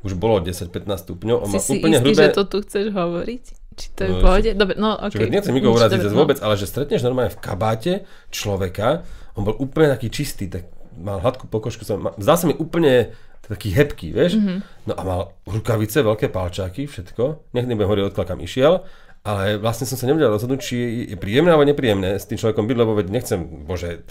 už 0.00 0.12
bolo 0.14 0.36
10-15 0.38 0.68
stupňov. 0.98 1.36
On 1.38 1.46
Si 1.46 1.54
mal 1.54 1.62
si 1.62 1.72
úplne 1.74 1.96
istý, 1.96 2.04
hrubé... 2.10 2.22
že 2.22 2.28
to 2.30 2.44
tu 2.46 2.56
chceš 2.60 2.86
hovoriť? 2.88 3.44
Či 3.70 3.86
to 3.90 4.00
je 4.00 4.08
v 4.08 4.12
No, 4.12 4.20
pohode? 4.20 4.50
Dobre, 4.52 4.74
no 4.74 4.90
Čo, 4.98 5.16
okej. 5.16 5.28
nechcem 5.30 5.52
nikoho 5.52 5.72
uraziť 5.74 6.00
no. 6.02 6.12
vôbec, 6.14 6.36
ale 6.38 6.54
že 6.54 6.64
stretneš 6.64 7.00
normálne 7.00 7.30
v 7.30 7.38
kabáte 7.38 7.92
človeka, 8.30 9.04
on 9.32 9.44
bol 9.44 9.54
úplne 9.54 9.88
taký 9.90 10.08
čistý, 10.08 10.44
tak 10.46 10.66
mal 11.00 11.24
hladkú 11.24 11.48
pokožku, 11.48 11.88
som, 11.88 12.12
zdal 12.20 12.36
sa 12.36 12.46
mi 12.46 12.54
úplne 12.54 13.16
taký 13.50 13.74
hebký, 13.74 14.14
vieš? 14.14 14.38
Mhm. 14.38 14.42
Mm-hmm. 14.44 14.58
No 14.86 14.92
a 14.94 15.02
mal 15.02 15.20
rukavice, 15.48 16.06
veľké 16.06 16.30
palčáky, 16.30 16.86
všetko. 16.86 17.50
Nech 17.56 17.66
nebudem 17.66 17.90
hovoriť, 17.90 18.04
odkiaľ 18.14 18.26
kam 18.28 18.40
išiel, 18.44 18.86
ale 19.26 19.58
vlastne 19.60 19.84
som 19.84 19.98
sa 19.98 20.06
nevedel 20.06 20.32
rozhodnúť, 20.32 20.60
či 20.62 20.76
je 21.10 21.16
príjemné 21.18 21.52
alebo 21.52 21.66
nepríjemné 21.66 22.16
s 22.16 22.24
tým 22.30 22.38
človekom 22.38 22.64
byť, 22.64 22.76
lebo 22.78 22.92
veď 22.96 23.06
nechcem, 23.10 23.66
bože, 23.66 24.06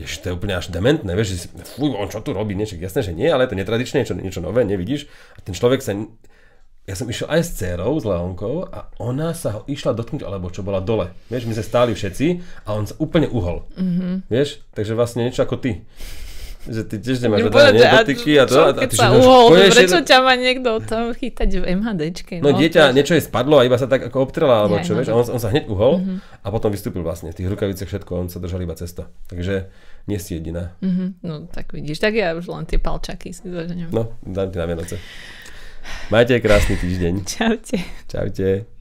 Ježiš, 0.00 0.24
to 0.24 0.26
je 0.30 0.36
úplne 0.38 0.56
až 0.56 0.72
dementné, 0.72 1.12
vieš, 1.12 1.28
že 1.28 1.38
si, 1.44 1.46
fuj, 1.76 1.92
on 1.94 2.08
čo 2.08 2.24
tu 2.24 2.32
robí, 2.32 2.56
niečo, 2.56 2.78
jasné, 2.80 3.04
že 3.04 3.12
nie, 3.12 3.28
ale 3.28 3.44
je 3.44 3.50
to 3.52 3.60
netradičné, 3.60 4.02
niečo, 4.02 4.16
niečo 4.16 4.40
nové, 4.40 4.64
nevidíš. 4.64 5.06
A 5.36 5.44
ten 5.44 5.52
človek 5.52 5.84
sa, 5.84 5.92
ja 6.88 6.94
som 6.96 7.06
išiel 7.06 7.28
aj 7.28 7.40
s 7.44 7.50
dcerou, 7.60 7.92
s 8.00 8.08
Leonkou 8.08 8.72
a 8.72 8.88
ona 8.98 9.36
sa 9.36 9.60
ho 9.60 9.60
išla 9.68 9.92
dotknúť, 9.92 10.24
alebo 10.24 10.48
čo 10.48 10.64
bola 10.64 10.80
dole. 10.80 11.12
Vieš, 11.28 11.44
my 11.44 11.54
sme 11.60 11.64
stáli 11.64 11.92
všetci 11.92 12.26
a 12.64 12.72
on 12.72 12.88
sa 12.88 12.96
úplne 12.98 13.28
uhol. 13.28 13.68
Mm-hmm. 13.76 14.14
Vieš, 14.32 14.64
takže 14.72 14.96
vlastne 14.96 15.28
niečo 15.28 15.44
ako 15.44 15.60
ty. 15.60 15.84
Že 16.64 16.80
ty 16.82 16.96
tiež 16.96 17.16
nemáš 17.20 17.40
teda 17.40 17.50
povedať, 17.50 17.72
nie, 17.74 17.84
a 18.34 18.44
to. 18.46 18.56
a, 18.58 18.72
a 18.72 18.88
ty, 18.88 18.96
sa 18.96 19.12
uhol, 19.12 19.44
prečo 19.68 20.00
ťa 20.00 20.18
má 20.18 20.32
niekto 20.32 20.80
tam 20.80 21.12
chytať 21.12 21.50
v 21.54 21.64
MHDčke? 21.76 22.34
No 22.40 22.50
dieťa, 22.50 22.82
to- 22.82 22.94
niečo 22.94 23.12
jej 23.12 23.20
spadlo 23.20 23.60
a 23.60 23.62
iba 23.62 23.76
sa 23.76 23.84
tak 23.84 24.08
ako 24.08 24.16
obtrela, 24.18 24.64
alebo 24.64 24.80
čo, 24.80 24.92
no 24.92 24.98
vieš, 24.98 25.08
a 25.08 25.14
on, 25.14 25.24
on 25.28 25.38
sa 25.38 25.48
hneď 25.48 25.68
uhol 25.68 26.00
a 26.40 26.46
potom 26.48 26.68
vystúpil 26.68 27.00
vlastne. 27.00 27.28
V 27.30 27.36
tých 27.36 27.48
rukaviciach 27.48 27.84
všetko, 27.86 28.12
on 28.16 28.26
sa 28.26 28.38
držal 28.38 28.60
iba 28.60 28.72
cesto. 28.72 29.12
Takže 29.26 29.68
nie 30.04 30.16
si 30.16 30.34
jediná. 30.34 30.72
Mhm, 30.80 31.20
No 31.20 31.44
tak 31.46 31.70
vidíš, 31.70 32.00
tak 32.00 32.16
ja 32.16 32.32
už 32.32 32.48
len 32.48 32.64
tie 32.64 32.76
palčaky 32.76 33.30
si 33.30 33.44
zoženiem. 33.44 33.92
No, 33.92 34.16
dám 34.22 34.48
ti 34.48 34.56
na 34.56 34.64
Vianoce. 34.64 34.96
Majte 36.08 36.40
krásny 36.40 36.76
týždeň. 36.76 37.14
Čaute. 37.28 37.76
Čaute. 38.08 38.73